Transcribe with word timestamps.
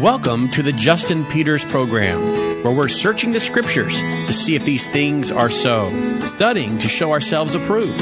Welcome 0.00 0.48
to 0.52 0.62
the 0.62 0.72
Justin 0.72 1.26
Peters 1.26 1.62
program, 1.62 2.62
where 2.62 2.72
we're 2.72 2.88
searching 2.88 3.32
the 3.32 3.38
scriptures 3.38 3.98
to 3.98 4.32
see 4.32 4.54
if 4.54 4.64
these 4.64 4.86
things 4.86 5.30
are 5.30 5.50
so, 5.50 6.20
studying 6.20 6.78
to 6.78 6.88
show 6.88 7.12
ourselves 7.12 7.54
approved, 7.54 8.00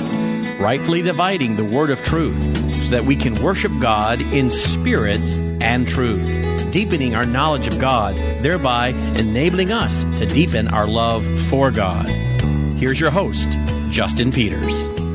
rightfully 0.61 1.03
dividing 1.03 1.56
the 1.56 1.64
word 1.64 1.90
of 1.90 2.00
truth, 2.04 2.72
so 2.84 2.90
that 2.92 3.04
we 3.04 3.16
can 3.16 3.42
worship 3.42 3.72
God 3.80 4.21
in 4.21 4.48
spirit 4.48 5.19
and 5.61 5.88
truth, 5.88 6.71
deepening 6.71 7.16
our 7.16 7.26
knowledge 7.26 7.66
of 7.66 7.80
God, 7.80 8.14
thereby 8.14 8.90
enabling 8.90 9.72
us 9.72 10.04
to 10.20 10.26
deepen 10.26 10.68
our 10.68 10.86
love 10.86 11.26
for 11.48 11.72
God. 11.72 12.08
Here's 12.78 13.00
your 13.00 13.10
host, 13.10 13.48
Justin 13.90 14.30
Peters. 14.30 15.07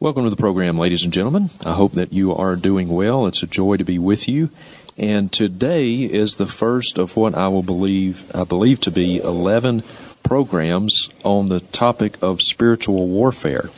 Welcome 0.00 0.22
to 0.22 0.30
the 0.30 0.36
program, 0.36 0.78
ladies 0.78 1.02
and 1.02 1.12
gentlemen. 1.12 1.50
I 1.66 1.72
hope 1.72 1.94
that 1.94 2.12
you 2.12 2.32
are 2.32 2.54
doing 2.54 2.86
well. 2.86 3.26
It's 3.26 3.42
a 3.42 3.48
joy 3.48 3.78
to 3.78 3.84
be 3.84 3.98
with 3.98 4.28
you. 4.28 4.48
And 4.96 5.32
today 5.32 6.02
is 6.02 6.36
the 6.36 6.46
first 6.46 6.98
of 6.98 7.16
what 7.16 7.34
I 7.34 7.48
will 7.48 7.64
believe 7.64 8.30
I 8.32 8.44
believe 8.44 8.80
to 8.82 8.92
be 8.92 9.16
11 9.16 9.82
programs 10.22 11.08
on 11.24 11.46
the 11.46 11.58
topic 11.58 12.16
of 12.22 12.40
spiritual 12.40 13.08
warfare. 13.08 13.70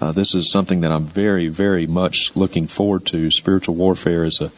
Uh, 0.00 0.12
this 0.12 0.34
is 0.34 0.50
something 0.50 0.80
that 0.80 0.92
I'm 0.92 1.04
very, 1.04 1.48
very 1.48 1.86
much 1.86 2.34
looking 2.34 2.66
forward 2.66 3.04
to. 3.08 3.30
Spiritual 3.30 3.74
warfare 3.74 4.24
is 4.24 4.40
a 4.40 4.52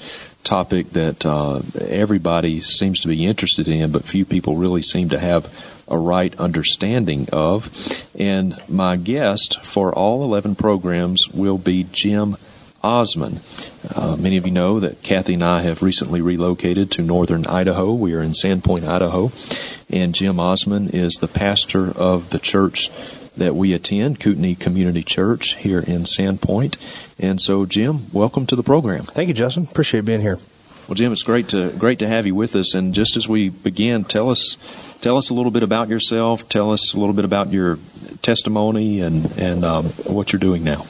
topic 0.44 0.90
that 0.90 1.26
uh, 1.26 1.62
everybody 1.80 2.60
seems 2.60 3.00
to 3.00 3.08
be 3.08 3.26
interested 3.26 3.66
in, 3.66 3.90
but 3.90 4.04
few 4.04 4.24
people 4.24 4.56
really 4.56 4.82
seem 4.82 5.08
to 5.08 5.18
have 5.18 5.52
a 5.88 5.98
right 5.98 6.38
understanding 6.38 7.28
of. 7.32 7.70
And 8.18 8.56
my 8.68 8.96
guest 8.96 9.64
for 9.64 9.92
all 9.92 10.22
11 10.24 10.54
programs 10.56 11.28
will 11.28 11.58
be 11.58 11.84
Jim 11.84 12.36
Osman. 12.82 13.40
Uh, 13.94 14.16
many 14.16 14.36
of 14.36 14.46
you 14.46 14.52
know 14.52 14.80
that 14.80 15.02
Kathy 15.02 15.34
and 15.34 15.42
I 15.42 15.62
have 15.62 15.82
recently 15.82 16.20
relocated 16.20 16.90
to 16.92 17.02
northern 17.02 17.46
Idaho. 17.46 17.92
We 17.92 18.14
are 18.14 18.22
in 18.22 18.32
Sandpoint, 18.32 18.86
Idaho. 18.86 19.32
And 19.90 20.14
Jim 20.14 20.38
Osman 20.38 20.88
is 20.90 21.14
the 21.14 21.28
pastor 21.28 21.90
of 21.90 22.30
the 22.30 22.38
church 22.38 22.90
that 23.36 23.54
we 23.54 23.72
attend, 23.72 24.20
Kootenai 24.20 24.54
Community 24.54 25.02
Church 25.02 25.54
here 25.56 25.80
in 25.80 26.02
Sandpoint. 26.02 26.76
And 27.18 27.40
so, 27.40 27.66
Jim, 27.66 28.10
welcome 28.12 28.46
to 28.46 28.56
the 28.56 28.62
program. 28.62 29.04
Thank 29.04 29.28
you, 29.28 29.34
Justin. 29.34 29.64
Appreciate 29.64 30.04
being 30.04 30.20
here. 30.20 30.38
Well, 30.86 30.94
Jim, 30.94 31.12
it's 31.12 31.22
great 31.22 31.50
to 31.50 31.70
great 31.70 31.98
to 31.98 32.08
have 32.08 32.26
you 32.26 32.34
with 32.34 32.56
us. 32.56 32.74
And 32.74 32.94
just 32.94 33.16
as 33.16 33.28
we 33.28 33.50
begin, 33.50 34.04
tell 34.04 34.30
us 34.30 34.56
tell 35.00 35.16
us 35.16 35.30
a 35.30 35.34
little 35.34 35.50
bit 35.50 35.62
about 35.62 35.88
yourself. 35.88 36.48
Tell 36.48 36.72
us 36.72 36.94
a 36.94 36.98
little 36.98 37.14
bit 37.14 37.24
about 37.24 37.52
your 37.52 37.78
testimony 38.22 39.00
and 39.00 39.26
and 39.38 39.64
um, 39.64 39.86
what 40.06 40.32
you're 40.32 40.40
doing 40.40 40.64
now. 40.64 40.86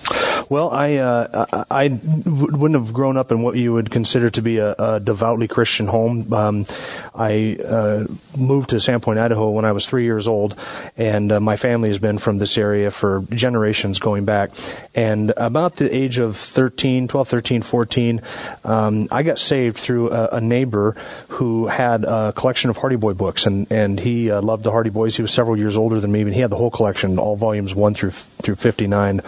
Well, 0.49 0.71
I 0.71 0.97
uh, 0.97 1.65
I 1.71 1.89
wouldn't 1.89 2.75
have 2.83 2.93
grown 2.93 3.17
up 3.17 3.31
in 3.33 3.43
what 3.43 3.57
you 3.57 3.75
would 3.75 3.91
consider 3.91 4.31
to 4.31 4.43
be 4.43 4.59
a, 4.59 4.73
a 4.73 5.01
devoutly 5.01 5.47
Christian 5.47 5.87
home. 5.87 6.33
Um, 6.33 6.67
I 7.15 7.57
uh, 7.57 8.07
moved 8.37 8.71
to 8.71 8.77
Sandpoint, 8.77 9.19
Idaho 9.19 9.51
when 9.51 9.65
I 9.65 9.73
was 9.73 9.87
three 9.87 10.05
years 10.05 10.27
old, 10.27 10.55
and 10.97 11.33
uh, 11.33 11.41
my 11.41 11.57
family 11.57 11.89
has 11.89 11.99
been 11.99 12.19
from 12.19 12.39
this 12.39 12.57
area 12.57 12.91
for 12.91 13.25
generations 13.31 13.99
going 13.99 14.25
back. 14.25 14.53
And 14.95 15.33
about 15.37 15.77
the 15.77 15.95
age 15.95 16.19
of 16.19 16.37
13, 16.37 17.09
12, 17.09 17.29
13, 17.29 17.63
14, 17.63 18.23
um, 18.65 19.09
I 19.11 19.23
got 19.23 19.39
saved 19.39 19.77
through 19.77 20.13
a, 20.13 20.29
a, 20.33 20.41
neighbor 20.41 20.97
who 21.29 21.67
had 21.67 22.05
a 22.05 22.33
collection 22.33 22.71
of 22.71 22.77
Hardy 22.79 22.97
Boy 22.97 23.13
books, 23.13 23.47
and 23.47 23.71
and 23.71 23.98
he 23.99 24.31
uh, 24.31 24.41
loved 24.41 24.65
the 24.65 24.71
Hardy 24.71 24.91
Boys. 24.91 25.17
He 25.17 25.23
was 25.23 25.33
several 25.33 25.57
years 25.57 25.77
older 25.77 26.01
than 26.01 26.13
me, 26.13 26.25
but 26.25 26.33
he 26.33 26.41
had 26.41 26.51
the 26.51 26.57
whole 26.57 26.71
collection, 26.71 27.19
all 27.19 27.37
volumes 27.37 27.75
one 27.75 27.95
through 27.95 28.11
through 28.11 28.57
59, 28.57 29.21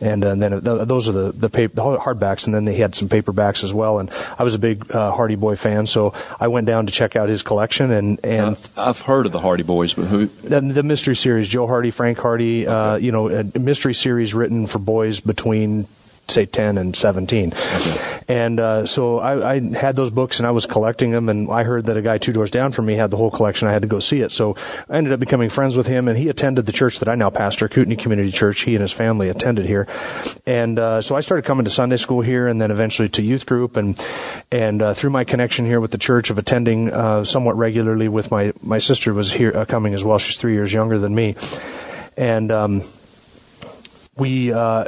and, 0.00 0.24
uh, 0.24 0.28
and 0.28 0.42
then 0.42 0.60
those 0.62 1.08
are 1.08 1.12
the 1.12 1.32
the, 1.32 1.50
paper, 1.50 1.74
the 1.74 1.82
hardbacks, 1.82 2.46
and 2.46 2.54
then 2.54 2.64
they 2.64 2.76
had 2.76 2.94
some 2.94 3.08
paperbacks 3.08 3.64
as 3.64 3.72
well. 3.72 3.98
And 3.98 4.10
I 4.38 4.42
was 4.42 4.54
a 4.54 4.58
big 4.58 4.90
uh, 4.94 5.12
Hardy 5.12 5.36
Boy 5.36 5.56
fan, 5.56 5.86
so 5.86 6.12
I 6.38 6.48
went 6.48 6.66
down 6.66 6.86
to 6.86 6.92
check 6.92 7.16
out 7.16 7.28
his 7.28 7.42
collection. 7.42 7.90
And 7.90 8.20
and 8.24 8.56
I've, 8.56 8.78
I've 8.78 9.00
heard 9.02 9.26
of 9.26 9.32
the 9.32 9.40
Hardy 9.40 9.62
Boys, 9.62 9.94
but 9.94 10.06
who? 10.06 10.26
The, 10.26 10.60
the 10.60 10.82
mystery 10.82 11.16
series, 11.16 11.48
Joe 11.48 11.66
Hardy, 11.66 11.90
Frank 11.90 12.18
Hardy, 12.18 12.66
uh, 12.66 12.72
okay. 12.72 12.90
uh, 12.90 12.96
you 12.96 13.12
know, 13.12 13.28
a 13.28 13.58
mystery 13.58 13.94
series 13.94 14.34
written 14.34 14.66
for 14.66 14.78
boys 14.78 15.20
between 15.20 15.86
say 16.30 16.46
10 16.46 16.78
and 16.78 16.94
17. 16.94 17.52
Okay. 17.52 18.18
And 18.28 18.60
uh, 18.60 18.86
so 18.86 19.18
I, 19.18 19.54
I, 19.54 19.74
had 19.74 19.96
those 19.96 20.10
books 20.10 20.38
and 20.38 20.46
I 20.46 20.50
was 20.50 20.66
collecting 20.66 21.12
them, 21.12 21.30
and 21.30 21.50
I 21.50 21.64
heard 21.64 21.86
that 21.86 21.96
a 21.96 22.02
guy 22.02 22.18
two 22.18 22.32
doors 22.32 22.50
down 22.50 22.72
from 22.72 22.84
me 22.84 22.94
had 22.94 23.10
the 23.10 23.16
whole 23.16 23.30
collection. 23.30 23.68
I 23.68 23.72
had 23.72 23.82
to 23.82 23.88
go 23.88 24.00
see 24.00 24.20
it. 24.20 24.32
So 24.32 24.54
I 24.88 24.98
ended 24.98 25.14
up 25.14 25.20
becoming 25.20 25.48
friends 25.48 25.76
with 25.76 25.86
him, 25.86 26.08
and 26.08 26.18
he 26.18 26.28
attended 26.28 26.66
the 26.66 26.72
church 26.72 26.98
that 26.98 27.08
I 27.08 27.14
now 27.14 27.30
pastor, 27.30 27.68
Kootenai 27.68 27.96
Community 27.96 28.30
Church. 28.30 28.60
He 28.60 28.74
and 28.74 28.82
his 28.82 28.92
family 28.92 29.30
attended 29.30 29.64
here. 29.64 29.88
And 30.44 30.78
uh, 30.78 31.00
so 31.00 31.16
I 31.16 31.20
started 31.20 31.46
coming 31.46 31.64
to 31.64 31.70
Sunday 31.70 31.96
school 31.96 32.20
here 32.20 32.48
and 32.48 32.60
then 32.60 32.70
eventually 32.70 33.08
to 33.10 33.22
youth 33.22 33.46
group. 33.46 33.78
And, 33.78 33.98
and 34.52 34.82
uh, 34.82 34.92
through 34.92 35.10
my 35.10 35.24
connection 35.24 35.64
here 35.64 35.80
with 35.80 35.90
the 35.90 35.98
church 35.98 36.28
of 36.28 36.36
attending 36.36 36.92
uh, 36.92 37.24
somewhat 37.24 37.56
regularly 37.56 38.08
with 38.08 38.30
my, 38.30 38.52
my 38.60 38.78
sister 38.78 39.14
was 39.14 39.32
here 39.32 39.56
uh, 39.56 39.64
coming 39.64 39.94
as 39.94 40.04
well. 40.04 40.18
She's 40.18 40.36
three 40.36 40.52
years 40.52 40.70
younger 40.70 40.98
than 40.98 41.14
me. 41.14 41.36
And, 42.16 42.52
um, 42.52 42.82
we 44.18 44.52
uh, 44.52 44.84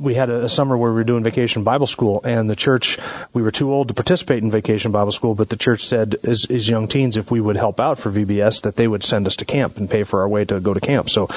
we 0.00 0.14
had 0.14 0.30
a, 0.30 0.48
summer 0.48 0.76
where 0.76 0.90
we 0.90 0.96
were 0.96 1.04
doing 1.04 1.22
vacation 1.22 1.62
Bible 1.62 1.86
school, 1.86 2.20
and 2.24 2.48
the 2.48 2.56
church 2.56 2.98
we 3.32 3.42
were 3.42 3.50
too 3.50 3.72
old 3.72 3.88
to 3.88 3.94
participate 3.94 4.42
in 4.42 4.50
vacation 4.50 4.90
Bible 4.90 5.12
school, 5.12 5.34
but 5.34 5.50
the 5.50 5.56
church 5.56 5.86
said 5.86 6.16
as, 6.24 6.46
as 6.50 6.68
young 6.68 6.88
teens 6.88 7.16
if 7.16 7.30
we 7.30 7.40
would 7.40 7.56
help 7.56 7.78
out 7.78 7.98
for 7.98 8.10
VBS 8.10 8.62
that 8.62 8.76
they 8.76 8.88
would 8.88 9.04
send 9.04 9.26
us 9.26 9.36
to 9.36 9.44
camp 9.44 9.76
and 9.76 9.88
pay 9.90 10.02
for 10.02 10.22
our 10.22 10.28
way 10.28 10.44
to 10.44 10.58
go 10.58 10.72
to 10.72 10.80
camp. 10.80 11.10
So 11.10 11.28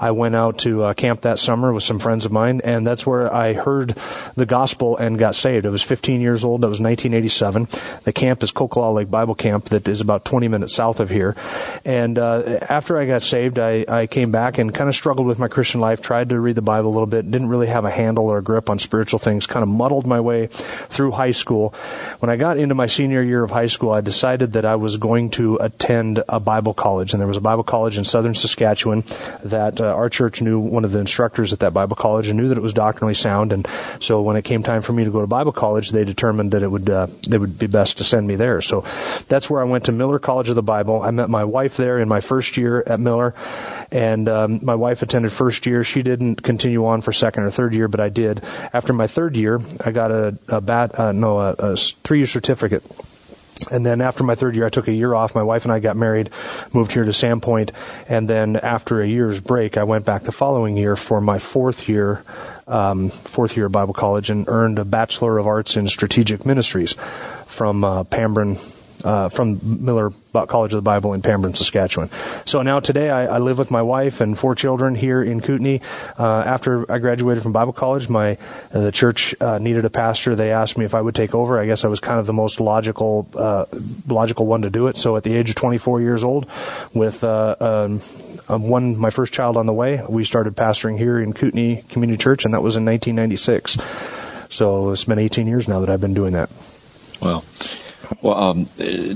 I 0.00 0.10
went 0.10 0.34
out 0.34 0.58
to 0.60 0.82
uh, 0.84 0.94
camp 0.94 1.22
that 1.22 1.38
summer 1.38 1.72
with 1.72 1.84
some 1.84 1.98
friends 1.98 2.24
of 2.24 2.32
mine, 2.32 2.60
and 2.64 2.86
that's 2.86 3.06
where 3.06 3.32
I 3.32 3.54
heard 3.54 3.96
the 4.34 4.46
gospel 4.46 4.96
and 4.96 5.18
got 5.18 5.36
saved. 5.36 5.64
I 5.64 5.70
was 5.70 5.82
15 5.82 6.20
years 6.20 6.44
old. 6.44 6.62
That 6.62 6.68
was 6.68 6.80
1987. 6.80 7.68
The 8.04 8.12
camp 8.12 8.42
is 8.42 8.52
Cocolalla 8.52 8.96
Lake 8.96 9.10
Bible 9.10 9.36
Camp 9.36 9.66
that 9.66 9.88
is 9.88 10.00
about 10.00 10.24
20 10.24 10.48
minutes 10.48 10.74
south 10.74 10.98
of 11.00 11.08
here. 11.08 11.36
And 11.84 12.18
uh, 12.18 12.58
after 12.68 12.98
I 12.98 13.06
got 13.06 13.22
saved, 13.22 13.58
I, 13.58 13.84
I 13.86 14.06
came 14.06 14.32
back 14.32 14.58
and 14.58 14.74
kind 14.74 14.88
of 14.88 14.96
struggled 14.96 15.26
with 15.26 15.38
my 15.38 15.48
Christian 15.48 15.80
life 15.80 16.02
tried 16.02 16.30
to 16.30 16.40
read 16.40 16.56
the 16.56 16.62
Bible 16.62 16.90
a 16.90 16.94
little 16.94 17.06
bit, 17.06 17.30
didn't 17.30 17.48
really 17.48 17.68
have 17.68 17.84
a 17.84 17.90
handle 18.08 18.24
or 18.24 18.40
grip 18.40 18.70
on 18.70 18.78
spiritual 18.78 19.18
things, 19.18 19.46
kind 19.46 19.62
of 19.62 19.68
muddled 19.68 20.06
my 20.06 20.20
way 20.20 20.48
through 20.88 21.12
high 21.12 21.30
school. 21.42 21.74
When 22.20 22.30
I 22.30 22.36
got 22.36 22.56
into 22.56 22.74
my 22.74 22.86
senior 22.86 23.22
year 23.22 23.42
of 23.44 23.50
high 23.50 23.66
school, 23.66 23.92
I 23.92 24.00
decided 24.00 24.54
that 24.54 24.64
I 24.64 24.76
was 24.76 24.96
going 24.96 25.30
to 25.30 25.56
attend 25.60 26.22
a 26.28 26.40
Bible 26.40 26.74
college, 26.74 27.12
and 27.12 27.20
there 27.20 27.28
was 27.28 27.36
a 27.36 27.48
Bible 27.50 27.64
college 27.64 27.98
in 27.98 28.04
southern 28.04 28.34
Saskatchewan 28.34 29.04
that 29.44 29.80
uh, 29.80 29.86
our 30.00 30.08
church 30.08 30.40
knew 30.40 30.58
one 30.58 30.84
of 30.84 30.92
the 30.92 30.98
instructors 30.98 31.52
at 31.52 31.58
that 31.60 31.74
Bible 31.74 31.96
college 31.96 32.28
and 32.28 32.38
knew 32.38 32.48
that 32.48 32.58
it 32.58 32.62
was 32.62 32.72
doctrinally 32.72 33.14
sound. 33.14 33.52
And 33.52 33.68
so 34.00 34.22
when 34.22 34.36
it 34.36 34.44
came 34.44 34.62
time 34.62 34.82
for 34.82 34.92
me 34.92 35.04
to 35.04 35.10
go 35.10 35.20
to 35.20 35.26
Bible 35.26 35.52
college, 35.52 35.90
they 35.90 36.04
determined 36.04 36.52
that 36.52 36.62
it 36.62 36.70
would 36.70 36.88
uh, 36.88 37.06
they 37.28 37.38
would 37.38 37.58
be 37.58 37.66
best 37.66 37.98
to 37.98 38.04
send 38.04 38.26
me 38.26 38.36
there. 38.36 38.60
So 38.62 38.84
that's 39.28 39.50
where 39.50 39.60
I 39.60 39.64
went 39.64 39.84
to 39.84 39.92
Millar 39.92 40.18
College 40.18 40.48
of 40.48 40.56
the 40.56 40.62
Bible. 40.62 41.02
I 41.02 41.10
met 41.10 41.28
my 41.28 41.44
wife 41.44 41.76
there 41.76 41.98
in 41.98 42.08
my 42.08 42.20
first 42.20 42.56
year 42.56 42.82
at 42.86 43.00
Millar, 43.00 43.34
and 43.90 44.28
um, 44.28 44.60
my 44.62 44.74
wife 44.74 45.02
attended 45.02 45.32
first 45.32 45.66
year. 45.66 45.84
She 45.84 46.02
didn't 46.02 46.42
continue 46.42 46.86
on 46.86 47.00
for 47.00 47.12
second 47.12 47.44
or 47.44 47.50
third 47.50 47.74
year, 47.74 47.88
but 47.88 47.97
I 48.00 48.08
did. 48.08 48.42
After 48.72 48.92
my 48.92 49.06
third 49.06 49.36
year, 49.36 49.60
I 49.84 49.90
got 49.90 50.10
a, 50.10 50.38
a 50.48 50.60
bat, 50.60 50.98
uh, 50.98 51.12
no, 51.12 51.40
a, 51.40 51.52
a 51.52 51.76
three 51.76 52.18
year 52.18 52.26
certificate. 52.26 52.82
And 53.70 53.84
then 53.84 54.00
after 54.00 54.22
my 54.22 54.34
third 54.34 54.54
year, 54.54 54.66
I 54.66 54.68
took 54.68 54.86
a 54.88 54.92
year 54.92 55.14
off. 55.14 55.34
My 55.34 55.42
wife 55.42 55.64
and 55.64 55.72
I 55.72 55.80
got 55.80 55.96
married, 55.96 56.30
moved 56.72 56.92
here 56.92 57.04
to 57.04 57.10
Sandpoint, 57.10 57.70
and 58.08 58.28
then 58.28 58.56
after 58.56 59.02
a 59.02 59.06
year's 59.06 59.40
break, 59.40 59.76
I 59.76 59.82
went 59.82 60.04
back 60.04 60.22
the 60.22 60.32
following 60.32 60.76
year 60.76 60.94
for 60.94 61.20
my 61.20 61.38
fourth 61.38 61.88
year, 61.88 62.22
um, 62.68 63.08
fourth 63.08 63.56
year 63.56 63.66
of 63.66 63.72
Bible 63.72 63.94
college, 63.94 64.30
and 64.30 64.48
earned 64.48 64.78
a 64.78 64.84
Bachelor 64.84 65.38
of 65.38 65.46
Arts 65.46 65.76
in 65.76 65.88
Strategic 65.88 66.46
Ministries 66.46 66.94
from 67.46 67.82
uh, 67.82 68.04
Pambrun 68.04 68.60
uh, 69.04 69.28
from 69.28 69.84
Millar 69.84 70.12
College 70.32 70.72
of 70.72 70.78
the 70.78 70.82
Bible 70.82 71.12
in 71.12 71.22
Pambrun, 71.22 71.54
Saskatchewan. 71.54 72.10
So 72.46 72.62
now 72.62 72.80
today 72.80 73.10
I, 73.10 73.36
I 73.36 73.38
live 73.38 73.58
with 73.58 73.70
my 73.70 73.82
wife 73.82 74.20
and 74.20 74.38
four 74.38 74.54
children 74.54 74.94
here 74.94 75.22
in 75.22 75.40
Kootenai. 75.40 75.78
Uh, 76.18 76.24
after 76.24 76.90
I 76.90 76.98
graduated 76.98 77.42
from 77.42 77.52
Bible 77.52 77.72
college, 77.72 78.08
my 78.08 78.38
uh, 78.72 78.80
the 78.80 78.92
church 78.92 79.34
uh, 79.40 79.58
needed 79.58 79.84
a 79.84 79.90
pastor. 79.90 80.36
They 80.36 80.52
asked 80.52 80.78
me 80.78 80.84
if 80.84 80.94
I 80.94 81.00
would 81.00 81.14
take 81.14 81.34
over. 81.34 81.58
I 81.58 81.66
guess 81.66 81.84
I 81.84 81.88
was 81.88 82.00
kind 82.00 82.20
of 82.20 82.26
the 82.26 82.32
most 82.32 82.60
logical 82.60 83.28
uh, 83.34 83.66
logical 84.06 84.46
one 84.46 84.62
to 84.62 84.70
do 84.70 84.86
it. 84.88 84.96
So 84.96 85.16
at 85.16 85.22
the 85.22 85.34
age 85.36 85.50
of 85.50 85.56
24 85.56 86.00
years 86.00 86.24
old, 86.24 86.46
with 86.94 87.24
uh, 87.24 87.56
um, 87.60 88.00
um, 88.48 88.62
one 88.68 88.96
my 88.96 89.10
first 89.10 89.32
child 89.32 89.56
on 89.56 89.66
the 89.66 89.72
way, 89.72 90.02
we 90.08 90.24
started 90.24 90.56
pastoring 90.56 90.98
here 90.98 91.18
in 91.18 91.32
Kootenai 91.32 91.82
Community 91.88 92.22
Church, 92.22 92.44
and 92.44 92.54
that 92.54 92.62
was 92.62 92.76
in 92.76 92.84
1996. 92.84 93.78
So 94.50 94.90
it's 94.90 95.04
been 95.04 95.18
18 95.18 95.46
years 95.46 95.68
now 95.68 95.80
that 95.80 95.90
I've 95.90 96.00
been 96.00 96.14
doing 96.14 96.32
that. 96.32 96.50
Well. 97.20 97.44
Well, 98.22 98.42
um, 98.42 98.68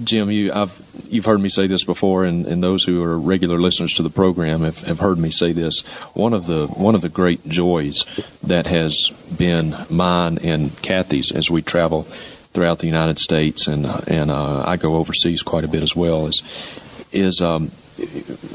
Jim, 0.05 0.31
you, 0.31 0.53
I've, 0.53 0.81
you've 1.09 1.25
heard 1.25 1.41
me 1.41 1.49
say 1.49 1.67
this 1.67 1.85
before, 1.85 2.25
and, 2.25 2.47
and 2.47 2.63
those 2.63 2.85
who 2.85 3.03
are 3.03 3.19
regular 3.19 3.59
listeners 3.59 3.95
to 3.95 4.03
the 4.03 4.11
program 4.11 4.63
have, 4.63 4.81
have 4.81 5.01
heard 5.01 5.19
me 5.19 5.31
say 5.31 5.53
this. 5.53 5.81
One 6.15 6.35
of 6.35 6.47
the 6.47 6.67
one 6.67 6.95
of 6.95 7.01
the 7.01 7.09
great 7.09 7.49
joys 7.49 8.05
that 8.43 8.67
has 8.67 9.11
been 9.37 9.77
mine 9.91 10.39
and 10.39 10.81
Kathy's 10.83 11.33
as 11.33 11.51
we 11.51 11.63
travel 11.63 12.03
throughout 12.53 12.81
the 12.81 12.87
United 12.87 13.19
States, 13.19 13.67
and 13.67 13.87
and 13.87 14.31
uh, 14.31 14.65
I 14.67 14.77
go 14.77 14.97
overseas 14.97 15.43
quite 15.43 15.65
a 15.65 15.69
bit 15.69 15.83
as 15.83 15.97
well, 15.97 16.27
is 16.27 16.43
is 17.11 17.41
um, 17.41 17.73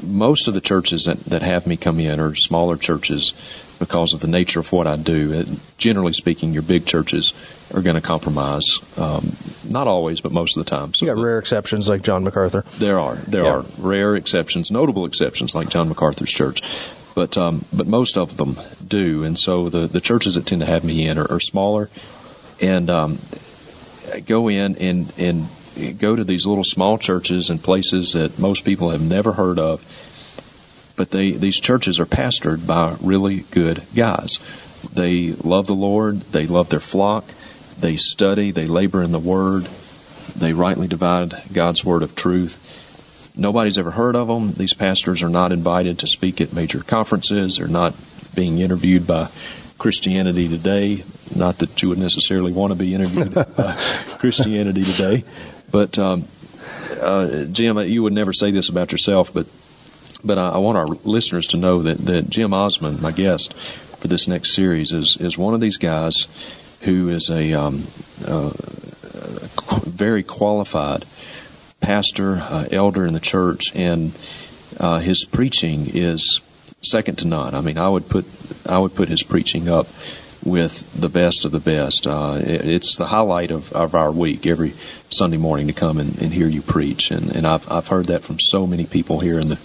most 0.03 0.47
of 0.47 0.53
the 0.53 0.61
churches 0.61 1.05
that, 1.05 1.23
that 1.25 1.41
have 1.41 1.67
me 1.67 1.77
come 1.77 1.99
in 1.99 2.19
are 2.19 2.35
smaller 2.35 2.77
churches 2.77 3.33
because 3.79 4.13
of 4.13 4.21
the 4.21 4.27
nature 4.27 4.59
of 4.59 4.71
what 4.71 4.87
I 4.87 4.95
do. 4.95 5.33
It, 5.33 5.47
generally 5.77 6.13
speaking, 6.13 6.53
your 6.53 6.63
big 6.63 6.85
churches 6.85 7.33
are 7.73 7.81
going 7.81 7.95
to 7.95 8.01
compromise. 8.01 8.79
Um, 8.97 9.35
not 9.63 9.87
always, 9.87 10.21
but 10.21 10.31
most 10.31 10.57
of 10.57 10.65
the 10.65 10.69
time. 10.69 10.93
So 10.93 11.05
you 11.05 11.13
got 11.13 11.21
rare 11.21 11.39
exceptions 11.39 11.87
like 11.87 12.01
John 12.01 12.23
MacArthur. 12.23 12.63
There 12.77 12.99
are. 12.99 13.15
There 13.15 13.43
yeah. 13.43 13.57
are 13.57 13.65
rare 13.79 14.15
exceptions, 14.15 14.71
notable 14.71 15.05
exceptions 15.05 15.53
like 15.53 15.69
John 15.69 15.89
MacArthur's 15.89 16.31
church. 16.31 16.61
But 17.15 17.35
um, 17.35 17.65
but 17.73 17.87
most 17.87 18.15
of 18.15 18.37
them 18.37 18.59
do, 18.87 19.23
and 19.23 19.39
so 19.39 19.69
the, 19.69 19.87
the 19.87 19.99
churches 20.01 20.35
that 20.35 20.45
tend 20.45 20.61
to 20.61 20.67
have 20.67 20.83
me 20.83 21.07
in 21.07 21.17
are, 21.17 21.25
are 21.31 21.39
smaller, 21.39 21.89
and 22.61 22.91
um, 22.91 23.19
go 24.27 24.47
in 24.47 24.75
and 24.77 25.11
and 25.17 25.47
go 25.97 26.15
to 26.15 26.23
these 26.23 26.45
little 26.45 26.63
small 26.63 26.99
churches 26.99 27.49
and 27.49 27.61
places 27.61 28.13
that 28.13 28.37
most 28.37 28.65
people 28.65 28.91
have 28.91 29.01
never 29.01 29.33
heard 29.33 29.57
of 29.57 29.83
but 30.97 31.11
they 31.11 31.31
these 31.31 31.61
churches 31.61 31.99
are 31.99 32.05
pastored 32.05 32.67
by 32.67 32.97
really 32.99 33.45
good 33.51 33.83
guys. 33.95 34.41
They 34.91 35.31
love 35.31 35.67
the 35.67 35.75
Lord, 35.75 36.21
they 36.31 36.45
love 36.45 36.69
their 36.69 36.81
flock, 36.81 37.25
they 37.79 37.95
study, 37.95 38.51
they 38.51 38.65
labor 38.65 39.01
in 39.01 39.13
the 39.13 39.19
word, 39.19 39.69
they 40.35 40.51
rightly 40.51 40.87
divide 40.87 41.43
God's 41.53 41.85
word 41.85 42.03
of 42.03 42.15
truth. 42.15 42.59
Nobody's 43.35 43.77
ever 43.77 43.91
heard 43.91 44.15
of 44.15 44.27
them. 44.27 44.53
These 44.53 44.73
pastors 44.73 45.21
are 45.21 45.29
not 45.29 45.51
invited 45.51 45.99
to 45.99 46.07
speak 46.07 46.41
at 46.41 46.53
major 46.53 46.79
conferences. 46.79 47.57
They're 47.57 47.67
not 47.67 47.93
being 48.33 48.57
interviewed 48.57 49.05
by 49.05 49.29
Christianity 49.77 50.47
Today. 50.47 51.03
Not 51.35 51.59
that 51.59 51.81
you 51.83 51.89
would 51.89 51.99
necessarily 51.99 52.51
want 52.51 52.71
to 52.71 52.75
be 52.75 52.95
interviewed 52.95 53.33
by 53.55 53.75
Christianity 54.17 54.83
Today, 54.83 55.23
but 55.69 55.99
um, 55.99 56.27
uh, 56.99 57.43
Jim, 57.43 57.77
you 57.79 58.01
would 58.01 58.13
never 58.13 58.33
say 58.33 58.49
this 58.49 58.69
about 58.69 58.91
yourself, 58.91 59.31
but 59.31 59.45
but 60.23 60.37
I, 60.37 60.49
I, 60.49 60.57
want 60.57 60.77
our 60.77 60.87
listeners 60.87 61.47
to 61.47 61.57
know 61.57 61.81
that, 61.83 61.97
that 61.99 62.29
Jim 62.29 62.53
Osman, 62.53 63.01
my 63.01 63.11
guest 63.11 63.53
for 63.53 64.07
this 64.07 64.27
next 64.27 64.53
series, 64.53 64.91
is, 64.91 65.17
is 65.17 65.37
one 65.37 65.53
of 65.53 65.59
these 65.59 65.77
guys 65.77 66.27
who 66.81 67.09
is 67.09 67.29
a, 67.29 67.53
um, 67.53 67.87
uh, 68.25 68.51
very 69.85 70.23
qualified 70.23 71.05
pastor, 71.79 72.37
uh, 72.37 72.67
elder 72.71 73.05
in 73.05 73.13
the 73.13 73.19
church, 73.19 73.75
and 73.75 74.13
uh, 74.79 74.99
his 74.99 75.25
preaching 75.25 75.87
is 75.93 76.41
second 76.81 77.17
to 77.19 77.25
none. 77.25 77.55
I 77.55 77.61
mean, 77.61 77.77
I 77.77 77.89
would 77.89 78.09
put 78.09 78.25
I 78.65 78.77
would 78.77 78.95
put 78.95 79.09
his 79.09 79.23
preaching 79.23 79.69
up 79.69 79.87
with 80.43 80.99
the 80.99 81.09
best 81.09 81.45
of 81.45 81.51
the 81.51 81.59
best. 81.59 82.07
Uh, 82.07 82.39
it, 82.39 82.67
it's 82.67 82.95
the 82.95 83.07
highlight 83.07 83.51
of, 83.51 83.71
of 83.73 83.95
our 83.95 84.11
week 84.11 84.45
every 84.45 84.73
Sunday 85.09 85.37
morning 85.37 85.67
to 85.67 85.73
come 85.73 85.97
and, 85.97 86.17
and 86.21 86.33
hear 86.33 86.47
you 86.47 86.61
preach, 86.61 87.11
and, 87.11 87.35
and 87.35 87.45
I've 87.45 87.69
I've 87.71 87.87
heard 87.87 88.07
that 88.07 88.23
from 88.23 88.39
so 88.39 88.67
many 88.67 88.85
people 88.85 89.19
here 89.19 89.39
in 89.39 89.47
the 89.47 89.59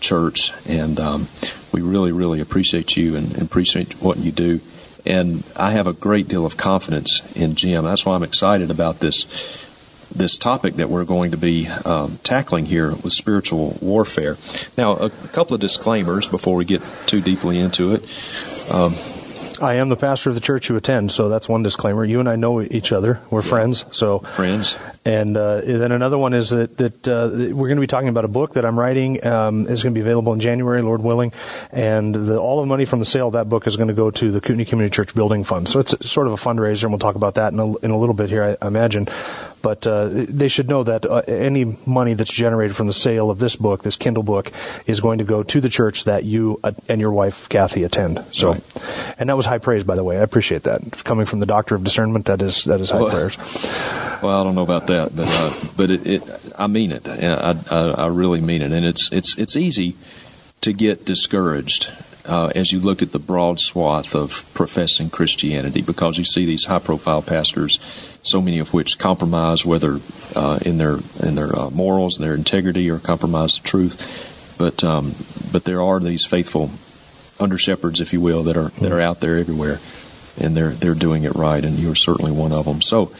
church, 0.00 0.52
and 0.66 0.98
um, 1.00 1.28
we 1.72 1.80
really, 1.82 2.12
really 2.12 2.40
appreciate 2.40 2.96
you 2.96 3.16
and, 3.16 3.32
and 3.32 3.42
appreciate 3.42 4.00
what 4.02 4.18
you 4.18 4.32
do. 4.32 4.60
And 5.04 5.44
I 5.54 5.70
have 5.72 5.86
a 5.86 5.92
great 5.92 6.26
deal 6.28 6.44
of 6.44 6.56
confidence 6.56 7.20
in 7.36 7.54
Jim. 7.54 7.84
That's 7.84 8.04
why 8.04 8.14
I'm 8.14 8.24
excited 8.24 8.70
about 8.70 8.98
this 8.98 9.26
this 10.14 10.38
topic 10.38 10.74
that 10.76 10.88
we're 10.88 11.04
going 11.04 11.32
to 11.32 11.36
be 11.36 11.68
um, 11.68 12.18
tackling 12.22 12.64
here 12.64 12.94
with 12.94 13.12
spiritual 13.12 13.76
warfare. 13.80 14.36
Now, 14.76 14.94
a, 14.94 15.06
a, 15.06 15.10
couple 15.10 15.54
of 15.54 15.60
disclaimers 15.60 16.28
before 16.28 16.56
we 16.56 16.64
get 16.64 16.80
too 17.06 17.20
deeply 17.20 17.58
into 17.58 17.92
it. 17.92 18.02
Um, 18.70 18.94
I 19.60 19.74
am 19.74 19.88
the 19.88 19.96
pastor 19.96 20.30
of 20.30 20.34
the 20.34 20.40
church 20.40 20.68
you 20.68 20.76
attend, 20.76 21.12
so 21.12 21.28
that's 21.28 21.48
one 21.48 21.62
disclaimer. 21.62 22.04
You 22.04 22.20
and 22.20 22.28
I 22.28 22.36
know 22.36 22.60
each 22.60 22.92
other; 22.92 23.20
we're 23.30 23.42
yeah. 23.42 23.48
friends. 23.48 23.84
So 23.90 24.18
friends. 24.18 24.76
And 25.06 25.36
uh, 25.36 25.60
then 25.60 25.92
another 25.92 26.18
one 26.18 26.34
is 26.34 26.50
that 26.50 26.78
that 26.78 27.06
uh, 27.06 27.30
we're 27.30 27.68
going 27.68 27.76
to 27.76 27.80
be 27.80 27.86
talking 27.86 28.08
about 28.08 28.24
a 28.24 28.28
book 28.28 28.54
that 28.54 28.66
I'm 28.66 28.76
writing. 28.76 29.24
Um, 29.24 29.68
is 29.68 29.84
going 29.84 29.94
to 29.94 29.98
be 29.98 30.00
available 30.00 30.32
in 30.32 30.40
January, 30.40 30.82
Lord 30.82 31.00
willing, 31.00 31.32
and 31.70 32.12
the, 32.12 32.38
all 32.38 32.58
the 32.60 32.66
money 32.66 32.86
from 32.86 32.98
the 32.98 33.04
sale 33.04 33.28
of 33.28 33.34
that 33.34 33.48
book 33.48 33.68
is 33.68 33.76
going 33.76 33.86
to 33.86 33.94
go 33.94 34.10
to 34.10 34.32
the 34.32 34.40
Kootenai 34.40 34.64
Community 34.64 34.92
Church 34.92 35.14
Building 35.14 35.44
Fund. 35.44 35.68
So 35.68 35.78
it's 35.78 35.94
sort 36.10 36.26
of 36.26 36.32
a 36.32 36.36
fundraiser, 36.36 36.82
and 36.82 36.90
we'll 36.90 36.98
talk 36.98 37.14
about 37.14 37.36
that 37.36 37.52
in 37.52 37.60
a, 37.60 37.76
in 37.76 37.92
a 37.92 37.98
little 37.98 38.16
bit 38.16 38.30
here, 38.30 38.42
I, 38.42 38.64
I 38.64 38.66
imagine. 38.66 39.06
But 39.62 39.86
uh, 39.86 40.08
they 40.12 40.48
should 40.48 40.68
know 40.68 40.84
that 40.84 41.06
uh, 41.06 41.22
any 41.26 41.76
money 41.86 42.14
that's 42.14 42.32
generated 42.32 42.76
from 42.76 42.86
the 42.86 42.92
sale 42.92 43.30
of 43.30 43.38
this 43.38 43.56
book, 43.56 43.82
this 43.82 43.96
Kindle 43.96 44.22
book, 44.22 44.52
is 44.86 45.00
going 45.00 45.18
to 45.18 45.24
go 45.24 45.42
to 45.42 45.60
the 45.60 45.68
church 45.68 46.04
that 46.04 46.24
you 46.24 46.60
uh, 46.62 46.72
and 46.88 47.00
your 47.00 47.10
wife 47.12 47.48
Kathy 47.48 47.82
attend. 47.84 48.24
So, 48.32 48.52
right. 48.52 48.62
and 49.18 49.28
that 49.28 49.36
was 49.36 49.46
high 49.46 49.58
praise, 49.58 49.82
by 49.82 49.96
the 49.96 50.04
way. 50.04 50.18
I 50.18 50.22
appreciate 50.22 50.64
that 50.64 51.04
coming 51.04 51.26
from 51.26 51.40
the 51.40 51.46
Doctor 51.46 51.74
of 51.74 51.84
Discernment. 51.84 52.26
That 52.26 52.42
is 52.42 52.64
that 52.64 52.80
is 52.80 52.90
high 52.90 53.00
well, 53.00 53.10
prayers. 53.10 53.36
Well, 54.22 54.40
I 54.40 54.44
don't 54.44 54.54
know 54.54 54.62
about 54.62 54.86
that, 54.86 54.95
but 55.04 55.28
uh, 55.28 55.54
but 55.76 55.90
it, 55.90 56.06
it, 56.06 56.22
I 56.56 56.66
mean 56.66 56.92
it. 56.92 57.06
I, 57.06 57.54
I, 57.70 57.90
I 57.90 58.06
really 58.08 58.40
mean 58.40 58.62
it, 58.62 58.72
and 58.72 58.86
it's 58.86 59.10
it's 59.12 59.36
it's 59.38 59.56
easy 59.56 59.96
to 60.62 60.72
get 60.72 61.04
discouraged 61.04 61.90
uh, 62.28 62.50
as 62.54 62.72
you 62.72 62.80
look 62.80 63.02
at 63.02 63.12
the 63.12 63.18
broad 63.18 63.60
swath 63.60 64.14
of 64.14 64.44
professing 64.54 65.10
Christianity 65.10 65.82
because 65.82 66.18
you 66.18 66.24
see 66.24 66.44
these 66.44 66.64
high 66.64 66.78
profile 66.78 67.22
pastors, 67.22 67.78
so 68.22 68.40
many 68.40 68.58
of 68.58 68.74
which 68.74 68.98
compromise 68.98 69.64
whether 69.64 70.00
uh, 70.34 70.58
in 70.62 70.78
their 70.78 70.98
in 71.20 71.34
their 71.34 71.56
uh, 71.56 71.70
morals, 71.70 72.18
their 72.18 72.34
integrity, 72.34 72.90
or 72.90 72.98
compromise 72.98 73.56
the 73.56 73.62
truth. 73.62 74.54
But 74.58 74.82
um, 74.82 75.14
but 75.52 75.64
there 75.64 75.82
are 75.82 76.00
these 76.00 76.24
faithful 76.24 76.70
under 77.38 77.58
shepherds, 77.58 78.00
if 78.00 78.12
you 78.12 78.20
will, 78.20 78.42
that 78.44 78.56
are 78.56 78.70
that 78.80 78.92
are 78.92 79.00
out 79.00 79.20
there 79.20 79.36
everywhere, 79.36 79.80
and 80.38 80.56
they're 80.56 80.72
they're 80.72 80.94
doing 80.94 81.24
it 81.24 81.34
right, 81.34 81.64
and 81.64 81.78
you're 81.78 81.94
certainly 81.94 82.32
one 82.32 82.52
of 82.52 82.64
them. 82.64 82.82
So 82.82 83.12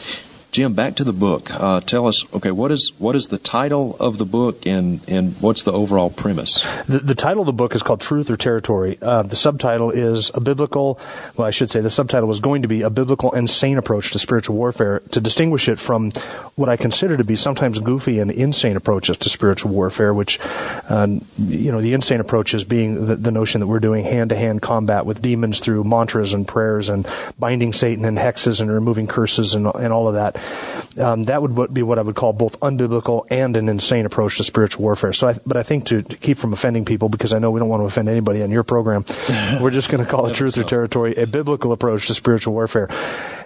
Jim, 0.57 0.73
back 0.73 0.95
to 0.95 1.05
the 1.05 1.13
book. 1.13 1.53
Uh, 1.53 1.83
tell 1.83 2.07
us, 2.07 2.25
okay, 2.33 2.51
what 2.51 2.73
is 2.73 2.91
what 2.97 3.15
is 3.15 3.29
the 3.29 3.37
title 3.37 3.95
of 4.01 4.17
the 4.17 4.25
book, 4.25 4.65
and 4.65 5.03
and 5.07 5.37
what's 5.43 5.65
the 5.65 5.73
overall 5.73 6.09
premise? 6.09 6.67
The, 6.87 6.99
the 7.01 7.15
title 7.15 7.43
of 7.43 7.47
the 7.47 7.53
book 7.53 7.75
is 7.75 7.83
called 7.83 8.01
Truth 8.01 8.31
or 8.31 8.39
Territory. 8.39 8.97
Uh, 9.03 9.25
the 9.25 9.37
subtitle 9.37 9.91
is 9.91 10.31
a 10.33 10.41
biblical. 10.41 10.99
Well, 11.37 11.47
I 11.47 11.51
should 11.51 11.69
say 11.69 11.83
the 11.83 11.91
subtitle 11.91 12.27
was 12.27 12.41
going 12.41 12.63
to 12.63 12.69
be 12.69 12.81
a 12.81 12.89
biblical 12.89 13.35
and 13.35 13.51
sane 13.51 13.77
approach 13.77 14.13
to 14.13 14.19
spiritual 14.19 14.57
warfare 14.57 15.01
to 15.11 15.21
distinguish 15.21 15.69
it 15.69 15.79
from 15.79 16.13
what 16.55 16.71
I 16.71 16.79
consider 16.79 17.19
to 17.19 17.25
be 17.25 17.37
sometimes 17.37 17.79
goofy 17.79 18.19
and 18.19 18.31
insane 18.31 18.77
approaches 18.77 19.19
to 19.19 19.29
spiritual 19.29 19.73
warfare. 19.73 20.15
Which, 20.15 20.41
uh, 20.89 21.07
you 21.37 21.71
know, 21.71 21.83
the 21.83 21.93
insane 21.93 22.21
approach 22.21 22.55
is 22.55 22.65
being 22.65 23.05
the, 23.05 23.17
the 23.17 23.31
notion 23.31 23.61
that 23.61 23.67
we're 23.67 23.79
doing 23.79 24.05
hand 24.07 24.31
to 24.31 24.37
hand 24.37 24.63
combat 24.63 25.05
with 25.05 25.21
demons 25.21 25.61
through 25.61 25.85
mantras 25.85 26.33
and 26.33 26.49
prayers 26.49 26.89
and 26.89 27.07
binding 27.39 27.75
Satan 27.75 28.07
and 28.07 28.17
hexes 28.17 28.63
and 28.63 28.73
removing 28.73 29.07
curses 29.07 29.53
and 29.53 29.67
and 29.67 29.93
all 29.93 30.09
of 30.09 30.15
that 30.15 30.46
um, 30.99 31.25
that 31.25 31.43
would 31.43 31.75
be 31.75 31.83
what 31.83 31.99
I 31.99 32.03
would 32.03 32.15
call 32.15 32.33
both 32.33 32.59
unbiblical 32.61 33.27
and 33.31 33.57
an 33.57 33.69
insane 33.69 34.07
approach 34.07 34.39
to 34.39 34.45
spiritual 34.45 34.83
warfare. 34.83 35.13
So, 35.13 35.29
I, 35.29 35.39
but 35.45 35.57
I 35.57 35.63
think 35.63 35.87
to, 35.87 36.03
to, 36.03 36.17
keep 36.17 36.39
from 36.39 36.53
offending 36.53 36.85
people, 36.85 37.09
because 37.09 37.33
I 37.33 37.39
know 37.39 37.51
we 37.51 37.61
don't 37.61 37.69
want 37.69 37.83
to 37.83 37.87
offend 37.87 38.09
anybody 38.09 38.43
on 38.43 38.51
your 38.51 38.63
program, 38.63 39.05
we're 39.61 39.71
just 39.71 39.91
going 39.91 40.05
to 40.05 40.11
call 40.11 40.27
it 40.27 40.35
truth 40.35 40.57
or 40.57 40.65
territory, 40.65 41.15
a 41.17 41.27
biblical 41.27 41.73
approach 41.73 42.07
to 42.07 42.15
spiritual 42.15 42.55
warfare. 42.55 42.89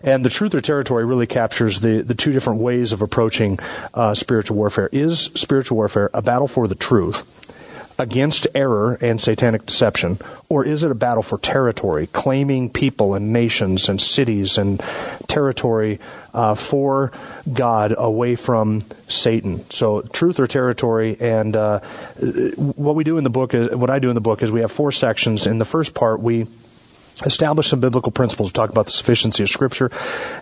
And 0.03 0.25
the 0.25 0.31
truth 0.31 0.55
or 0.55 0.61
territory 0.61 1.05
really 1.05 1.27
captures 1.27 1.81
the, 1.81 2.03
the 2.03 2.15
two 2.15 2.33
different 2.33 2.61
ways 2.61 2.93
of 2.93 3.03
approaching 3.03 3.59
uh, 3.95 4.15
spiritual 4.15 4.57
warfare. 4.57 4.89
Is 4.93 5.31
spiritual 5.35 5.77
warfare 5.77 6.11
a 6.15 6.23
battle 6.23 6.49
for 6.49 6.69
the 6.69 6.75
truth? 6.75 7.27
Against 8.01 8.47
error 8.55 8.95
and 8.95 9.21
satanic 9.21 9.67
deception, 9.67 10.19
or 10.49 10.65
is 10.65 10.83
it 10.83 10.91
a 10.91 10.95
battle 10.95 11.23
for 11.23 11.37
territory, 11.37 12.07
claiming 12.07 12.71
people 12.71 13.13
and 13.13 13.31
nations 13.31 13.91
and 13.91 14.01
cities 14.01 14.57
and 14.57 14.83
territory 15.29 16.01
uh, 16.33 16.55
for 16.55 17.13
God 17.53 17.95
away 17.97 18.37
from 18.37 18.83
Satan? 19.07 19.71
So, 19.71 20.01
truth 20.01 20.41
or 20.41 20.47
territory. 20.47 21.19
And 21.21 21.55
uh, 21.55 21.81
what 22.57 22.95
we 22.95 23.05
do 23.05 23.19
in 23.19 23.25
the 23.25 23.31
book, 23.31 23.53
is, 23.53 23.71
what 23.71 23.91
I 23.91 23.99
do 23.99 24.09
in 24.09 24.15
the 24.15 24.23
book, 24.23 24.43
is 24.43 24.51
we 24.51 24.61
have 24.61 24.73
four 24.73 24.93
sections. 24.93 25.47
In 25.47 25.59
the 25.59 25.67
first 25.67 25.93
part, 25.93 26.21
we 26.21 26.47
establish 27.25 27.69
some 27.69 27.81
biblical 27.81 28.13
principles. 28.13 28.49
We 28.49 28.53
talk 28.53 28.71
about 28.71 28.87
the 28.87 28.93
sufficiency 28.93 29.43
of 29.43 29.49
Scripture 29.49 29.91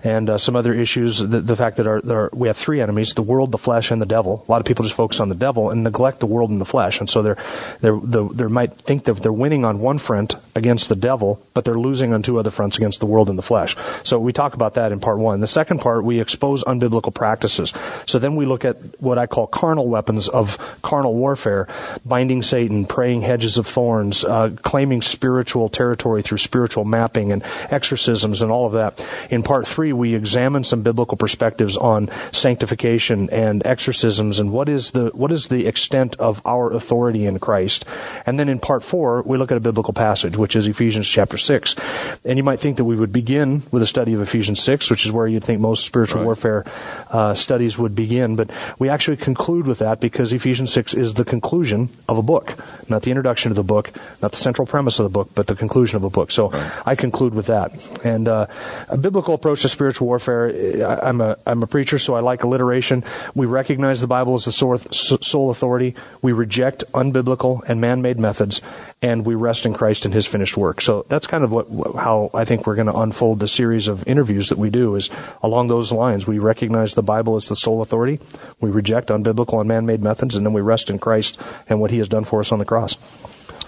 and 0.05 0.31
uh, 0.31 0.39
some 0.39 0.57
other 0.57 0.73
issues. 0.73 1.19
The, 1.19 1.41
the 1.41 1.57
fact 1.57 1.77
that 1.79 1.87
our, 1.87 2.01
our, 2.09 2.31
we 2.33 2.49
have 2.49 2.57
three 2.57 2.81
enemies: 2.81 3.15
the 3.15 3.23
world, 3.23 3.53
the 3.53 3.59
flesh, 3.59 3.91
and 3.91 4.01
the 4.01 4.07
devil. 4.07 4.45
A 4.47 4.51
lot 4.51 4.61
of 4.61 4.67
people 4.67 4.85
just 4.85 4.95
focus 4.95 5.21
on 5.21 5.29
the 5.29 5.35
devil 5.35 5.71
and 5.71 5.83
neglect 5.83 6.21
the 6.21 6.27
world 6.27 6.51
and 6.51 6.61
the 6.61 6.65
flesh, 6.65 7.01
and 7.01 7.09
so 7.11 7.23
they're, 7.23 7.37
they're, 7.81 7.99
they 7.99 8.47
might 8.47 8.75
think 8.75 9.05
that 9.05 9.23
they're 9.23 9.33
winning 9.33 9.65
on 9.65 9.81
one 9.81 9.99
front 9.99 10.37
against 10.55 10.89
the 10.89 10.97
devil, 10.97 11.43
but 11.55 11.65
they're 11.65 11.79
losing 11.79 12.13
on 12.13 12.23
two 12.23 12.39
other 12.39 12.51
fronts 12.51 12.77
against 12.77 13.01
the 13.01 13.07
world 13.07 13.29
and 13.29 13.39
the 13.39 13.43
flesh. 13.43 13.77
So 14.05 14.19
we 14.19 14.33
talk 14.33 14.55
about 14.55 14.75
that 14.75 14.93
in 14.93 15.01
part 15.01 15.19
one. 15.19 15.41
The 15.41 15.47
second 15.47 15.81
part, 15.81 16.05
we 16.05 16.21
expose 16.21 16.63
unbiblical 16.65 17.13
practices. 17.13 17.73
So 18.07 18.19
then 18.19 18.37
we 18.37 18.47
look 18.47 18.65
at 18.65 18.77
what 19.01 19.19
I 19.19 19.27
call 19.27 19.47
carnal 19.47 19.89
weapons 19.89 20.29
of 20.29 20.59
carnal 20.83 21.15
warfare: 21.15 21.67
binding 22.05 22.43
Satan, 22.43 22.87
praying 22.87 23.23
hedges 23.23 23.59
of 23.59 23.67
thorns, 23.67 24.25
uh, 24.25 24.51
claiming 24.63 25.03
spiritual 25.03 25.69
territory 25.69 26.23
through 26.23 26.39
spiritual 26.39 26.58
spiritual 26.59 26.85
mapping 26.85 27.31
and 27.31 27.45
exorcisms 27.71 28.43
and 28.43 28.51
all 28.51 28.67
of 28.67 28.73
that. 28.73 29.07
In 29.31 29.45
part 29.45 29.69
three, 29.69 29.93
we 29.93 30.17
examine 30.17 30.65
some 30.65 30.83
biblical 30.83 31.17
perspectives 31.17 31.77
on 31.77 32.11
sanctification 32.33 33.31
and 33.31 33.65
exorcisms 33.65 34.41
and 34.41 34.51
what 34.51 34.69
is 34.69 34.91
the 34.91 35.15
what 35.15 35.31
is 35.31 35.47
the 35.47 35.67
extent 35.69 36.17
of 36.19 36.43
our 36.45 36.73
authority 36.73 37.27
in 37.27 37.39
Christ. 37.39 37.85
And 38.27 38.41
then 38.41 38.49
in 38.49 38.59
part 38.59 38.83
four, 38.83 39.23
we 39.23 39.39
look 39.39 39.53
at 39.53 39.57
a 39.57 39.61
biblical 39.61 39.95
passage, 39.95 40.37
which 40.37 40.57
is 40.57 40.67
Ephesians 40.67 41.07
chapter 41.07 41.39
six. 41.39 41.77
And 42.25 42.37
you 42.37 42.43
might 42.43 42.59
think 42.59 42.77
that 42.79 42.85
we 42.85 42.97
would 42.97 43.13
begin 43.13 43.63
with 43.71 43.83
a 43.83 43.87
study 43.87 44.15
of 44.15 44.21
Ephesians 44.21 44.61
six, 44.61 44.91
which 44.91 45.07
is 45.07 45.13
where 45.13 45.29
you'd 45.29 45.45
think 45.45 45.61
most 45.61 45.87
spiritual 45.87 46.23
right. 46.23 46.27
warfare 46.27 46.65
uh, 47.11 47.35
studies 47.35 47.79
would 47.79 47.95
begin, 47.95 48.35
but 48.35 48.51
we 48.81 48.89
actually 48.89 49.17
conclude 49.17 49.69
with 49.69 49.79
that 49.79 50.01
because 50.01 50.33
Ephesians 50.33 50.73
six 50.73 50.93
is 50.93 51.15
the 51.15 51.25
conclusion 51.25 51.89
of 52.09 52.19
a 52.19 52.23
book, 52.23 52.59
not 52.89 53.03
the 53.03 53.13
introduction 53.13 53.53
of 53.53 53.57
the 53.57 53.63
book, 53.63 53.93
not 54.21 54.33
the 54.33 54.43
central 54.43 54.67
premise 54.67 54.99
of 54.99 55.05
the 55.05 55.11
book, 55.11 55.31
but 55.37 55.47
the 55.47 55.55
conclusion 55.55 55.97
of 55.97 56.03
a 56.03 56.11
book. 56.11 56.33
So 56.33 56.48
I 56.87 56.95
conclude 56.95 57.35
with 57.35 57.47
that. 57.47 57.73
And 58.05 58.29
uh, 58.29 58.47
a 58.89 58.97
biblical 58.97 59.35
approach 59.35 59.63
to 59.63 59.69
spiritual 59.69 60.07
warfare. 60.07 60.49
I, 60.87 61.09
I'm 61.09 61.21
a 61.21 61.37
I'm 61.47 61.63
a 61.63 61.67
preacher, 61.67 61.99
so 61.99 62.15
I 62.15 62.21
like 62.21 62.43
alliteration. 62.45 63.05
We 63.35 63.47
recognize 63.47 64.01
the 64.01 64.07
Bible 64.07 64.35
as 64.35 64.45
the 64.45 64.53
sole 64.53 65.51
authority. 65.51 65.95
We 66.23 66.33
reject 66.33 66.85
unbiblical 66.93 67.63
and 67.69 67.81
man-made 67.81 68.19
methods, 68.19 68.61
and 69.03 69.25
we 69.25 69.35
rest 69.35 69.67
in 69.67 69.75
Christ 69.75 70.05
and 70.05 70.15
His 70.15 70.27
finished 70.27 70.57
work. 70.57 70.81
So 70.81 71.07
that's 71.09 71.27
kind 71.27 71.45
of 71.45 71.51
what 71.51 71.67
how 71.97 72.31
I 72.35 72.45
think 72.45 72.67
we're 72.67 72.75
going 72.75 72.87
to 72.87 72.97
unfold 72.97 73.41
the 73.41 73.49
series 73.49 73.89
of 73.89 74.07
interviews 74.07 74.49
that 74.49 74.59
we 74.59 74.71
do 74.71 74.95
is 74.97 75.11
along 75.43 75.69
those 75.69 75.93
lines. 75.93 76.27
We 76.27 76.39
recognize 76.39 76.95
the 76.95 77.03
Bible 77.03 77.37
as 77.37 77.49
the 77.49 77.57
sole 77.57 77.83
authority. 77.83 78.21
We 78.61 78.71
reject 78.71 79.09
unbiblical 79.09 79.61
and 79.61 79.69
man-made 79.69 80.03
methods, 80.03 80.37
and 80.37 80.45
then 80.45 80.53
we 80.53 80.61
rest 80.61 80.91
in 80.91 80.99
Christ 80.99 81.39
and 81.69 81.81
what 81.81 81.91
He 81.91 81.99
has 81.99 82.09
done 82.09 82.25
for 82.25 82.41
us 82.41 82.53
on 82.53 82.59
the 82.59 82.65
cross. 82.65 82.97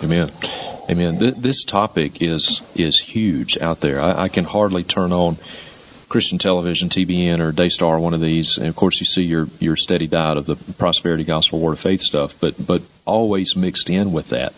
Amen. 0.02 0.30
Amen. 0.88 1.18
This 1.36 1.64
topic 1.64 2.20
is 2.22 2.62
is 2.74 2.98
huge 2.98 3.58
out 3.58 3.80
there. 3.80 4.00
I, 4.00 4.22
I 4.22 4.28
can 4.28 4.44
hardly 4.44 4.82
turn 4.82 5.12
on 5.12 5.36
Christian 6.08 6.38
television, 6.38 6.88
TBN 6.88 7.38
or 7.38 7.52
Daystar, 7.52 8.00
one 8.00 8.14
of 8.14 8.20
these, 8.20 8.58
and 8.58 8.66
of 8.66 8.76
course 8.76 8.98
you 8.98 9.06
see 9.06 9.22
your 9.22 9.48
your 9.60 9.76
steady 9.76 10.06
diet 10.06 10.36
of 10.36 10.46
the 10.46 10.56
prosperity 10.56 11.24
gospel, 11.24 11.60
word 11.60 11.74
of 11.74 11.80
faith 11.80 12.00
stuff. 12.00 12.34
But 12.40 12.66
but 12.66 12.82
always 13.04 13.54
mixed 13.54 13.88
in 13.88 14.12
with 14.12 14.30
that 14.30 14.52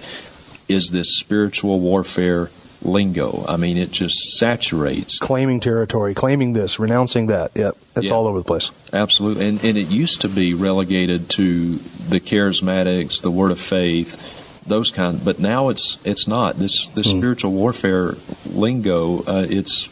is 0.69 0.91
this 0.91 1.19
spiritual 1.19 1.81
warfare 1.81 2.51
lingo. 2.81 3.45
I 3.47 3.57
mean, 3.57 3.77
it 3.77 3.91
just 3.91 4.39
saturates. 4.39 5.19
Claiming 5.19 5.61
territory, 5.61 6.15
claiming 6.15 6.53
this, 6.53 6.79
renouncing 6.79 7.27
that. 7.27 7.53
Yep, 7.55 7.77
it's 7.97 8.07
yeah, 8.07 8.13
all 8.13 8.27
over 8.27 8.39
the 8.39 8.45
place. 8.45 8.71
Absolutely. 8.93 9.49
And, 9.49 9.65
and 9.65 9.77
it 9.77 9.89
used 9.89 10.23
to 10.23 10.29
be 10.29 10.55
relegated 10.55 11.29
to 11.31 11.77
the 11.77 12.21
charismatics, 12.21 13.21
the 13.23 13.31
word 13.31 13.51
of 13.51 13.61
faith, 13.61 14.42
those 14.67 14.91
kind. 14.91 15.25
But 15.25 15.39
now 15.39 15.69
it's 15.69 15.99
it's 16.05 16.27
not. 16.27 16.59
This 16.59 16.89
this 16.89 17.09
mm. 17.09 17.19
spiritual 17.19 17.53
warfare 17.53 18.15
lingo. 18.47 19.23
Uh, 19.23 19.47
it's 19.49 19.89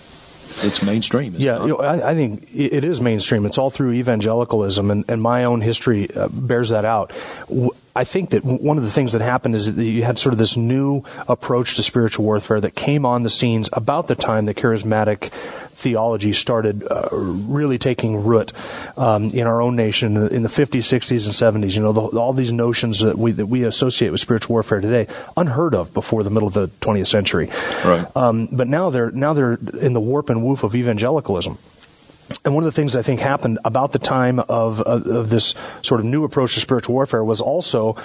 it's 0.63 0.83
mainstream. 0.83 1.35
Yeah, 1.39 1.63
you 1.63 1.69
know, 1.69 1.77
I, 1.77 2.11
I, 2.11 2.15
think 2.15 2.49
it 2.55 2.85
is 2.85 3.01
mainstream. 3.01 3.47
It's 3.47 3.57
all 3.57 3.71
through 3.71 3.93
evangelicalism, 3.93 4.91
and, 4.91 5.05
and 5.09 5.23
my 5.23 5.45
own 5.45 5.61
history 5.61 6.13
uh, 6.15 6.29
bears 6.29 6.71
that 6.71 6.85
out. 6.85 7.13
I 8.01 8.05
think 8.05 8.31
that 8.31 8.43
one 8.47 8.79
of 8.79 8.85
the 8.85 8.91
things 8.91 9.13
that 9.13 9.21
happened 9.21 9.55
is 9.55 9.75
that 9.75 9.85
you 9.85 10.03
had 10.05 10.19
sort 10.19 10.33
of 10.33 10.39
this 10.39 10.57
new 10.57 11.03
approach 11.29 11.77
to 11.77 11.83
spiritual 11.83 12.25
warfare 12.25 12.59
that 12.59 12.75
came 12.75 13.05
on 13.05 13.25
the 13.25 13.29
scenes 13.29 13.69
about 13.75 14.09
the 14.09 14.15
time 14.15 14.47
the 14.47 14.55
charismatic 14.55 15.31
theology 15.73 16.33
started 16.33 16.83
uh, 16.91 17.11
really 17.13 17.77
taking 17.77 18.25
root 18.25 18.55
um, 18.97 19.25
in 19.25 19.47
our 19.47 19.61
own 19.61 19.77
nation 19.77 20.17
in 20.29 20.43
the 20.43 20.49
50s, 20.49 20.79
60s, 20.79 21.27
and 21.27 21.63
70s. 21.63 21.77
You 21.77 21.83
know, 21.83 21.93
the, 21.93 22.19
all 22.19 22.33
these 22.33 22.55
notions 22.55 23.01
that 23.01 23.19
we 23.19 23.33
that 23.33 23.47
we 23.47 23.65
associate 23.65 24.09
with 24.09 24.21
spiritual 24.21 24.55
warfare 24.55 24.81
today, 24.81 25.07
unheard 25.37 25.75
of 25.75 25.93
before 25.93 26.23
the 26.23 26.31
middle 26.31 26.49
of 26.49 26.55
the 26.55 26.69
20th 26.69 27.07
century. 27.07 27.51
Right. 27.85 28.07
Um, 28.17 28.49
but 28.51 28.67
now 28.67 28.89
they're 28.89 29.11
now 29.11 29.35
they're 29.35 29.59
in 29.79 29.93
the 29.93 30.01
warp 30.01 30.31
and 30.31 30.43
woof 30.43 30.63
of 30.65 30.75
evangelicalism. 30.75 31.59
And 32.45 32.55
one 32.55 32.65
of 32.65 32.67
the 32.67 32.73
things 32.73 32.97
I 32.97 33.03
think 33.03 33.21
happened 33.21 33.59
about 33.65 33.93
the 33.93 33.99
time 33.99 34.39
of, 34.39 34.81
of, 34.81 35.07
of 35.07 35.31
this 35.31 35.55
sort 35.83 36.01
of 36.01 36.07
new 36.07 36.25
approach 36.25 36.55
to 36.55 36.61
spiritual 36.61 36.95
warfare 36.95 37.25
was 37.25 37.41
also 37.41 37.97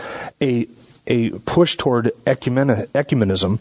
a 0.41 0.67
a 1.07 1.29
push 1.29 1.75
toward 1.75 2.11
ecumenism 2.25 3.59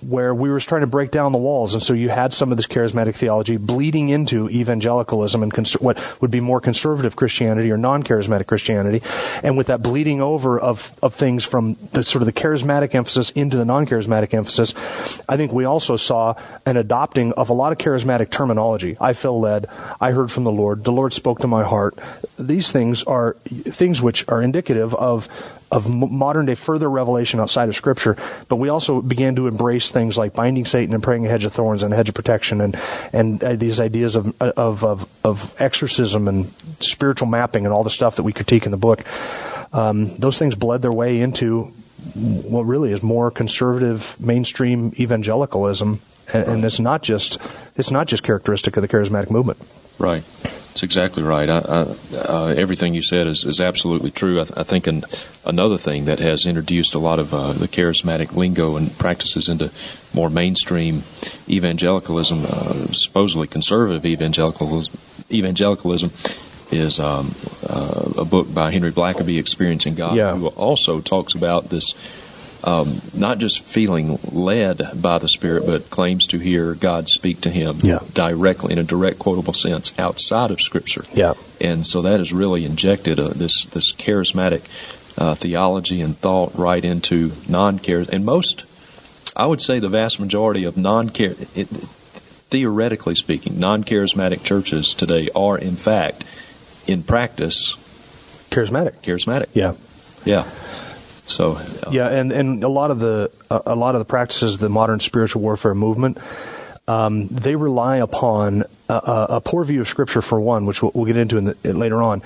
where 0.00 0.34
we 0.34 0.48
were 0.50 0.60
trying 0.60 0.82
to 0.82 0.86
break 0.86 1.10
down 1.10 1.32
the 1.32 1.38
walls, 1.38 1.74
and 1.74 1.82
so 1.82 1.92
you 1.92 2.08
had 2.08 2.32
some 2.32 2.50
of 2.50 2.56
this 2.56 2.66
charismatic 2.66 3.14
theology 3.14 3.56
bleeding 3.56 4.08
into 4.08 4.48
evangelicalism 4.48 5.42
and 5.42 5.52
cons- 5.52 5.80
what 5.80 5.98
would 6.20 6.30
be 6.30 6.40
more 6.40 6.60
conservative 6.60 7.16
Christianity 7.16 7.70
or 7.70 7.76
non-charismatic 7.76 8.46
Christianity, 8.46 9.02
and 9.42 9.56
with 9.56 9.66
that 9.68 9.82
bleeding 9.82 10.20
over 10.20 10.58
of 10.58 10.94
of 11.02 11.14
things 11.14 11.44
from 11.44 11.76
the 11.92 12.04
sort 12.04 12.22
of 12.22 12.26
the 12.26 12.32
charismatic 12.32 12.94
emphasis 12.94 13.30
into 13.30 13.56
the 13.56 13.64
non-charismatic 13.64 14.34
emphasis, 14.34 14.74
I 15.28 15.36
think 15.36 15.52
we 15.52 15.64
also 15.64 15.96
saw 15.96 16.34
an 16.64 16.76
adopting 16.76 17.32
of 17.32 17.50
a 17.50 17.54
lot 17.54 17.72
of 17.72 17.78
charismatic 17.78 18.30
terminology. 18.30 18.96
I 19.00 19.12
feel 19.12 19.40
led. 19.40 19.66
I 20.00 20.12
heard 20.12 20.30
from 20.30 20.44
the 20.44 20.52
Lord. 20.52 20.84
The 20.84 20.92
Lord 20.92 21.12
spoke 21.12 21.40
to 21.40 21.46
my 21.46 21.64
heart. 21.64 21.98
These 22.38 22.70
things 22.72 23.02
are 23.02 23.36
things 23.48 24.00
which 24.00 24.24
are 24.28 24.42
indicative 24.42 24.94
of 24.94 25.28
of 25.70 25.94
modern 25.94 26.46
day 26.46 26.54
further 26.54 26.88
revelation 26.88 27.40
outside 27.40 27.68
of 27.68 27.76
Scripture, 27.76 28.16
but 28.48 28.56
we 28.56 28.70
also 28.70 29.02
began 29.02 29.36
to 29.36 29.46
embrace 29.46 29.87
things 29.90 30.16
like 30.16 30.32
binding 30.32 30.66
Satan 30.66 30.94
and 30.94 31.02
praying 31.02 31.26
a 31.26 31.28
hedge 31.28 31.44
of 31.44 31.52
thorns 31.52 31.82
and 31.82 31.92
a 31.92 31.96
hedge 31.96 32.08
of 32.08 32.14
protection, 32.14 32.60
and 32.60 32.78
and 33.12 33.42
uh, 33.42 33.56
these 33.56 33.80
ideas 33.80 34.16
of, 34.16 34.34
of 34.40 34.84
of 34.84 35.08
of 35.24 35.54
exorcism 35.58 36.28
and 36.28 36.52
spiritual 36.80 37.28
mapping 37.28 37.64
and 37.64 37.74
all 37.74 37.84
the 37.84 37.90
stuff 37.90 38.16
that 38.16 38.22
we 38.22 38.32
critique 38.32 38.64
in 38.64 38.70
the 38.70 38.76
book. 38.76 39.04
Um, 39.72 40.16
those 40.16 40.38
things 40.38 40.54
bled 40.54 40.82
their 40.82 40.92
way 40.92 41.20
into 41.20 41.72
what 42.14 42.62
really 42.62 42.92
is 42.92 43.02
more 43.02 43.30
conservative 43.30 44.16
mainstream 44.20 44.92
evangelicalism, 44.98 46.00
and, 46.32 46.44
and 46.44 46.64
it's 46.64 46.80
not 46.80 47.02
just 47.02 47.38
it's 47.76 47.90
not 47.90 48.06
just 48.06 48.22
characteristic 48.22 48.76
of 48.76 48.82
the 48.82 48.88
charismatic 48.88 49.30
movement. 49.30 49.58
Right. 49.98 50.22
That's 50.42 50.84
exactly 50.84 51.24
right. 51.24 51.50
I, 51.50 51.58
I, 51.58 52.16
uh, 52.16 52.54
everything 52.56 52.94
you 52.94 53.02
said 53.02 53.26
is, 53.26 53.44
is 53.44 53.60
absolutely 53.60 54.12
true. 54.12 54.40
I, 54.40 54.44
th- 54.44 54.56
I 54.56 54.62
think 54.62 54.86
an, 54.86 55.04
another 55.44 55.76
thing 55.76 56.04
that 56.04 56.20
has 56.20 56.46
introduced 56.46 56.94
a 56.94 57.00
lot 57.00 57.18
of 57.18 57.34
uh, 57.34 57.52
the 57.52 57.66
charismatic 57.66 58.36
lingo 58.36 58.76
and 58.76 58.96
practices 58.96 59.48
into 59.48 59.72
more 60.14 60.30
mainstream 60.30 61.02
evangelicalism, 61.48 62.44
uh, 62.44 62.92
supposedly 62.92 63.48
conservative 63.48 64.06
evangelicalism, 64.06 64.96
evangelicalism 65.32 66.12
is 66.70 67.00
um, 67.00 67.34
uh, 67.68 68.12
a 68.18 68.24
book 68.24 68.52
by 68.54 68.70
Henry 68.70 68.92
Blackaby, 68.92 69.38
Experiencing 69.38 69.96
God, 69.96 70.16
yeah. 70.16 70.36
who 70.36 70.46
also 70.48 71.00
talks 71.00 71.34
about 71.34 71.70
this 71.70 71.94
um, 72.64 73.00
not 73.14 73.38
just 73.38 73.60
feeling 73.60 74.18
led 74.32 75.00
by 75.00 75.18
the 75.18 75.28
Spirit, 75.28 75.64
but 75.66 75.90
claims 75.90 76.26
to 76.28 76.38
hear 76.38 76.74
God 76.74 77.08
speak 77.08 77.42
to 77.42 77.50
him 77.50 77.78
yeah. 77.82 78.00
directly 78.12 78.72
in 78.72 78.78
a 78.78 78.84
direct 78.84 79.18
quotable 79.18 79.54
sense 79.54 79.96
outside 79.98 80.50
of 80.50 80.60
Scripture. 80.60 81.04
Yeah. 81.12 81.34
And 81.60 81.86
so 81.86 82.02
that 82.02 82.18
has 82.18 82.32
really 82.32 82.64
injected 82.64 83.18
a, 83.18 83.28
this 83.28 83.64
this 83.66 83.92
charismatic 83.92 84.62
uh, 85.16 85.34
theology 85.34 86.00
and 86.00 86.16
thought 86.18 86.56
right 86.56 86.84
into 86.84 87.32
non-charismatic. 87.48 88.12
And 88.12 88.24
most, 88.24 88.64
I 89.36 89.46
would 89.46 89.60
say, 89.60 89.78
the 89.78 89.88
vast 89.88 90.20
majority 90.20 90.64
of 90.64 90.76
non-char, 90.76 91.34
theoretically 92.50 93.14
speaking, 93.14 93.58
non-charismatic 93.58 94.42
churches 94.42 94.94
today 94.94 95.28
are 95.34 95.58
in 95.58 95.76
fact, 95.76 96.24
in 96.86 97.02
practice, 97.02 97.76
charismatic. 98.50 98.94
Charismatic. 99.02 99.46
Yeah. 99.54 99.74
Yeah. 100.24 100.48
So 101.28 101.52
uh, 101.52 101.90
yeah, 101.90 102.08
and 102.08 102.32
and 102.32 102.64
a 102.64 102.68
lot 102.68 102.90
of 102.90 102.98
the 102.98 103.30
a 103.50 103.76
lot 103.76 103.94
of 103.94 104.00
the 104.00 104.06
practices 104.06 104.54
of 104.54 104.60
the 104.60 104.68
modern 104.68 105.00
spiritual 105.00 105.42
warfare 105.42 105.74
movement. 105.74 106.18
Um, 106.88 107.28
they 107.28 107.54
rely 107.54 107.98
upon 107.98 108.64
a, 108.88 109.26
a, 109.28 109.40
poor 109.42 109.62
view 109.62 109.82
of 109.82 109.88
Scripture 109.88 110.22
for 110.22 110.40
one, 110.40 110.64
which 110.64 110.82
we'll, 110.82 110.90
we'll 110.94 111.04
get 111.04 111.18
into 111.18 111.38
the, 111.38 111.74
later 111.74 112.02
on, 112.02 112.22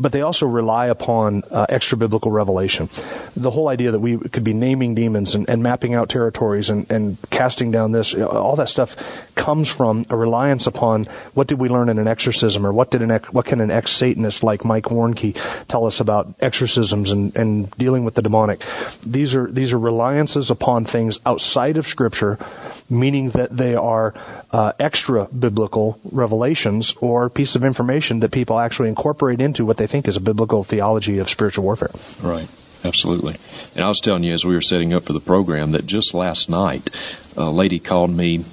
but 0.00 0.12
they 0.12 0.22
also 0.22 0.46
rely 0.46 0.86
upon 0.86 1.44
uh, 1.50 1.66
extra 1.68 1.96
biblical 1.98 2.30
revelation. 2.30 2.88
The 3.36 3.50
whole 3.50 3.68
idea 3.68 3.90
that 3.92 4.00
we 4.00 4.16
could 4.16 4.42
be 4.42 4.54
naming 4.54 4.94
demons 4.94 5.34
and, 5.34 5.48
and 5.48 5.62
mapping 5.62 5.94
out 5.94 6.08
territories 6.08 6.70
and, 6.70 6.90
and, 6.90 7.18
casting 7.30 7.70
down 7.70 7.92
this, 7.92 8.14
all 8.14 8.56
that 8.56 8.68
stuff 8.68 8.96
comes 9.34 9.68
from 9.68 10.04
a 10.08 10.16
reliance 10.16 10.66
upon 10.66 11.04
what 11.34 11.46
did 11.46 11.58
we 11.58 11.68
learn 11.68 11.88
in 11.88 11.98
an 11.98 12.08
exorcism 12.08 12.66
or 12.66 12.72
what 12.72 12.90
did 12.90 13.02
an 13.02 13.10
what 13.30 13.44
can 13.44 13.60
an 13.60 13.70
ex 13.70 13.92
Satanist 13.92 14.42
like 14.42 14.64
Mike 14.64 14.84
Warnke 14.84 15.36
tell 15.68 15.84
us 15.84 16.00
about 16.00 16.32
exorcisms 16.40 17.10
and, 17.10 17.34
and 17.36 17.70
dealing 17.72 18.04
with 18.04 18.14
the 18.14 18.22
demonic. 18.22 18.64
These 19.04 19.34
are 19.34 19.50
these 19.50 19.72
are 19.72 19.78
reliances 19.78 20.50
upon 20.50 20.84
things 20.84 21.18
outside 21.26 21.76
of 21.76 21.86
Scripture, 21.86 22.38
meaning 22.88 23.30
that 23.30 23.56
they 23.56 23.74
are 23.74 24.14
uh, 24.52 24.72
extra 24.78 25.26
biblical 25.26 25.98
revelations 26.10 26.94
or 27.00 27.28
piece 27.28 27.54
of 27.54 27.64
information 27.64 28.20
that 28.20 28.30
people 28.30 28.58
actually 28.58 28.88
incorporate 28.88 29.40
into 29.40 29.64
what 29.64 29.76
they 29.76 29.86
think 29.90 30.08
is 30.08 30.16
a 30.16 30.20
biblical 30.20 30.64
theology 30.64 31.18
of 31.18 31.28
spiritual 31.28 31.64
warfare. 31.64 31.90
Right. 32.22 32.48
Absolutely. 32.82 33.36
And 33.74 33.84
I 33.84 33.88
was 33.88 34.00
telling 34.00 34.24
you 34.24 34.32
as 34.32 34.44
we 34.44 34.54
were 34.54 34.62
setting 34.62 34.94
up 34.94 35.04
for 35.04 35.12
the 35.12 35.20
program 35.20 35.72
that 35.72 35.86
just 35.86 36.14
last 36.14 36.48
night, 36.48 36.88
a 37.36 37.50
lady 37.50 37.78
called 37.78 38.10
me 38.10 38.44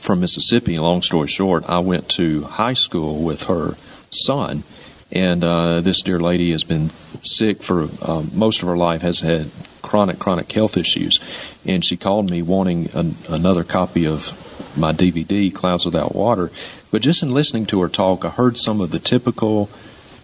from 0.00 0.20
Mississippi. 0.20 0.78
Long 0.78 1.02
story 1.02 1.28
short, 1.28 1.64
I 1.68 1.80
went 1.80 2.08
to 2.10 2.44
high 2.44 2.72
school 2.72 3.22
with 3.22 3.42
her 3.44 3.76
son, 4.10 4.62
and 5.10 5.44
uh, 5.44 5.80
this 5.80 6.00
dear 6.00 6.18
lady 6.18 6.52
has 6.52 6.62
been 6.62 6.90
sick 7.22 7.62
for 7.62 7.88
uh, 8.00 8.24
most 8.32 8.62
of 8.62 8.68
her 8.68 8.76
life, 8.76 9.02
has 9.02 9.20
had 9.20 9.50
chronic, 9.82 10.18
chronic 10.18 10.50
health 10.50 10.78
issues, 10.78 11.20
and 11.66 11.84
she 11.84 11.98
called 11.98 12.30
me 12.30 12.40
wanting 12.40 12.88
an, 12.94 13.16
another 13.28 13.64
copy 13.64 14.06
of 14.06 14.32
my 14.76 14.92
DVD, 14.92 15.52
Clouds 15.52 15.84
Without 15.84 16.14
Water. 16.14 16.50
But 16.90 17.02
just 17.02 17.22
in 17.22 17.34
listening 17.34 17.66
to 17.66 17.82
her 17.82 17.88
talk, 17.88 18.24
I 18.24 18.30
heard 18.30 18.56
some 18.56 18.80
of 18.80 18.90
the 18.90 18.98
typical 18.98 19.68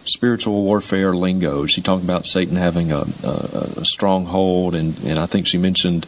spiritual 0.09 0.63
warfare 0.63 1.13
lingo. 1.13 1.65
She 1.65 1.81
talked 1.81 2.03
about 2.03 2.25
Satan 2.25 2.55
having 2.55 2.91
a, 2.91 3.05
a, 3.23 3.69
a 3.77 3.85
stronghold, 3.85 4.75
and, 4.75 4.97
and 5.03 5.19
I 5.19 5.25
think 5.25 5.47
she 5.47 5.57
mentioned 5.57 6.07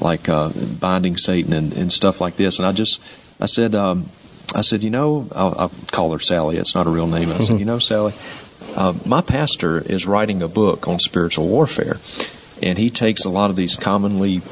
like 0.00 0.28
uh, 0.28 0.50
binding 0.50 1.16
Satan 1.16 1.52
and, 1.52 1.72
and 1.72 1.92
stuff 1.92 2.20
like 2.20 2.36
this. 2.36 2.58
And 2.58 2.66
I 2.66 2.72
just, 2.72 3.00
I 3.40 3.46
said, 3.46 3.74
um, 3.74 4.08
I 4.54 4.60
said, 4.62 4.82
you 4.82 4.90
know, 4.90 5.28
I'll, 5.32 5.54
I'll, 5.58 5.72
call 5.90 6.12
her 6.12 6.18
Sally. 6.18 6.56
It's 6.56 6.74
not 6.74 6.86
a 6.86 6.90
real 6.90 7.06
name. 7.06 7.30
I 7.30 7.38
said, 7.40 7.58
you 7.58 7.64
know, 7.64 7.78
Sally, 7.78 8.14
uh, 8.76 8.94
my 9.06 9.20
pastor 9.20 9.78
is 9.78 10.06
writing 10.06 10.42
a 10.42 10.48
book 10.48 10.88
on 10.88 10.98
spiritual 10.98 11.48
warfare, 11.48 11.98
and 12.62 12.78
he 12.78 12.90
takes 12.90 13.24
a 13.24 13.30
lot 13.30 13.50
of 13.50 13.56
these 13.56 13.76
commonly 13.76 14.42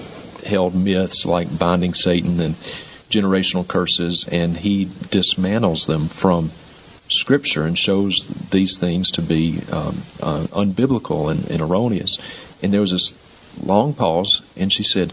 held 0.46 0.74
myths 0.74 1.26
like 1.26 1.58
binding 1.58 1.94
Satan 1.94 2.40
and 2.40 2.54
generational 3.10 3.66
curses, 3.66 4.26
and 4.30 4.56
he 4.56 4.86
dismantles 4.86 5.86
them 5.86 6.08
from 6.08 6.50
Scripture 7.08 7.64
and 7.64 7.76
shows 7.76 8.28
these 8.50 8.78
things 8.78 9.10
to 9.12 9.22
be 9.22 9.60
um, 9.72 10.02
uh, 10.20 10.46
unbiblical 10.52 11.30
and, 11.30 11.50
and 11.50 11.60
erroneous. 11.60 12.18
And 12.62 12.72
there 12.72 12.80
was 12.80 12.92
this 12.92 13.14
long 13.62 13.94
pause, 13.94 14.42
and 14.56 14.72
she 14.72 14.82
said, 14.82 15.12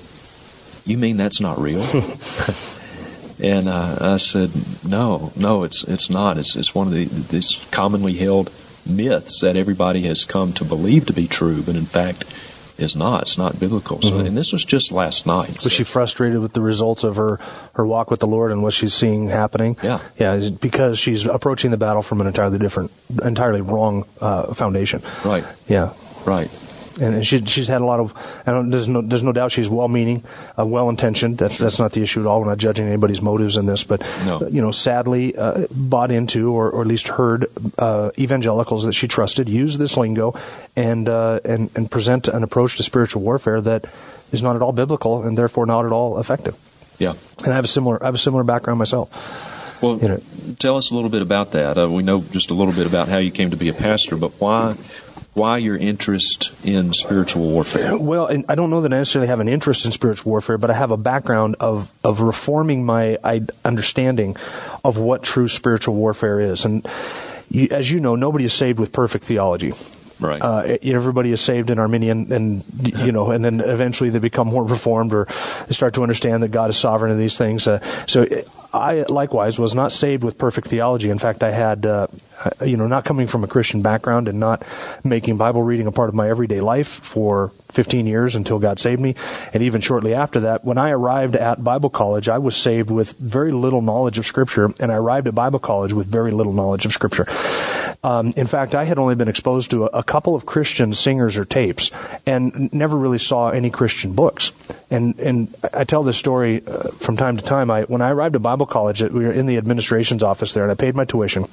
"You 0.86 0.98
mean 0.98 1.18
that's 1.18 1.40
not 1.40 1.60
real?" 1.60 1.82
and 3.40 3.70
uh, 3.70 3.98
I 4.02 4.18
said, 4.18 4.52
"No, 4.84 5.32
no, 5.36 5.64
it's 5.64 5.84
it's 5.86 6.10
not. 6.10 6.38
It's 6.38 6.56
it's 6.56 6.76
one 6.76 6.88
of 6.88 6.94
the 6.94 7.06
these 7.06 7.60
commonly 7.72 8.14
held 8.14 8.52
myths 8.86 9.42
that 9.42 9.56
everybody 9.56 10.04
has 10.04 10.26
come 10.26 10.54
to 10.54 10.66
believe 10.66 11.06
to 11.08 11.14
be 11.14 11.28
true, 11.28 11.62
but 11.62 11.76
in 11.76 11.86
fact." 11.86 12.26
Is 12.78 12.96
not. 12.96 13.22
It's 13.22 13.38
not 13.38 13.58
biblical. 13.58 14.02
So, 14.02 14.12
Mhm. 14.12 14.28
and 14.28 14.38
this 14.38 14.52
was 14.52 14.66
just 14.66 14.92
last 14.92 15.26
night. 15.26 15.64
Was 15.64 15.72
she 15.72 15.86
frustrated 15.86 16.40
with 16.40 16.52
the 16.52 16.60
results 16.62 17.06
of 17.06 17.16
her, 17.16 17.40
her 17.74 17.86
walk 17.86 18.12
with 18.12 18.20
the 18.20 18.28
Lord 18.28 18.52
and 18.52 18.62
what 18.64 18.74
she's 18.74 18.94
seeing 18.94 19.30
happening? 19.30 19.78
Yeah. 19.82 20.00
Yeah, 20.20 20.50
because 20.60 21.00
she's 21.00 21.26
approaching 21.26 21.72
the 21.72 21.78
battle 21.78 22.02
from 22.02 22.20
an 22.20 22.28
entirely 22.28 22.58
different, 22.60 22.92
entirely 23.24 23.62
wrong 23.62 24.04
uh, 24.20 24.54
foundation. 24.54 25.02
Right. 25.24 25.46
Yeah. 25.70 25.92
Right. 26.26 26.50
And 27.00 27.26
she, 27.26 27.44
she's 27.46 27.68
had 27.68 27.82
a 27.82 27.86
lot 27.86 28.00
of, 28.00 28.14
I 28.46 28.52
don't, 28.52 28.70
there's 28.70 28.88
no, 28.88 29.02
there's 29.02 29.22
no 29.24 29.34
doubt 29.34 29.52
she's 29.52 29.68
well-meaning, 29.68 30.24
uh, 30.58 30.66
well-intentioned. 30.66 31.38
That's, 31.38 31.58
that's 31.58 31.78
not 31.78 31.92
the 31.92 32.02
issue 32.02 32.22
at 32.22 32.26
all. 32.26 32.40
We're 32.40 32.48
not 32.48 32.58
judging 32.58 32.88
anybody's 32.88 33.22
motives 33.22 33.58
in 33.58 33.66
this, 33.66 33.84
but, 33.84 34.00
No. 34.26 34.48
you 34.48 34.62
know, 34.62 34.72
sadly, 34.72 35.36
uh, 35.36 35.68
bought 35.72 36.10
into 36.12 36.54
or, 36.54 36.70
or 36.70 36.82
at 36.82 36.88
least 36.88 37.10
heard, 37.10 37.48
uh, 37.78 38.12
evangelicals 38.18 38.86
that 38.86 38.94
she 38.94 39.10
trusted 39.10 39.50
use 39.50 39.78
this 39.78 39.98
lingo 39.98 40.40
and, 40.78 41.10
uh, 41.10 41.42
and, 41.44 41.70
and 41.76 41.92
present 41.92 42.30
an 42.30 42.44
approach 42.44 42.78
to 42.78 42.84
spiritual 42.84 43.22
warfare 43.24 43.60
that 43.60 43.86
is 44.32 44.42
not 44.42 44.56
at 44.56 44.62
all 44.62 44.72
biblical 44.72 45.24
and 45.24 45.38
therefore 45.38 45.66
not 45.66 45.86
at 45.86 45.92
all 45.92 46.18
effective. 46.20 46.56
Yeah. 46.98 47.16
And 47.44 47.52
I 47.52 47.56
have 47.56 47.66
a 47.66 47.68
similar, 47.68 48.02
I 48.02 48.06
have 48.06 48.16
a 48.16 48.20
similar 48.20 48.46
background 48.46 48.80
myself. 48.80 49.12
Well, 49.82 49.98
You 50.00 50.08
know. 50.08 50.22
tell 50.60 50.78
us 50.78 50.92
a 50.92 50.96
little 50.96 51.10
bit 51.10 51.22
about 51.22 51.52
that. 51.52 51.78
Uh, 51.78 51.90
we 51.90 52.04
know 52.04 52.22
just 52.22 52.50
a 52.52 52.54
little 52.54 52.74
bit 52.74 52.88
about 52.88 53.10
how 53.10 53.18
you 53.18 53.32
came 53.32 53.52
to 53.52 53.58
be 53.58 53.68
a 53.68 53.74
pastor, 53.74 54.16
but 54.16 54.32
why 54.40 54.76
why 55.36 55.58
your 55.58 55.76
interest 55.76 56.50
in 56.64 56.94
spiritual 56.94 57.44
warfare? 57.44 57.98
Well, 57.98 58.26
and 58.26 58.46
I 58.48 58.56
don't 58.56 58.70
know 58.70 58.82
that 58.82 58.94
I 58.94 58.98
necessarily 58.98 59.28
have 59.28 59.42
an 59.42 59.50
interest 59.50 59.86
in 59.86 59.92
spiritual 59.92 60.32
warfare, 60.32 60.58
but 60.58 60.72
I 60.72 60.74
have 60.74 60.92
a 60.92 60.98
background 60.98 61.58
of, 61.60 61.94
of 62.06 62.22
reforming 62.22 62.86
my 62.86 63.18
understanding 63.66 64.38
of 64.84 64.98
what 64.98 65.24
true 65.24 65.50
spiritual 65.50 65.96
warfare 65.96 66.40
is. 66.40 66.64
And 66.64 66.88
you, 67.50 67.68
as 67.70 67.92
you 67.92 68.00
know, 68.00 68.16
nobody 68.16 68.46
is 68.46 68.54
saved 68.54 68.80
with 68.80 68.94
perfect 68.94 69.26
theology. 69.26 69.74
Right. 70.22 70.42
Uh, 70.42 70.78
everybody 70.82 71.34
is 71.34 71.42
saved 71.42 71.70
in 71.70 71.80
Arminian, 71.80 72.32
and 72.32 72.64
you 72.82 73.12
know, 73.12 73.32
and 73.32 73.44
then 73.44 73.60
eventually 73.60 74.10
they 74.10 74.20
become 74.20 74.48
more 74.48 74.64
reformed, 74.76 75.14
or 75.14 75.28
they 75.68 75.74
start 75.74 75.96
to 75.96 76.04
understand 76.04 76.44
that 76.44 76.50
God 76.50 76.70
is 76.70 76.78
sovereign 76.78 77.12
in 77.12 77.20
these 77.20 77.38
things. 77.38 77.68
Uh, 77.68 77.80
so, 78.08 78.26
I 78.76 79.06
likewise 79.08 79.58
was 79.58 79.74
not 79.74 79.92
saved 79.92 80.24
with 80.24 80.38
perfect 80.38 80.68
theology. 80.68 81.10
In 81.10 81.18
fact, 81.18 81.44
I 81.44 81.52
had, 81.52 81.86
uh, 81.86 82.08
you 82.64 82.76
know, 82.76 82.88
not 82.88 83.06
coming 83.06 83.28
from 83.28 83.44
a 83.44 83.48
Christian 83.48 83.82
background 83.82 84.28
and 84.28 84.40
not 84.40 84.64
making 85.04 85.38
Bible 85.38 85.64
reading 85.64 85.88
a 85.88 85.92
part 85.92 86.10
of 86.10 86.16
my 86.16 86.30
everyday 86.30 86.60
life 86.60 86.88
for 86.88 87.52
15 87.70 88.08
years 88.08 88.36
until 88.36 88.58
God 88.58 88.80
saved 88.80 89.02
me, 89.02 89.16
and 89.54 89.62
even 89.62 89.82
shortly 89.82 90.14
after 90.14 90.40
that, 90.42 90.64
when 90.64 90.78
I 90.78 90.92
arrived 90.92 91.36
at 91.36 91.64
Bible 91.64 91.90
college, 91.90 92.30
I 92.30 92.38
was 92.38 92.56
saved 92.56 92.90
with 92.90 93.12
very 93.14 93.52
little 93.52 93.82
knowledge 93.82 94.18
of 94.18 94.26
Scripture, 94.26 94.74
and 94.80 94.92
I 94.92 94.96
arrived 94.96 95.28
at 95.28 95.36
Bible 95.36 95.60
college 95.60 95.92
with 95.92 96.08
very 96.08 96.32
little 96.32 96.54
knowledge 96.54 96.86
of 96.86 96.94
Scripture. 96.94 97.28
Um, 98.04 98.34
in 98.38 98.48
fact, 98.48 98.76
I 98.76 98.84
had 98.84 99.00
only 99.00 99.16
been 99.16 99.28
exposed 99.28 99.72
to 99.72 99.86
a, 99.86 100.00
a 100.00 100.04
couple 100.04 100.36
of 100.36 100.46
Christian 100.46 100.94
singers 100.94 101.38
or 101.38 101.44
tapes, 101.44 101.92
and 102.26 102.72
never 102.72 102.96
really 102.96 103.18
saw 103.18 103.50
any 103.50 103.70
Christian 103.70 104.14
books. 104.14 104.52
And 104.92 105.20
and 105.20 105.54
I 105.74 105.84
tell 105.86 106.04
this 106.04 106.18
story 106.18 106.64
uh, 106.66 106.90
from 106.92 107.18
time 107.18 107.38
to 107.38 107.44
time. 107.44 107.72
I 107.72 107.82
when 107.84 108.02
I 108.02 108.12
arrived 108.12 108.36
at 108.36 108.44
Bible 108.66 108.74
college, 108.74 109.02
we 109.02 109.26
were 109.26 109.32
in 109.32 109.46
the 109.46 109.58
administration's 109.58 110.24
office 110.24 110.54
there, 110.54 110.64
and 110.64 110.72
I 110.72 110.76
paid 110.76 110.96
my 110.96 111.06
tuition. 111.06 111.48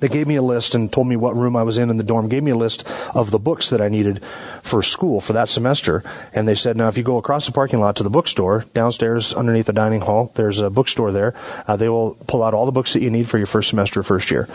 They 0.00 0.08
gave 0.08 0.26
me 0.26 0.36
a 0.36 0.42
list 0.42 0.74
and 0.74 0.90
told 0.90 1.06
me 1.06 1.16
what 1.16 1.36
room 1.36 1.54
I 1.54 1.62
was 1.62 1.78
in 1.78 1.90
in 1.90 1.98
the 1.98 2.02
dorm. 2.02 2.28
Gave 2.28 2.42
me 2.42 2.50
a 2.50 2.56
list 2.56 2.84
of 3.14 3.30
the 3.30 3.38
books 3.38 3.70
that 3.70 3.80
I 3.80 3.88
needed 3.88 4.22
for 4.62 4.82
school 4.82 5.20
for 5.20 5.34
that 5.34 5.48
semester. 5.48 6.02
And 6.32 6.48
they 6.48 6.54
said, 6.54 6.76
now 6.76 6.88
if 6.88 6.96
you 6.96 7.04
go 7.04 7.18
across 7.18 7.46
the 7.46 7.52
parking 7.52 7.78
lot 7.78 7.96
to 7.96 8.02
the 8.02 8.10
bookstore 8.10 8.64
downstairs 8.72 9.34
underneath 9.34 9.66
the 9.66 9.74
dining 9.74 10.00
hall, 10.00 10.32
there's 10.34 10.60
a 10.60 10.70
bookstore 10.70 11.12
there. 11.12 11.34
Uh, 11.68 11.76
they 11.76 11.90
will 11.90 12.16
pull 12.26 12.42
out 12.42 12.54
all 12.54 12.66
the 12.66 12.72
books 12.72 12.94
that 12.94 13.02
you 13.02 13.10
need 13.10 13.28
for 13.28 13.36
your 13.36 13.46
first 13.46 13.68
semester, 13.68 14.02
first 14.02 14.30
year. 14.30 14.48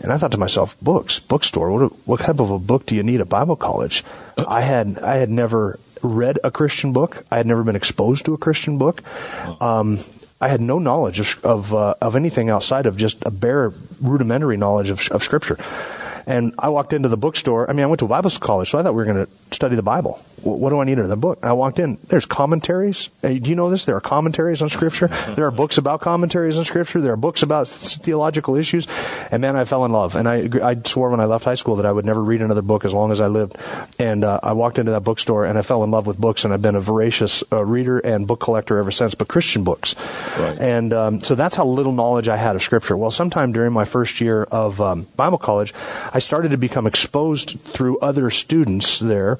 And 0.00 0.12
I 0.12 0.18
thought 0.18 0.32
to 0.32 0.38
myself, 0.38 0.76
books, 0.80 1.20
bookstore. 1.20 1.70
What, 1.70 1.92
what 2.06 2.20
type 2.20 2.40
of 2.40 2.50
a 2.50 2.58
book 2.58 2.86
do 2.86 2.96
you 2.96 3.04
need 3.04 3.20
at 3.20 3.28
Bible 3.28 3.56
college? 3.56 4.04
I 4.36 4.60
had 4.60 4.98
I 4.98 5.16
had 5.16 5.30
never 5.30 5.78
read 6.02 6.38
a 6.44 6.50
Christian 6.50 6.92
book. 6.92 7.24
I 7.30 7.36
had 7.36 7.46
never 7.46 7.62
been 7.62 7.76
exposed 7.76 8.24
to 8.26 8.34
a 8.34 8.38
Christian 8.38 8.78
book. 8.78 9.02
Um, 9.60 9.98
I 10.40 10.48
had 10.48 10.60
no 10.60 10.78
knowledge 10.78 11.18
of 11.18 11.44
of, 11.44 11.74
uh, 11.74 11.94
of 12.00 12.14
anything 12.14 12.48
outside 12.48 12.86
of 12.86 12.96
just 12.96 13.18
a 13.22 13.30
bare 13.30 13.72
rudimentary 14.00 14.56
knowledge 14.56 14.90
of, 14.90 15.06
of 15.10 15.24
Scripture. 15.24 15.58
And 16.28 16.52
I 16.58 16.68
walked 16.68 16.92
into 16.92 17.08
the 17.08 17.16
bookstore. 17.16 17.68
I 17.68 17.72
mean, 17.72 17.84
I 17.84 17.86
went 17.86 18.00
to 18.00 18.06
Bible 18.06 18.30
college, 18.38 18.68
so 18.70 18.78
I 18.78 18.82
thought 18.82 18.92
we 18.92 19.02
were 19.02 19.10
going 19.12 19.24
to 19.26 19.32
study 19.56 19.76
the 19.76 19.82
Bible. 19.82 20.20
Wh- 20.42 20.60
What 20.60 20.68
do 20.70 20.78
I 20.78 20.84
need 20.84 20.98
in 20.98 21.08
the 21.08 21.16
book? 21.16 21.38
And 21.40 21.48
I 21.48 21.54
walked 21.54 21.78
in. 21.78 21.96
There's 22.08 22.26
commentaries. 22.26 23.08
Hey, 23.22 23.38
do 23.38 23.48
you 23.48 23.56
know 23.56 23.70
this? 23.70 23.86
There 23.86 23.96
are 23.96 24.00
commentaries 24.00 24.60
on 24.62 24.68
Scripture. 24.68 25.08
There 25.38 25.46
are 25.46 25.50
books 25.50 25.78
about 25.78 26.00
commentaries 26.02 26.58
on 26.58 26.64
Scripture. 26.66 27.00
There 27.00 27.12
are 27.12 27.16
books 27.16 27.42
about 27.42 27.68
theological 27.68 28.56
issues. 28.56 28.86
And 29.30 29.40
man, 29.40 29.56
I 29.56 29.64
fell 29.64 29.84
in 29.84 29.92
love. 29.92 30.16
And 30.16 30.28
I, 30.28 30.48
I 30.62 30.76
swore 30.84 31.10
when 31.10 31.20
I 31.20 31.24
left 31.26 31.44
high 31.44 31.54
school 31.54 31.76
that 31.76 31.86
I 31.86 31.92
would 31.92 32.04
never 32.04 32.22
read 32.22 32.42
another 32.42 32.62
book 32.62 32.84
as 32.84 32.92
long 32.92 33.10
as 33.10 33.20
I 33.20 33.26
lived. 33.28 33.56
And 33.98 34.22
uh, 34.24 34.40
I 34.42 34.52
walked 34.52 34.78
into 34.78 34.92
that 34.92 35.04
bookstore 35.04 35.46
and 35.46 35.58
I 35.58 35.62
fell 35.62 35.82
in 35.84 35.90
love 35.90 36.06
with 36.06 36.18
books. 36.18 36.44
And 36.44 36.52
I've 36.52 36.60
been 36.62 36.76
a 36.76 36.80
voracious 36.80 37.42
uh, 37.52 37.64
reader 37.64 37.98
and 38.00 38.26
book 38.26 38.40
collector 38.40 38.78
ever 38.78 38.90
since. 38.90 39.14
But 39.14 39.28
Christian 39.28 39.64
books. 39.64 39.94
Right. 40.38 40.58
And 40.58 40.92
um, 40.92 41.20
so 41.22 41.34
that's 41.34 41.56
how 41.56 41.64
little 41.66 41.92
knowledge 41.92 42.28
I 42.28 42.36
had 42.36 42.54
of 42.56 42.62
Scripture. 42.62 42.96
Well, 42.96 43.10
sometime 43.10 43.52
during 43.52 43.72
my 43.72 43.84
first 43.84 44.20
year 44.20 44.42
of 44.44 44.80
um, 44.82 45.06
Bible 45.16 45.38
college, 45.38 45.72
I 46.12 46.17
started 46.18 46.50
to 46.50 46.56
become 46.56 46.86
exposed 46.86 47.58
through 47.60 47.98
other 47.98 48.30
students 48.30 48.98
there, 48.98 49.38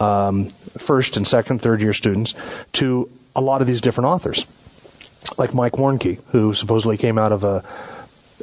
um, 0.00 0.50
first 0.78 1.16
and 1.16 1.26
second, 1.26 1.60
third 1.60 1.80
year 1.80 1.92
students, 1.92 2.34
to 2.72 3.10
a 3.34 3.40
lot 3.40 3.60
of 3.60 3.66
these 3.66 3.80
different 3.80 4.08
authors, 4.08 4.44
like 5.38 5.54
Mike 5.54 5.74
Warnke, 5.74 6.18
who 6.32 6.52
supposedly 6.54 6.96
came 6.96 7.18
out 7.18 7.32
of 7.32 7.44
a 7.44 7.64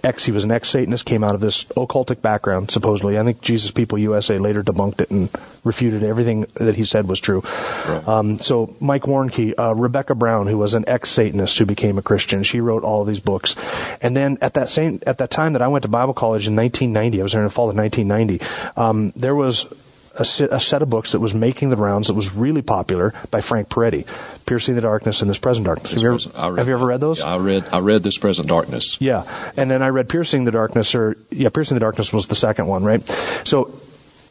ex. 0.03 0.25
He 0.25 0.31
was 0.31 0.43
an 0.43 0.51
ex-Satanist, 0.51 1.05
came 1.05 1.23
out 1.23 1.35
of 1.35 1.41
this 1.41 1.63
occultic 1.65 2.21
background. 2.21 2.71
Supposedly, 2.71 3.17
I 3.17 3.23
think 3.23 3.41
Jesus 3.41 3.71
People 3.71 3.97
USA 3.97 4.37
later 4.37 4.63
debunked 4.63 5.01
it 5.01 5.11
and 5.11 5.29
refuted 5.63 6.03
everything 6.03 6.45
that 6.55 6.75
he 6.75 6.85
said 6.85 7.07
was 7.07 7.19
true. 7.19 7.41
Right. 7.87 8.07
Um, 8.07 8.39
so 8.39 8.75
Mike 8.79 9.03
Warnke, 9.03 9.53
uh, 9.57 9.75
Rebecca 9.75 10.15
Brown, 10.15 10.47
who 10.47 10.57
was 10.57 10.73
an 10.73 10.85
ex-Satanist 10.87 11.57
who 11.57 11.65
became 11.65 11.97
a 11.97 12.01
Christian, 12.01 12.43
she 12.43 12.59
wrote 12.59 12.83
all 12.83 13.03
these 13.05 13.19
books. 13.19 13.55
And 14.01 14.15
then 14.15 14.37
at 14.41 14.53
that 14.55 14.69
same 14.69 15.01
at 15.05 15.17
that 15.19 15.29
time 15.29 15.53
that 15.53 15.61
I 15.61 15.67
went 15.67 15.83
to 15.83 15.89
Bible 15.89 16.13
college 16.13 16.47
in 16.47 16.55
1990, 16.55 17.19
I 17.19 17.23
was 17.23 17.31
there 17.33 17.41
in 17.41 17.47
the 17.47 17.53
fall 17.53 17.69
of 17.69 17.75
1990. 17.75 18.45
Um, 18.75 19.13
there 19.15 19.35
was 19.35 19.65
a, 20.15 20.21
a 20.21 20.59
set 20.59 20.81
of 20.81 20.89
books 20.89 21.11
that 21.13 21.19
was 21.19 21.33
making 21.33 21.69
the 21.69 21.77
rounds 21.77 22.07
that 22.07 22.13
was 22.13 22.33
really 22.33 22.61
popular 22.61 23.13
by 23.31 23.41
Frank 23.41 23.69
Peretti, 23.69 24.05
Piercing 24.45 24.75
the 24.75 24.81
Darkness 24.81 25.21
and 25.21 25.29
This 25.29 25.39
Present 25.39 25.65
Darkness. 25.65 25.91
Have 25.91 26.01
you, 26.01 26.13
ever, 26.13 26.19
I 26.35 26.57
have 26.57 26.67
you 26.67 26.73
ever 26.73 26.85
read 26.85 26.99
those? 26.99 27.19
Yeah, 27.19 27.33
I 27.33 27.37
read 27.37 27.65
I 27.71 27.79
read 27.79 28.03
this 28.03 28.17
present 28.17 28.47
darkness. 28.47 28.97
Yeah, 28.99 29.23
and 29.55 29.69
then 29.69 29.81
I 29.81 29.87
read 29.89 30.09
Piercing 30.09 30.45
the 30.45 30.51
Darkness, 30.51 30.95
or 30.95 31.17
yeah, 31.29 31.49
Piercing 31.49 31.75
the 31.75 31.79
Darkness 31.79 32.11
was 32.11 32.27
the 32.27 32.35
second 32.35 32.67
one, 32.67 32.83
right? 32.83 33.01
So 33.45 33.79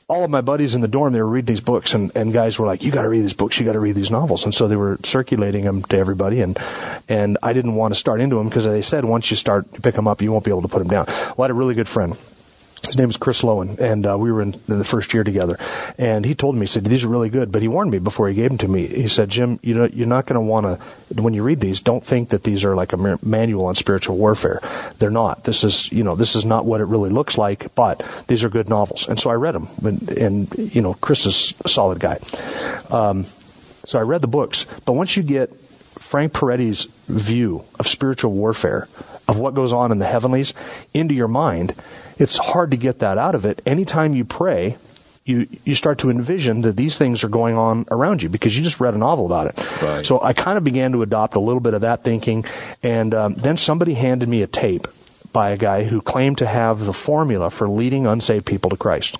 all 0.08 0.24
of 0.24 0.30
my 0.30 0.40
buddies 0.40 0.74
in 0.74 0.80
the 0.80 0.88
dorm, 0.88 1.12
they 1.12 1.20
were 1.20 1.28
reading 1.28 1.46
these 1.46 1.60
books, 1.60 1.92
and, 1.92 2.10
and 2.14 2.32
guys 2.32 2.58
were 2.58 2.66
like, 2.66 2.82
"You 2.82 2.90
got 2.90 3.02
to 3.02 3.08
read 3.08 3.22
these 3.22 3.34
books. 3.34 3.58
You 3.58 3.66
got 3.66 3.72
to 3.72 3.80
read 3.80 3.94
these 3.94 4.10
novels." 4.10 4.44
And 4.44 4.54
so 4.54 4.66
they 4.66 4.76
were 4.76 4.98
circulating 5.04 5.64
them 5.64 5.82
to 5.84 5.98
everybody, 5.98 6.40
and 6.40 6.58
and 7.08 7.36
I 7.42 7.52
didn't 7.52 7.74
want 7.74 7.92
to 7.92 8.00
start 8.00 8.20
into 8.20 8.36
them 8.36 8.48
because 8.48 8.64
they 8.64 8.82
said 8.82 9.04
once 9.04 9.30
you 9.30 9.36
start 9.36 9.72
to 9.74 9.80
pick 9.80 9.94
them 9.94 10.08
up, 10.08 10.22
you 10.22 10.32
won't 10.32 10.44
be 10.44 10.50
able 10.50 10.62
to 10.62 10.68
put 10.68 10.78
them 10.78 10.88
down. 10.88 11.06
Well, 11.06 11.34
I 11.40 11.42
had 11.44 11.50
a 11.50 11.54
really 11.54 11.74
good 11.74 11.88
friend. 11.88 12.16
His 12.88 12.96
name 12.96 13.10
is 13.10 13.18
Chris 13.18 13.42
Lowen, 13.42 13.78
and 13.78 14.06
uh, 14.06 14.16
we 14.16 14.32
were 14.32 14.40
in, 14.40 14.54
in 14.66 14.78
the 14.78 14.84
first 14.84 15.12
year 15.12 15.22
together. 15.22 15.58
And 15.98 16.24
he 16.24 16.34
told 16.34 16.54
me, 16.54 16.62
he 16.62 16.66
said, 16.66 16.84
"These 16.84 17.04
are 17.04 17.08
really 17.08 17.28
good," 17.28 17.52
but 17.52 17.60
he 17.60 17.68
warned 17.68 17.90
me 17.90 17.98
before 17.98 18.30
he 18.30 18.34
gave 18.34 18.48
them 18.48 18.56
to 18.58 18.68
me. 18.68 18.86
He 18.86 19.08
said, 19.08 19.28
"Jim, 19.28 19.60
you 19.62 19.74
know, 19.74 19.84
you're 19.92 20.06
not 20.06 20.24
going 20.24 20.36
to 20.36 20.40
want 20.40 20.64
to 20.64 21.22
when 21.22 21.34
you 21.34 21.42
read 21.42 21.60
these. 21.60 21.80
Don't 21.80 22.04
think 22.04 22.30
that 22.30 22.44
these 22.44 22.64
are 22.64 22.74
like 22.74 22.94
a 22.94 23.18
manual 23.22 23.66
on 23.66 23.74
spiritual 23.74 24.16
warfare. 24.16 24.62
They're 24.98 25.10
not. 25.10 25.44
This 25.44 25.64
is, 25.64 25.92
you 25.92 26.02
know, 26.02 26.16
this 26.16 26.34
is 26.34 26.46
not 26.46 26.64
what 26.64 26.80
it 26.80 26.84
really 26.86 27.10
looks 27.10 27.36
like. 27.36 27.74
But 27.74 28.02
these 28.26 28.42
are 28.42 28.48
good 28.48 28.70
novels." 28.70 29.06
And 29.06 29.20
so 29.20 29.28
I 29.28 29.34
read 29.34 29.54
them, 29.54 29.68
and, 29.84 30.08
and 30.10 30.74
you 30.74 30.80
know, 30.80 30.94
Chris 30.94 31.26
is 31.26 31.52
a 31.66 31.68
solid 31.68 32.00
guy. 32.00 32.18
Um, 32.90 33.26
so 33.84 33.98
I 33.98 34.02
read 34.02 34.22
the 34.22 34.28
books, 34.28 34.64
but 34.86 34.94
once 34.94 35.14
you 35.14 35.22
get 35.22 35.52
Frank 35.98 36.32
Peretti's 36.32 36.88
view 37.06 37.64
of 37.78 37.86
spiritual 37.86 38.32
warfare, 38.32 38.88
of 39.28 39.38
what 39.38 39.54
goes 39.54 39.72
on 39.72 39.92
in 39.92 39.98
the 39.98 40.06
heavenlies, 40.06 40.54
into 40.94 41.14
your 41.14 41.28
mind, 41.28 41.74
it's 42.18 42.38
hard 42.38 42.70
to 42.72 42.76
get 42.76 42.98
that 43.00 43.18
out 43.18 43.34
of 43.34 43.44
it. 43.44 43.62
Anytime 43.66 44.14
you 44.14 44.24
pray, 44.24 44.76
you, 45.24 45.46
you 45.64 45.74
start 45.74 45.98
to 45.98 46.10
envision 46.10 46.62
that 46.62 46.76
these 46.76 46.96
things 46.96 47.22
are 47.22 47.28
going 47.28 47.56
on 47.56 47.84
around 47.90 48.22
you 48.22 48.30
because 48.30 48.56
you 48.56 48.64
just 48.64 48.80
read 48.80 48.94
a 48.94 48.98
novel 48.98 49.26
about 49.26 49.48
it. 49.48 49.82
Right. 49.82 50.06
So 50.06 50.20
I 50.22 50.32
kind 50.32 50.56
of 50.56 50.64
began 50.64 50.92
to 50.92 51.02
adopt 51.02 51.36
a 51.36 51.40
little 51.40 51.60
bit 51.60 51.74
of 51.74 51.82
that 51.82 52.02
thinking, 52.02 52.46
and 52.82 53.14
um, 53.14 53.34
then 53.34 53.58
somebody 53.58 53.94
handed 53.94 54.28
me 54.28 54.42
a 54.42 54.46
tape 54.46 54.88
by 55.30 55.50
a 55.50 55.58
guy 55.58 55.84
who 55.84 56.00
claimed 56.00 56.38
to 56.38 56.46
have 56.46 56.86
the 56.86 56.94
formula 56.94 57.50
for 57.50 57.68
leading 57.68 58.06
unsaved 58.06 58.46
people 58.46 58.70
to 58.70 58.76
Christ. 58.76 59.16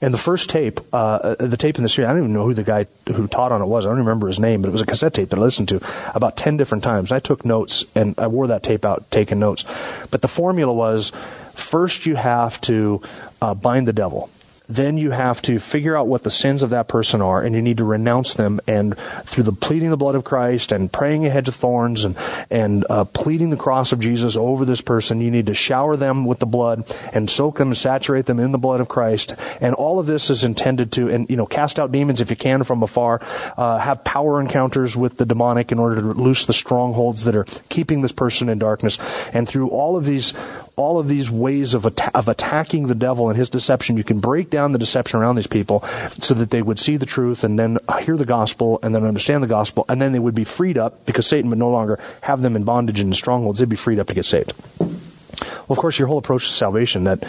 And 0.00 0.14
the 0.14 0.18
first 0.18 0.50
tape, 0.50 0.80
uh, 0.92 1.34
the 1.38 1.56
tape 1.56 1.76
in 1.76 1.82
the 1.82 1.88
series, 1.88 2.08
I 2.08 2.12
don't 2.12 2.22
even 2.22 2.32
know 2.32 2.44
who 2.44 2.54
the 2.54 2.62
guy 2.62 2.86
who 3.06 3.26
taught 3.26 3.52
on 3.52 3.62
it 3.62 3.66
was. 3.66 3.84
I 3.84 3.88
don't 3.88 3.98
remember 3.98 4.28
his 4.28 4.38
name, 4.38 4.62
but 4.62 4.68
it 4.68 4.72
was 4.72 4.80
a 4.80 4.86
cassette 4.86 5.14
tape 5.14 5.30
that 5.30 5.38
I 5.38 5.42
listened 5.42 5.68
to 5.68 5.80
about 6.14 6.36
10 6.36 6.56
different 6.56 6.84
times. 6.84 7.12
I 7.12 7.18
took 7.18 7.44
notes 7.44 7.84
and 7.94 8.14
I 8.18 8.26
wore 8.28 8.48
that 8.48 8.62
tape 8.62 8.84
out 8.84 9.10
taking 9.10 9.38
notes. 9.38 9.64
But 10.10 10.22
the 10.22 10.28
formula 10.28 10.72
was 10.72 11.12
first 11.54 12.06
you 12.06 12.16
have 12.16 12.60
to 12.62 13.02
uh, 13.42 13.54
bind 13.54 13.88
the 13.88 13.92
devil 13.92 14.30
then 14.68 14.98
you 14.98 15.10
have 15.10 15.40
to 15.42 15.58
figure 15.58 15.96
out 15.96 16.06
what 16.06 16.22
the 16.22 16.30
sins 16.30 16.62
of 16.62 16.70
that 16.70 16.88
person 16.88 17.22
are 17.22 17.42
and 17.42 17.54
you 17.54 17.62
need 17.62 17.78
to 17.78 17.84
renounce 17.84 18.34
them. 18.34 18.60
And 18.66 18.96
through 19.24 19.44
the 19.44 19.52
pleading 19.52 19.90
the 19.90 19.96
blood 19.96 20.14
of 20.14 20.24
Christ 20.24 20.72
and 20.72 20.92
praying 20.92 21.24
a 21.26 21.30
hedge 21.30 21.48
of 21.48 21.54
thorns 21.54 22.04
and 22.04 22.16
and 22.50 22.84
uh, 22.90 23.04
pleading 23.04 23.50
the 23.50 23.56
cross 23.56 23.92
of 23.92 24.00
Jesus 24.00 24.36
over 24.36 24.64
this 24.64 24.80
person 24.80 25.20
you 25.20 25.30
need 25.30 25.46
to 25.46 25.54
shower 25.54 25.96
them 25.96 26.26
with 26.26 26.38
the 26.38 26.46
blood 26.46 26.94
and 27.12 27.30
soak 27.30 27.58
them 27.58 27.68
and 27.68 27.78
saturate 27.78 28.26
them 28.26 28.38
in 28.38 28.52
the 28.52 28.58
blood 28.58 28.80
of 28.80 28.88
Christ. 28.88 29.34
And 29.60 29.74
all 29.74 29.98
of 29.98 30.06
this 30.06 30.28
is 30.28 30.44
intended 30.44 30.92
to 30.92 31.08
and 31.08 31.28
you 31.30 31.36
know 31.36 31.46
cast 31.46 31.78
out 31.78 31.90
demons 31.90 32.20
if 32.20 32.30
you 32.30 32.36
can 32.36 32.62
from 32.64 32.82
afar 32.82 33.20
uh, 33.56 33.78
have 33.78 34.04
power 34.04 34.40
encounters 34.40 34.96
with 34.96 35.16
the 35.16 35.24
demonic 35.24 35.72
in 35.72 35.78
order 35.78 36.00
to 36.00 36.08
loose 36.08 36.46
the 36.46 36.52
strongholds 36.52 37.24
that 37.24 37.34
are 37.34 37.44
keeping 37.68 38.02
this 38.02 38.12
person 38.12 38.48
in 38.48 38.58
darkness. 38.58 38.98
And 39.32 39.48
through 39.48 39.68
all 39.68 39.96
of 39.96 40.04
these 40.04 40.34
all 40.78 40.98
of 40.98 41.08
these 41.08 41.30
ways 41.30 41.74
of, 41.74 41.84
of 41.84 42.28
attacking 42.28 42.86
the 42.86 42.94
devil 42.94 43.28
and 43.28 43.36
his 43.36 43.50
deception. 43.50 43.96
You 43.96 44.04
can 44.04 44.20
break 44.20 44.50
down 44.50 44.72
the 44.72 44.78
deception 44.78 45.20
around 45.20 45.36
these 45.36 45.46
people 45.46 45.84
so 46.20 46.34
that 46.34 46.50
they 46.50 46.62
would 46.62 46.78
see 46.78 46.96
the 46.96 47.06
truth 47.06 47.44
and 47.44 47.58
then 47.58 47.78
hear 48.00 48.16
the 48.16 48.24
gospel 48.24 48.78
and 48.82 48.94
then 48.94 49.04
understand 49.04 49.42
the 49.42 49.48
gospel 49.48 49.84
and 49.88 50.00
then 50.00 50.12
they 50.12 50.18
would 50.18 50.34
be 50.34 50.44
freed 50.44 50.78
up 50.78 51.04
because 51.04 51.26
Satan 51.26 51.50
would 51.50 51.58
no 51.58 51.70
longer 51.70 51.98
have 52.22 52.42
them 52.42 52.56
in 52.56 52.64
bondage 52.64 53.00
and 53.00 53.14
strongholds. 53.14 53.58
They'd 53.58 53.68
be 53.68 53.76
freed 53.76 53.98
up 53.98 54.06
to 54.06 54.14
get 54.14 54.26
saved. 54.26 54.52
Well, 54.80 55.76
of 55.76 55.78
course, 55.78 55.98
your 55.98 56.08
whole 56.08 56.18
approach 56.18 56.46
to 56.46 56.52
salvation 56.52 57.04
that 57.04 57.24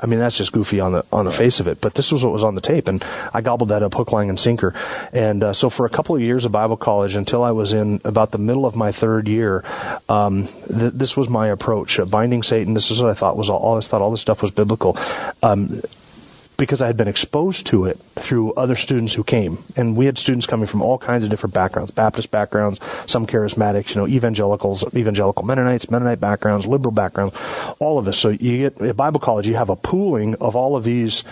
I 0.00 0.06
mean, 0.06 0.18
that's 0.18 0.36
just 0.36 0.52
goofy 0.52 0.80
on 0.80 0.92
the 0.92 1.04
on 1.12 1.26
the 1.26 1.32
face 1.32 1.60
of 1.60 1.68
it. 1.68 1.80
But 1.80 1.94
this 1.94 2.10
was 2.10 2.24
what 2.24 2.32
was 2.32 2.42
on 2.42 2.54
the 2.54 2.60
tape, 2.62 2.88
and 2.88 3.04
I 3.34 3.42
gobbled 3.42 3.68
that 3.68 3.82
up 3.82 3.94
hook, 3.94 4.12
line, 4.12 4.30
and 4.30 4.40
sinker. 4.40 4.74
And 5.12 5.44
uh, 5.44 5.52
so 5.52 5.68
for 5.68 5.84
a 5.84 5.90
couple 5.90 6.16
of 6.16 6.22
years 6.22 6.46
of 6.46 6.52
Bible 6.52 6.78
college, 6.78 7.14
until 7.14 7.42
I 7.42 7.50
was 7.50 7.74
in 7.74 8.00
about 8.04 8.30
the 8.30 8.38
middle 8.38 8.64
of 8.64 8.74
my 8.74 8.92
third 8.92 9.28
year, 9.28 9.62
um, 10.08 10.46
th- 10.46 10.94
this 10.94 11.16
was 11.16 11.28
my 11.28 11.48
approach: 11.48 12.00
uh, 12.00 12.06
binding 12.06 12.42
Satan. 12.42 12.72
This 12.72 12.90
is 12.90 13.02
what 13.02 13.10
I 13.10 13.14
thought 13.14 13.36
was 13.36 13.50
all. 13.50 13.58
all 13.58 13.76
I 13.76 13.80
thought 13.80 14.00
all 14.00 14.10
this 14.10 14.22
stuff 14.22 14.40
was 14.42 14.50
biblical. 14.50 14.96
Um, 15.42 15.82
because 16.60 16.82
I 16.82 16.88
had 16.88 16.96
been 16.98 17.08
exposed 17.08 17.64
to 17.68 17.86
it 17.86 17.98
through 18.16 18.52
other 18.52 18.76
students 18.76 19.14
who 19.14 19.24
came. 19.24 19.64
And 19.76 19.96
we 19.96 20.04
had 20.04 20.18
students 20.18 20.44
coming 20.44 20.66
from 20.66 20.82
all 20.82 20.98
kinds 20.98 21.24
of 21.24 21.30
different 21.30 21.54
backgrounds, 21.54 21.90
Baptist 21.90 22.30
backgrounds, 22.30 22.78
some 23.06 23.26
charismatics, 23.26 23.94
you 23.94 23.96
know, 23.96 24.06
evangelicals, 24.06 24.84
evangelical 24.94 25.42
Mennonites, 25.42 25.90
Mennonite 25.90 26.20
backgrounds, 26.20 26.66
liberal 26.66 26.92
backgrounds, 26.92 27.34
all 27.78 27.98
of 27.98 28.06
us. 28.06 28.18
So 28.18 28.28
you 28.28 28.58
get, 28.68 28.80
at 28.82 28.94
Bible 28.94 29.20
college, 29.20 29.48
you 29.48 29.56
have 29.56 29.70
a 29.70 29.76
pooling 29.76 30.34
of 30.34 30.54
all 30.54 30.76
of 30.76 30.84
these 30.84 31.24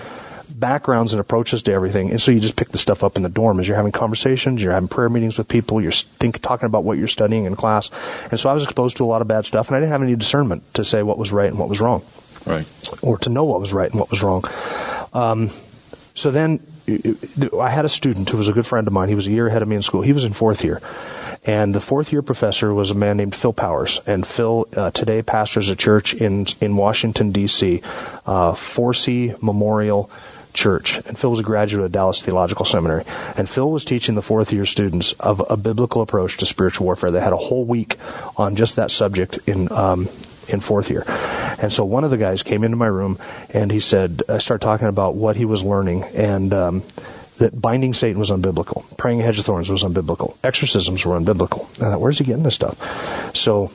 backgrounds 0.48 1.12
and 1.12 1.20
approaches 1.20 1.60
to 1.64 1.72
everything. 1.72 2.10
And 2.10 2.22
so 2.22 2.32
you 2.32 2.40
just 2.40 2.56
pick 2.56 2.70
the 2.70 2.78
stuff 2.78 3.04
up 3.04 3.18
in 3.18 3.22
the 3.22 3.28
dorm 3.28 3.60
as 3.60 3.68
you're 3.68 3.76
having 3.76 3.92
conversations, 3.92 4.62
you're 4.62 4.72
having 4.72 4.88
prayer 4.88 5.10
meetings 5.10 5.36
with 5.36 5.46
people, 5.46 5.82
you're 5.82 5.92
think, 5.92 6.40
talking 6.40 6.64
about 6.64 6.84
what 6.84 6.96
you're 6.96 7.06
studying 7.06 7.44
in 7.44 7.54
class. 7.54 7.90
And 8.30 8.40
so 8.40 8.48
I 8.48 8.54
was 8.54 8.62
exposed 8.62 8.96
to 8.96 9.04
a 9.04 9.06
lot 9.06 9.20
of 9.20 9.28
bad 9.28 9.44
stuff 9.44 9.68
and 9.68 9.76
I 9.76 9.80
didn't 9.80 9.92
have 9.92 10.02
any 10.02 10.16
discernment 10.16 10.62
to 10.72 10.86
say 10.86 11.02
what 11.02 11.18
was 11.18 11.32
right 11.32 11.50
and 11.50 11.58
what 11.58 11.68
was 11.68 11.82
wrong. 11.82 12.02
Right. 12.46 12.66
Or 13.02 13.18
to 13.18 13.30
know 13.30 13.44
what 13.44 13.60
was 13.60 13.72
right 13.72 13.90
and 13.90 13.98
what 13.98 14.10
was 14.10 14.22
wrong. 14.22 14.44
Um, 15.12 15.50
so 16.14 16.30
then 16.30 16.60
I 17.60 17.70
had 17.70 17.84
a 17.84 17.88
student 17.88 18.28
who 18.30 18.36
was 18.36 18.48
a 18.48 18.52
good 18.52 18.66
friend 18.66 18.86
of 18.86 18.92
mine. 18.92 19.08
He 19.08 19.14
was 19.14 19.26
a 19.26 19.30
year 19.30 19.46
ahead 19.46 19.62
of 19.62 19.68
me 19.68 19.76
in 19.76 19.82
school. 19.82 20.02
He 20.02 20.12
was 20.12 20.24
in 20.24 20.32
fourth 20.32 20.64
year. 20.64 20.80
And 21.44 21.74
the 21.74 21.80
fourth 21.80 22.12
year 22.12 22.22
professor 22.22 22.74
was 22.74 22.90
a 22.90 22.94
man 22.94 23.16
named 23.16 23.34
Phil 23.34 23.52
Powers. 23.52 24.00
And 24.06 24.26
Phil 24.26 24.68
uh, 24.76 24.90
today 24.90 25.22
pastors 25.22 25.70
a 25.70 25.76
church 25.76 26.14
in, 26.14 26.46
in 26.60 26.76
Washington, 26.76 27.30
D.C., 27.32 27.82
uh, 28.26 28.52
Forcey 28.52 29.40
Memorial 29.42 30.10
Church. 30.52 30.98
And 31.06 31.18
Phil 31.18 31.30
was 31.30 31.40
a 31.40 31.44
graduate 31.44 31.84
of 31.84 31.92
Dallas 31.92 32.22
Theological 32.22 32.64
Seminary. 32.64 33.04
And 33.36 33.48
Phil 33.48 33.70
was 33.70 33.84
teaching 33.84 34.14
the 34.14 34.22
fourth 34.22 34.52
year 34.52 34.66
students 34.66 35.12
of 35.20 35.42
a 35.48 35.56
biblical 35.56 36.02
approach 36.02 36.36
to 36.38 36.46
spiritual 36.46 36.86
warfare. 36.86 37.10
They 37.10 37.20
had 37.20 37.32
a 37.32 37.36
whole 37.36 37.64
week 37.64 37.96
on 38.36 38.56
just 38.56 38.76
that 38.76 38.90
subject 38.90 39.38
in, 39.46 39.70
um, 39.70 40.08
in 40.48 40.60
fourth 40.60 40.90
year. 40.90 41.04
And 41.60 41.72
so 41.72 41.84
one 41.84 42.04
of 42.04 42.10
the 42.10 42.16
guys 42.16 42.42
came 42.42 42.64
into 42.64 42.76
my 42.76 42.86
room 42.86 43.18
and 43.50 43.70
he 43.70 43.80
said, 43.80 44.22
I 44.28 44.38
started 44.38 44.64
talking 44.64 44.88
about 44.88 45.14
what 45.14 45.36
he 45.36 45.44
was 45.44 45.62
learning 45.62 46.04
and, 46.04 46.54
um, 46.54 46.82
that 47.38 47.60
binding 47.60 47.94
Satan 47.94 48.18
was 48.18 48.32
unbiblical, 48.32 48.84
praying 48.96 49.20
a 49.20 49.24
hedge 49.24 49.38
of 49.38 49.44
thorns 49.44 49.70
was 49.70 49.84
unbiblical, 49.84 50.36
exorcisms 50.42 51.06
were 51.06 51.18
unbiblical. 51.18 51.70
I 51.76 51.90
Thought, 51.90 52.00
Where's 52.00 52.18
he 52.18 52.24
getting 52.24 52.42
this 52.42 52.56
stuff? 52.56 52.76
So 53.36 53.70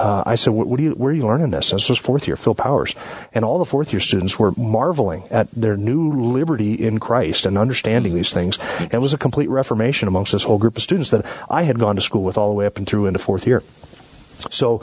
uh, 0.00 0.22
I 0.24 0.36
said, 0.36 0.54
what, 0.54 0.78
do 0.78 0.82
you, 0.82 0.90
where 0.92 1.12
are 1.12 1.14
you 1.14 1.24
learning 1.26 1.50
this? 1.50 1.72
And 1.72 1.80
this 1.80 1.90
was 1.90 1.98
fourth 1.98 2.26
year, 2.26 2.36
Phil 2.36 2.54
Powers. 2.54 2.94
And 3.34 3.44
all 3.44 3.58
the 3.58 3.66
fourth 3.66 3.92
year 3.92 4.00
students 4.00 4.38
were 4.38 4.52
marveling 4.52 5.24
at 5.30 5.50
their 5.50 5.76
new 5.76 6.10
liberty 6.32 6.72
in 6.72 6.98
Christ 6.98 7.44
and 7.44 7.58
understanding 7.58 8.14
these 8.14 8.32
things. 8.32 8.58
And 8.78 8.94
it 8.94 9.00
was 9.00 9.12
a 9.12 9.18
complete 9.18 9.50
reformation 9.50 10.08
amongst 10.08 10.32
this 10.32 10.44
whole 10.44 10.58
group 10.58 10.78
of 10.78 10.82
students 10.82 11.10
that 11.10 11.26
I 11.50 11.64
had 11.64 11.78
gone 11.78 11.96
to 11.96 12.02
school 12.02 12.22
with 12.22 12.38
all 12.38 12.48
the 12.48 12.54
way 12.54 12.64
up 12.64 12.78
and 12.78 12.86
through 12.86 13.06
into 13.06 13.18
fourth 13.18 13.46
year. 13.46 13.62
So, 14.50 14.80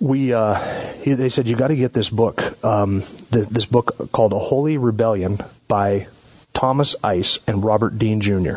we 0.00 0.32
uh, 0.32 0.54
he, 1.02 1.14
they 1.14 1.28
said 1.28 1.46
you 1.46 1.56
got 1.56 1.68
to 1.68 1.76
get 1.76 1.92
this 1.92 2.10
book, 2.10 2.64
um, 2.64 3.02
th- 3.32 3.48
this 3.48 3.66
book 3.66 4.10
called 4.12 4.32
A 4.32 4.38
Holy 4.38 4.78
Rebellion 4.78 5.38
by 5.66 6.08
Thomas 6.52 6.96
Ice 7.02 7.38
and 7.46 7.64
Robert 7.64 7.98
Dean 7.98 8.20
Jr. 8.20 8.56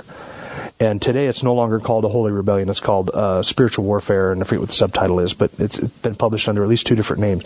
And 0.82 1.00
today 1.00 1.28
it's 1.28 1.44
no 1.44 1.54
longer 1.54 1.80
called 1.80 2.06
a 2.06 2.10
Holy 2.10 2.32
Rebellion. 2.32 2.68
It's 2.68 2.80
called 2.80 3.12
uh, 3.12 3.44
Spiritual 3.44 3.86
Warfare, 3.86 4.32
and 4.32 4.42
I 4.42 4.46
forget 4.46 4.62
what 4.62 4.70
the 4.70 4.76
subtitle 4.76 5.20
is, 5.20 5.32
but 5.36 5.52
it's 5.60 5.78
been 5.78 6.16
published 6.16 6.50
under 6.50 6.64
at 6.64 6.70
least 6.70 6.88
two 6.88 6.96
different 6.96 7.22
names. 7.22 7.44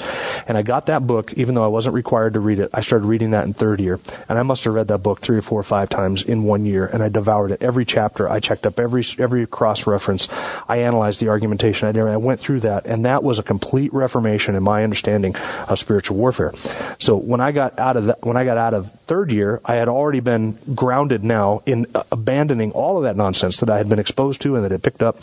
And 0.48 0.58
I 0.58 0.62
got 0.62 0.86
that 0.86 1.06
book, 1.06 1.34
even 1.34 1.54
though 1.54 1.66
I 1.66 1.68
wasn't 1.68 1.96
required 1.96 2.36
to 2.36 2.40
read 2.40 2.62
it. 2.62 2.70
I 2.74 2.80
started 2.80 3.06
reading 3.06 3.32
that 3.32 3.44
in 3.44 3.54
third 3.54 3.82
year, 3.82 4.00
and 4.30 4.40
I 4.40 4.44
must 4.44 4.64
have 4.64 4.74
read 4.74 4.88
that 4.88 5.00
book 5.00 5.20
three 5.20 5.36
or 5.36 5.42
four 5.42 5.60
or 5.60 5.64
five 5.64 5.90
times 5.90 6.24
in 6.24 6.44
one 6.44 6.66
year, 6.66 6.86
and 6.86 7.04
I 7.04 7.10
devoured 7.10 7.52
it. 7.52 7.62
Every 7.62 7.84
chapter, 7.84 8.30
I 8.30 8.40
checked 8.40 8.66
up 8.66 8.80
every 8.80 9.04
every 9.20 9.46
cross 9.46 9.86
reference. 9.86 10.30
I 10.70 10.78
analyzed 10.78 11.20
the 11.20 11.28
argumentation. 11.28 11.90
I 11.90 11.92
did. 11.92 12.04
I 12.04 12.16
went 12.16 12.40
through 12.40 12.62
that, 12.62 12.86
and 12.86 13.04
that 13.04 13.22
was 13.22 13.38
a 13.38 13.44
complete 13.44 13.94
reformation 13.94 14.56
in 14.56 14.64
my 14.64 14.86
understanding 14.86 15.36
of 15.68 15.78
spiritual 15.78 16.16
warfare. 16.16 16.54
So 17.00 17.18
when 17.18 17.42
I 17.42 17.52
got 17.52 17.80
out 17.80 17.98
of 17.98 18.06
that, 18.06 18.26
when 18.26 18.38
I 18.38 18.46
got 18.46 18.58
out 18.58 18.74
of 18.74 19.05
third 19.06 19.32
year, 19.32 19.62
I 19.64 19.76
had 19.76 19.88
already 19.88 20.20
been 20.20 20.58
grounded 20.74 21.24
now 21.24 21.62
in 21.66 21.88
abandoning 22.12 22.72
all 22.72 22.98
of 22.98 23.04
that 23.04 23.16
nonsense 23.16 23.60
that 23.60 23.70
I 23.70 23.78
had 23.78 23.90
been 23.90 24.00
exposed 24.00 24.42
to 24.42 24.56
and 24.56 24.64
that 24.64 24.72
had 24.72 24.84
picked 24.84 25.04
up. 25.04 25.20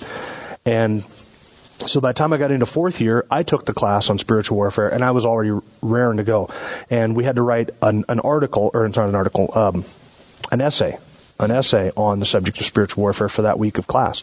And 0.64 1.05
so 1.79 2.01
by 2.01 2.11
the 2.11 2.14
time 2.14 2.33
I 2.33 2.37
got 2.37 2.51
into 2.51 2.66
fourth 2.66 3.01
year, 3.01 3.27
I 3.31 3.42
took 3.42 3.66
the 3.66 3.75
class 3.75 4.09
on 4.09 4.18
spiritual 4.18 4.57
warfare, 4.57 4.88
and 4.88 5.05
I 5.05 5.11
was 5.11 5.27
already 5.27 5.59
raring 5.81 6.18
to 6.18 6.25
go. 6.25 6.49
And 6.90 7.16
we 7.16 7.25
had 7.25 7.37
to 7.37 7.42
write 7.42 7.71
an, 7.83 8.05
an 8.09 8.21
article, 8.21 8.71
or 8.73 8.88
not 8.88 8.97
an 8.97 9.14
article, 9.14 9.51
um, 9.57 9.85
an 10.51 10.61
essay, 10.61 10.99
an 11.40 11.51
essay 11.51 11.90
on 11.97 12.21
the 12.21 12.27
subject 12.27 12.61
of 12.61 12.66
spiritual 12.66 13.03
warfare 13.03 13.29
for 13.29 13.42
that 13.42 13.59
week 13.59 13.79
of 13.79 13.87
class. 13.87 14.23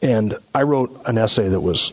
And 0.00 0.38
I 0.54 0.62
wrote 0.62 1.02
an 1.06 1.18
essay 1.18 1.48
that 1.48 1.60
was 1.60 1.92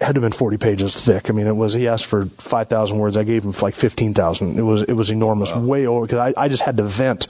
had 0.00 0.14
to 0.14 0.20
have 0.20 0.22
been 0.22 0.32
40 0.32 0.56
pages 0.56 0.96
thick. 0.96 1.30
I 1.30 1.32
mean, 1.32 1.46
it 1.46 1.56
was, 1.56 1.74
he 1.74 1.88
asked 1.88 2.06
for 2.06 2.26
5,000 2.26 2.98
words. 2.98 3.16
I 3.16 3.24
gave 3.24 3.44
him 3.44 3.54
like 3.60 3.74
15,000. 3.74 4.58
It 4.58 4.62
was, 4.62 4.82
it 4.82 4.92
was 4.92 5.10
enormous, 5.10 5.52
wow. 5.52 5.60
way 5.60 5.86
over, 5.86 6.06
because 6.06 6.18
I, 6.18 6.44
I 6.44 6.48
just 6.48 6.62
had 6.62 6.76
to 6.78 6.82
vent 6.82 7.26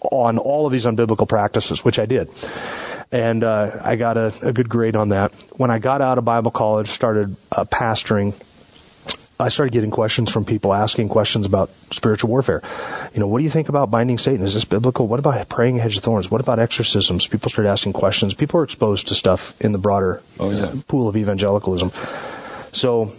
on 0.00 0.38
all 0.38 0.66
of 0.66 0.72
these 0.72 0.86
unbiblical 0.86 1.28
practices, 1.28 1.84
which 1.84 1.98
I 1.98 2.06
did. 2.06 2.30
And, 3.10 3.42
uh, 3.42 3.80
I 3.82 3.96
got 3.96 4.16
a, 4.16 4.34
a, 4.42 4.52
good 4.52 4.68
grade 4.68 4.94
on 4.94 5.10
that. 5.10 5.32
When 5.56 5.70
I 5.70 5.78
got 5.78 6.02
out 6.02 6.18
of 6.18 6.24
Bible 6.24 6.50
college, 6.50 6.90
started 6.90 7.36
uh, 7.50 7.64
pastoring, 7.64 8.34
I 9.40 9.48
started 9.48 9.72
getting 9.72 9.90
questions 9.90 10.32
from 10.32 10.44
people 10.44 10.74
asking 10.74 11.10
questions 11.10 11.46
about 11.46 11.70
spiritual 11.92 12.28
warfare. 12.28 12.60
You 13.14 13.20
know, 13.20 13.28
what 13.28 13.38
do 13.38 13.44
you 13.44 13.50
think 13.50 13.68
about 13.68 13.88
binding 13.88 14.18
Satan? 14.18 14.44
Is 14.44 14.54
this 14.54 14.64
biblical? 14.64 15.06
What 15.06 15.20
about 15.20 15.48
praying 15.48 15.78
a 15.78 15.82
hedge 15.82 15.96
of 15.96 16.02
thorns? 16.02 16.28
What 16.28 16.40
about 16.40 16.58
exorcisms? 16.58 17.28
People 17.28 17.48
started 17.48 17.70
asking 17.70 17.92
questions. 17.92 18.34
People 18.34 18.58
are 18.58 18.64
exposed 18.64 19.06
to 19.08 19.14
stuff 19.14 19.58
in 19.60 19.70
the 19.70 19.78
broader 19.78 20.22
oh, 20.40 20.50
yeah. 20.50 20.64
Uh, 20.64 20.76
pool 20.88 21.08
of 21.08 21.16
evangelicalism. 21.16 21.92
So 22.72 23.12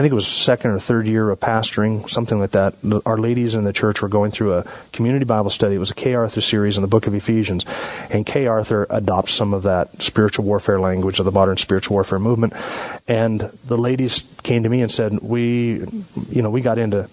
I 0.00 0.02
think 0.02 0.12
it 0.12 0.14
was 0.14 0.26
second 0.26 0.70
or 0.70 0.78
third 0.78 1.06
year 1.06 1.28
of 1.28 1.40
pastoring, 1.40 2.08
something 2.08 2.40
like 2.40 2.52
that. 2.52 2.72
Our 3.04 3.18
ladies 3.18 3.54
in 3.54 3.64
the 3.64 3.72
church 3.74 4.00
were 4.00 4.08
going 4.08 4.30
through 4.30 4.54
a 4.54 4.64
community 4.94 5.26
Bible 5.26 5.50
study. 5.50 5.74
It 5.74 5.78
was 5.78 5.90
a 5.90 5.94
Kay 5.94 6.14
Arthur 6.14 6.40
series 6.40 6.78
in 6.78 6.80
the 6.80 6.88
book 6.88 7.06
of 7.06 7.14
Ephesians. 7.14 7.66
And 8.08 8.24
Kay 8.24 8.46
Arthur 8.46 8.86
adopts 8.88 9.34
some 9.34 9.52
of 9.52 9.64
that 9.64 10.00
spiritual 10.00 10.46
warfare 10.46 10.80
language 10.80 11.18
of 11.18 11.26
the 11.26 11.30
modern 11.30 11.58
spiritual 11.58 11.96
warfare 11.96 12.18
movement. 12.18 12.54
And 13.08 13.40
the 13.66 13.76
ladies 13.76 14.24
came 14.42 14.62
to 14.62 14.70
me 14.70 14.80
and 14.80 14.90
said, 14.90 15.18
we, 15.18 15.84
you 16.30 16.40
know, 16.40 16.48
we 16.48 16.62
got 16.62 16.78
into 16.78 17.06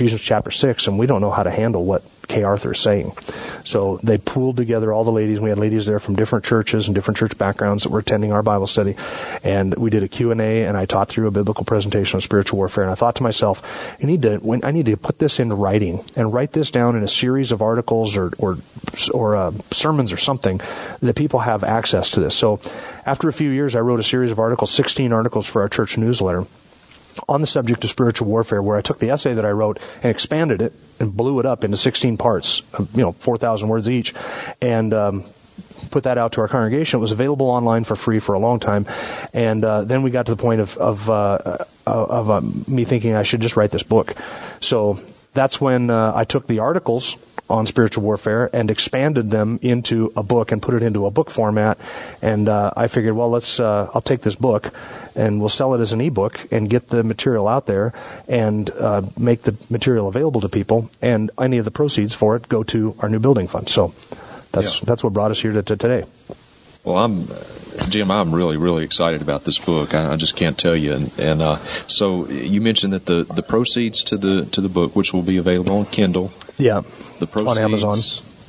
Ephesians 0.00 0.22
chapter 0.22 0.50
6 0.50 0.86
and 0.86 0.98
we 0.98 1.06
don't 1.06 1.20
know 1.20 1.30
how 1.30 1.42
to 1.42 1.50
handle 1.50 1.84
what 1.84 2.02
Kay 2.26 2.42
Arthur 2.42 2.72
is 2.72 2.80
saying. 2.80 3.12
So 3.66 4.00
they 4.02 4.16
pooled 4.16 4.56
together 4.56 4.94
all 4.94 5.04
the 5.04 5.12
ladies. 5.12 5.40
We 5.40 5.50
had 5.50 5.58
ladies 5.58 5.84
there 5.84 5.98
from 5.98 6.16
different 6.16 6.42
churches 6.42 6.88
and 6.88 6.94
different 6.94 7.18
church 7.18 7.36
backgrounds 7.36 7.82
that 7.82 7.90
were 7.90 7.98
attending 7.98 8.32
our 8.32 8.42
Bible 8.42 8.66
study. 8.66 8.96
And 9.44 9.74
we 9.74 9.90
did 9.90 10.02
a 10.02 10.08
Q&A 10.08 10.64
and 10.64 10.74
I 10.74 10.86
taught 10.86 11.10
through 11.10 11.26
a 11.26 11.30
biblical 11.30 11.66
presentation 11.66 12.16
on 12.16 12.22
spiritual 12.22 12.56
warfare. 12.56 12.84
And 12.84 12.90
I 12.90 12.94
thought 12.94 13.16
to 13.16 13.22
myself, 13.22 13.62
I 14.02 14.06
need 14.06 14.22
to, 14.22 14.60
I 14.62 14.70
need 14.70 14.86
to 14.86 14.96
put 14.96 15.18
this 15.18 15.38
into 15.38 15.54
writing 15.54 16.02
and 16.16 16.32
write 16.32 16.52
this 16.52 16.70
down 16.70 16.96
in 16.96 17.02
a 17.02 17.08
series 17.08 17.52
of 17.52 17.60
articles 17.60 18.16
or, 18.16 18.32
or, 18.38 18.56
or 19.12 19.36
uh, 19.36 19.52
sermons 19.70 20.12
or 20.12 20.16
something 20.16 20.62
that 21.00 21.14
people 21.14 21.40
have 21.40 21.62
access 21.62 22.10
to 22.12 22.20
this. 22.20 22.34
So 22.34 22.58
after 23.04 23.28
a 23.28 23.34
few 23.34 23.50
years, 23.50 23.76
I 23.76 23.80
wrote 23.80 24.00
a 24.00 24.04
series 24.04 24.30
of 24.30 24.38
articles, 24.38 24.70
16 24.70 25.12
articles 25.12 25.46
for 25.46 25.60
our 25.60 25.68
church 25.68 25.98
newsletter 25.98 26.46
on 27.28 27.40
the 27.40 27.46
subject 27.46 27.84
of 27.84 27.90
spiritual 27.90 28.28
warfare, 28.28 28.62
where 28.62 28.76
I 28.76 28.82
took 28.82 28.98
the 28.98 29.10
essay 29.10 29.32
that 29.32 29.44
I 29.44 29.50
wrote 29.50 29.78
and 30.02 30.10
expanded 30.10 30.62
it 30.62 30.72
and 30.98 31.16
blew 31.16 31.40
it 31.40 31.46
up 31.46 31.64
into 31.64 31.76
16 31.76 32.16
parts, 32.16 32.62
you 32.94 33.02
know, 33.02 33.12
4,000 33.12 33.68
words 33.68 33.88
each, 33.88 34.14
and 34.60 34.92
um, 34.92 35.24
put 35.90 36.04
that 36.04 36.18
out 36.18 36.32
to 36.32 36.40
our 36.40 36.48
congregation. 36.48 36.98
It 36.98 37.00
was 37.00 37.12
available 37.12 37.46
online 37.48 37.84
for 37.84 37.96
free 37.96 38.18
for 38.18 38.34
a 38.34 38.38
long 38.38 38.60
time, 38.60 38.86
and 39.32 39.64
uh, 39.64 39.82
then 39.82 40.02
we 40.02 40.10
got 40.10 40.26
to 40.26 40.34
the 40.34 40.42
point 40.42 40.60
of 40.60 40.76
of, 40.76 41.10
uh, 41.10 41.58
of 41.86 42.30
uh, 42.30 42.40
me 42.68 42.84
thinking 42.84 43.14
I 43.14 43.22
should 43.22 43.40
just 43.40 43.56
write 43.56 43.70
this 43.70 43.82
book. 43.82 44.14
So 44.60 45.00
that's 45.32 45.60
when 45.60 45.90
uh, 45.90 46.12
I 46.14 46.24
took 46.24 46.46
the 46.46 46.58
articles 46.58 47.16
on 47.50 47.66
spiritual 47.66 48.04
warfare 48.04 48.48
and 48.52 48.70
expanded 48.70 49.30
them 49.30 49.58
into 49.62 50.12
a 50.16 50.22
book 50.22 50.52
and 50.52 50.62
put 50.62 50.74
it 50.74 50.82
into 50.82 51.06
a 51.06 51.10
book 51.10 51.30
format. 51.30 51.78
And 52.22 52.48
uh, 52.48 52.70
I 52.76 52.86
figured, 52.86 53.14
well, 53.14 53.30
let's 53.30 53.58
uh, 53.60 53.90
I'll 53.92 54.00
take 54.00 54.22
this 54.22 54.36
book 54.36 54.72
and 55.14 55.40
we'll 55.40 55.48
sell 55.48 55.74
it 55.74 55.80
as 55.80 55.92
an 55.92 56.00
ebook 56.00 56.40
and 56.52 56.70
get 56.70 56.88
the 56.88 57.02
material 57.02 57.48
out 57.48 57.66
there 57.66 57.92
and 58.28 58.70
uh, 58.70 59.02
make 59.18 59.42
the 59.42 59.54
material 59.68 60.08
available 60.08 60.40
to 60.42 60.48
people. 60.48 60.90
And 61.02 61.30
any 61.38 61.58
of 61.58 61.64
the 61.64 61.70
proceeds 61.70 62.14
for 62.14 62.36
it 62.36 62.48
go 62.48 62.62
to 62.64 62.94
our 63.00 63.08
new 63.08 63.18
building 63.18 63.48
fund. 63.48 63.68
So 63.68 63.92
that's 64.52 64.78
Yeah. 64.78 64.84
that's 64.86 65.02
what 65.04 65.12
brought 65.12 65.30
us 65.30 65.40
here 65.40 65.52
to, 65.52 65.62
to 65.62 65.76
today. 65.76 66.04
Well, 66.84 66.96
I'm 66.96 67.28
Jim. 67.88 68.10
I'm 68.10 68.34
really, 68.34 68.56
really 68.56 68.84
excited 68.84 69.22
about 69.22 69.44
this 69.44 69.58
book. 69.58 69.94
I, 69.94 70.12
I 70.12 70.16
just 70.16 70.36
can't 70.36 70.56
tell 70.56 70.76
you. 70.76 70.94
And, 70.94 71.18
and 71.18 71.42
uh, 71.42 71.56
so 71.88 72.26
you 72.28 72.60
mentioned 72.60 72.92
that 72.94 73.06
the, 73.06 73.24
the 73.24 73.42
proceeds 73.42 74.02
to 74.04 74.16
the 74.16 74.46
to 74.46 74.60
the 74.60 74.68
book, 74.68 74.96
which 74.96 75.12
will 75.12 75.22
be 75.22 75.36
available 75.36 75.78
on 75.78 75.86
Kindle, 75.86 76.32
Yeah, 76.56 76.82
the 77.18 77.26
proceeds 77.26 77.58
on 77.58 77.64
Amazon. 77.64 77.98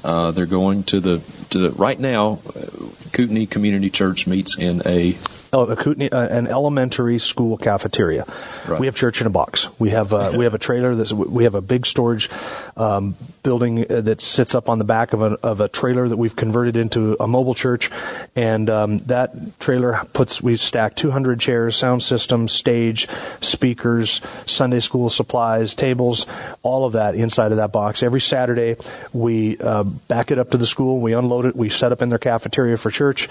Uh, 0.03 0.31
they're 0.31 0.45
going 0.45 0.83
to 0.83 0.99
the 0.99 1.21
to 1.49 1.59
the 1.59 1.69
right 1.71 1.99
now. 1.99 2.39
Uh, 2.55 2.87
Kootenai 3.11 3.45
Community 3.45 3.89
Church 3.89 4.25
meets 4.27 4.57
in 4.57 4.81
a 4.85 5.17
Oh, 5.53 5.65
a 5.65 5.75
Kootenai, 5.75 6.07
uh, 6.07 6.27
an 6.29 6.47
elementary 6.47 7.19
school 7.19 7.57
cafeteria. 7.57 8.25
Right. 8.65 8.79
We 8.79 8.85
have 8.85 8.95
church 8.95 9.19
in 9.19 9.27
a 9.27 9.29
box. 9.29 9.67
We 9.79 9.89
have 9.89 10.13
uh, 10.13 10.31
we 10.37 10.45
have 10.45 10.53
a 10.53 10.57
trailer. 10.57 10.95
That's, 10.95 11.11
we 11.11 11.43
have 11.43 11.55
a 11.55 11.61
big 11.61 11.85
storage 11.85 12.29
um, 12.77 13.15
building 13.43 13.85
uh, 13.89 14.01
that 14.01 14.21
sits 14.21 14.55
up 14.55 14.69
on 14.69 14.77
the 14.77 14.83
back 14.83 15.13
of 15.13 15.21
a 15.21 15.37
of 15.43 15.61
a 15.61 15.67
trailer 15.67 16.07
that 16.07 16.17
we've 16.17 16.35
converted 16.35 16.77
into 16.77 17.15
a 17.19 17.27
mobile 17.27 17.55
church, 17.55 17.89
and 18.35 18.69
um, 18.69 18.97
that 18.99 19.59
trailer 19.59 20.01
puts 20.13 20.41
we 20.41 20.57
stack 20.57 20.95
200 20.95 21.39
chairs, 21.39 21.75
sound 21.75 22.03
system, 22.03 22.47
stage, 22.47 23.07
speakers, 23.41 24.21
Sunday 24.45 24.79
school 24.79 25.09
supplies, 25.09 25.73
tables, 25.73 26.25
all 26.63 26.85
of 26.85 26.93
that 26.93 27.15
inside 27.15 27.51
of 27.51 27.57
that 27.57 27.71
box. 27.71 28.03
Every 28.03 28.21
Saturday, 28.21 28.77
we 29.13 29.57
uh, 29.59 29.83
back 29.83 30.31
it 30.31 30.39
up 30.39 30.51
to 30.51 30.57
the 30.57 30.67
school. 30.67 30.99
We 30.99 31.13
unload 31.13 31.45
it. 31.45 31.55
We 31.55 31.69
set 31.69 31.91
up 31.91 32.01
in 32.01 32.09
their 32.09 32.19
cafeteria 32.19 32.77
for 32.77 32.91
church, 32.91 33.29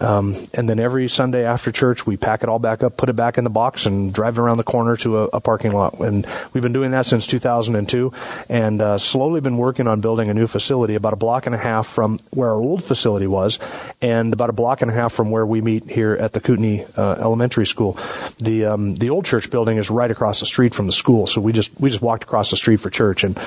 um, 0.00 0.36
and 0.54 0.68
then 0.68 0.78
every 0.78 1.08
Sunday 1.08 1.44
after 1.44 1.72
church, 1.72 2.06
we 2.06 2.16
pack 2.16 2.42
it 2.42 2.48
all 2.48 2.58
back 2.58 2.82
up, 2.82 2.96
put 2.96 3.08
it 3.08 3.16
back 3.16 3.38
in 3.38 3.44
the 3.44 3.50
box, 3.50 3.86
and 3.86 4.12
drive 4.12 4.38
it 4.38 4.40
around 4.40 4.56
the 4.56 4.64
corner 4.64 4.96
to 4.98 5.18
a, 5.18 5.24
a 5.34 5.40
parking 5.40 5.72
lot. 5.72 5.98
And 6.00 6.26
we've 6.52 6.62
been 6.62 6.72
doing 6.72 6.92
that 6.92 7.06
since 7.06 7.26
2002, 7.26 8.12
and 8.48 8.80
uh, 8.80 8.98
slowly 8.98 9.40
been 9.40 9.49
working 9.56 9.86
on 9.86 10.00
building 10.00 10.28
a 10.28 10.34
new 10.34 10.46
facility 10.46 10.94
about 10.94 11.12
a 11.12 11.16
block 11.16 11.46
and 11.46 11.54
a 11.54 11.58
half 11.58 11.86
from 11.86 12.18
where 12.30 12.50
our 12.50 12.60
old 12.60 12.82
facility 12.84 13.26
was, 13.26 13.58
and 14.00 14.32
about 14.32 14.50
a 14.50 14.52
block 14.52 14.82
and 14.82 14.90
a 14.90 14.94
half 14.94 15.12
from 15.12 15.30
where 15.30 15.46
we 15.46 15.60
meet 15.60 15.88
here 15.88 16.14
at 16.14 16.32
the 16.32 16.40
Kootenai 16.40 16.84
uh, 16.96 17.12
Elementary 17.20 17.66
School. 17.66 17.98
The 18.38 18.66
um, 18.66 18.94
the 18.94 19.10
old 19.10 19.24
church 19.24 19.50
building 19.50 19.78
is 19.78 19.90
right 19.90 20.10
across 20.10 20.40
the 20.40 20.46
street 20.46 20.74
from 20.74 20.86
the 20.86 20.92
school, 20.92 21.26
so 21.26 21.40
we 21.40 21.52
just 21.52 21.70
we 21.80 21.90
just 21.90 22.02
walked 22.02 22.24
across 22.24 22.50
the 22.50 22.56
street 22.56 22.80
for 22.80 22.90
church, 22.90 23.24
and 23.24 23.38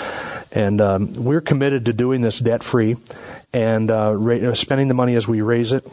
and 0.52 0.82
um, 0.82 1.14
we're 1.14 1.42
committed 1.42 1.86
to 1.86 1.94
doing 1.94 2.22
this 2.22 2.40
debt 2.40 2.64
free, 2.64 2.98
and 3.54 3.90
uh, 3.90 4.14
ra- 4.16 4.54
spending 4.54 4.88
the 4.88 4.94
money 4.94 5.16
as 5.16 5.28
we 5.28 5.42
raise 5.42 5.74
it 5.74 5.86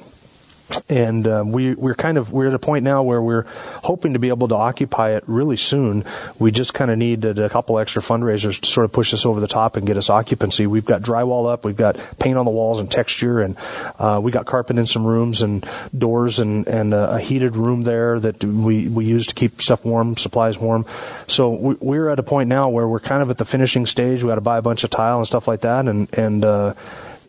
and 0.89 1.27
um, 1.27 1.53
we 1.53 1.75
we're 1.75 1.95
kind 1.95 2.19
of 2.19 2.33
we're 2.33 2.49
at 2.49 2.55
a 2.55 2.59
point 2.59 2.85
now 2.85 3.03
where 3.03 3.23
we're 3.23 3.45
hoping 3.83 4.13
to 4.13 4.19
be 4.19 4.29
able 4.29 4.49
to 4.49 4.55
occupy 4.55 5.17
it 5.17 5.25
really 5.27 5.57
soon. 5.57 6.05
We 6.39 6.51
just 6.51 6.75
kind 6.75 6.91
of 6.91 6.99
needed 6.99 7.39
a 7.39 7.49
couple 7.49 7.79
extra 7.79 8.03
fundraisers 8.03 8.61
to 8.61 8.69
sort 8.69 8.85
of 8.85 8.93
push 8.93 9.15
us 9.15 9.25
over 9.25 9.41
the 9.41 9.49
top 9.49 9.77
and 9.77 9.87
get 9.87 9.97
us 9.97 10.11
occupancy. 10.11 10.67
We've 10.67 10.85
got 10.85 11.03
drywall 11.03 11.53
up, 11.53 11.65
we've 11.65 11.77
got 11.77 11.97
paint 12.19 12.37
on 12.37 12.45
the 12.45 12.51
walls 12.51 12.81
and 12.81 12.91
texture, 12.91 13.41
and 13.41 13.57
uh, 13.99 14.21
we 14.23 14.33
got 14.33 14.47
carpet 14.47 14.79
in 14.79 14.87
some 14.87 15.07
rooms 15.07 15.43
and 15.43 15.67
doors 15.97 16.39
and 16.39 16.67
and 16.67 16.95
a, 16.95 17.21
heated 17.21 17.55
room 17.55 17.83
there 17.83 18.19
that 18.19 18.43
we 18.43 18.89
we 18.89 19.05
use 19.05 19.27
to 19.27 19.35
keep 19.35 19.61
stuff 19.61 19.85
warm, 19.85 20.17
supplies 20.17 20.57
warm. 20.59 20.87
So 21.27 21.51
we, 21.51 21.75
we're 21.81 22.09
at 22.09 22.19
a 22.19 22.23
point 22.23 22.49
now 22.49 22.69
where 22.69 22.89
we're 22.89 23.01
kind 23.01 23.23
of 23.23 23.31
at 23.31 23.39
the 23.39 23.45
finishing 23.45 23.87
stage. 23.87 24.23
We 24.23 24.29
got 24.29 24.37
to 24.37 24.41
buy 24.41 24.59
a 24.59 24.63
bunch 24.63 24.85
of 24.85 24.91
tile 24.91 25.19
and 25.19 25.27
stuff 25.27 25.47
like 25.47 25.61
that, 25.61 25.87
and 25.87 26.13
and 26.15 26.45
uh, 26.45 26.75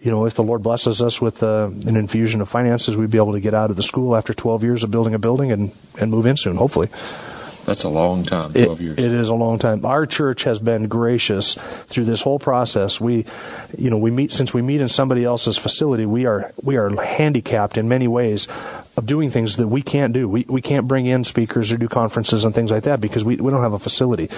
you 0.02 0.10
know, 0.12 0.26
if 0.26 0.34
the 0.34 0.44
Lord 0.44 0.64
blesses 0.64 1.02
us 1.02 1.22
with 1.22 1.44
uh, 1.44 1.70
an 1.86 1.96
infusion 1.96 2.42
of 2.42 2.50
finances, 2.50 2.96
we'd 2.98 3.12
be 3.12 3.18
able 3.20 3.34
to 3.34 3.40
get 3.40 3.54
out 3.54 3.70
of 3.70 3.76
the 3.76 3.84
school 3.84 4.16
after 4.16 4.34
12 4.34 4.64
years 4.64 4.84
of 4.84 4.92
building 4.92 5.14
a 5.14 5.20
building 5.20 5.52
and, 5.52 5.72
and 6.00 6.10
move 6.10 6.26
in 6.26 6.36
soon, 6.38 6.56
hopefully. 6.58 6.90
that's 7.66 7.84
a 7.84 7.90
long 7.90 8.24
time, 8.26 8.52
It- 8.56 8.66
twelve 8.66 8.82
years. 8.82 8.98
It 8.98 9.12
is 9.14 9.30
a 9.30 9.36
long 9.36 9.60
time. 9.60 9.86
Our 9.86 10.08
church 10.08 10.44
has 10.46 10.58
been 10.58 10.88
gracious 10.88 11.56
through 11.88 12.06
this 12.06 12.22
whole 12.24 12.40
process. 12.40 13.00
We, 13.00 13.26
you 13.78 13.92
know, 13.92 13.98
we 13.98 14.10
meet 14.10 14.32
since 14.34 14.52
we 14.54 14.64
meet 14.64 14.82
in 14.82 14.90
somebody 14.90 15.24
else's 15.24 15.60
facility. 15.60 16.06
We 16.08 16.26
are 16.26 16.52
we 16.64 16.78
are 16.78 16.90
handicapped 16.90 17.78
in 17.78 17.88
many 17.88 18.08
ways 18.08 18.48
of 19.02 19.08
doing 19.08 19.32
things 19.32 19.58
that 19.58 19.68
we 19.68 19.82
can't 19.82 20.14
do. 20.14 20.30
We 20.30 20.46
we 20.48 20.62
can't 20.62 20.88
bring 20.88 21.08
in 21.08 21.24
speakers 21.24 21.72
or 21.72 21.78
do 21.78 21.88
conferences 21.88 22.46
and 22.46 22.54
things 22.54 22.72
like 22.72 22.84
that 22.84 23.02
because 23.02 23.24
we 23.24 23.36
we 23.36 23.52
don't 23.52 23.62
have 23.62 23.74
a 23.74 23.80
facility. 23.80 24.30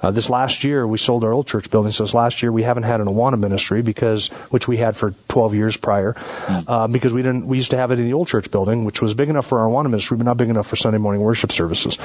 Uh, 0.00 0.10
this 0.10 0.30
last 0.30 0.64
year 0.64 0.86
we 0.86 0.96
sold 0.96 1.24
our 1.24 1.32
old 1.32 1.46
church 1.46 1.70
building. 1.70 1.92
So 1.92 2.04
this 2.04 2.14
last 2.14 2.42
year 2.42 2.52
we 2.52 2.62
haven't 2.62 2.84
had 2.84 3.00
an 3.00 3.08
Awana 3.08 3.38
ministry 3.38 3.82
because 3.82 4.28
which 4.50 4.68
we 4.68 4.76
had 4.78 4.96
for 4.96 5.14
12 5.28 5.54
years 5.54 5.76
prior 5.76 6.14
uh, 6.48 6.86
because 6.86 7.12
we 7.12 7.22
didn't 7.22 7.46
we 7.46 7.56
used 7.56 7.70
to 7.72 7.76
have 7.76 7.90
it 7.90 7.98
in 7.98 8.06
the 8.06 8.12
old 8.12 8.28
church 8.28 8.50
building 8.50 8.84
which 8.84 9.02
was 9.02 9.14
big 9.14 9.28
enough 9.28 9.46
for 9.46 9.58
our 9.58 9.68
Awana 9.68 9.90
ministry 9.90 10.16
but 10.16 10.24
not 10.24 10.36
big 10.36 10.48
enough 10.48 10.68
for 10.68 10.76
Sunday 10.76 10.98
morning 10.98 11.20
worship 11.20 11.50
services. 11.50 11.98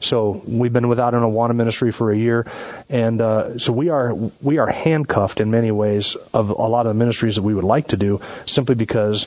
So 0.00 0.42
we've 0.46 0.72
been 0.72 0.88
without 0.88 1.14
an 1.14 1.22
Awana 1.22 1.56
ministry 1.56 1.90
for 1.90 2.12
a 2.12 2.16
year, 2.16 2.46
and 2.88 3.20
uh, 3.20 3.58
so 3.58 3.72
we 3.72 3.88
are 3.88 4.14
we 4.42 4.58
are 4.58 4.70
handcuffed 4.70 5.40
in 5.40 5.50
many 5.50 5.70
ways 5.70 6.16
of 6.34 6.50
a 6.50 6.68
lot 6.68 6.86
of 6.86 6.90
the 6.90 6.98
ministries 6.98 7.36
that 7.36 7.42
we 7.42 7.54
would 7.54 7.64
like 7.64 7.88
to 7.88 7.96
do 7.96 8.20
simply 8.44 8.74
because. 8.74 9.26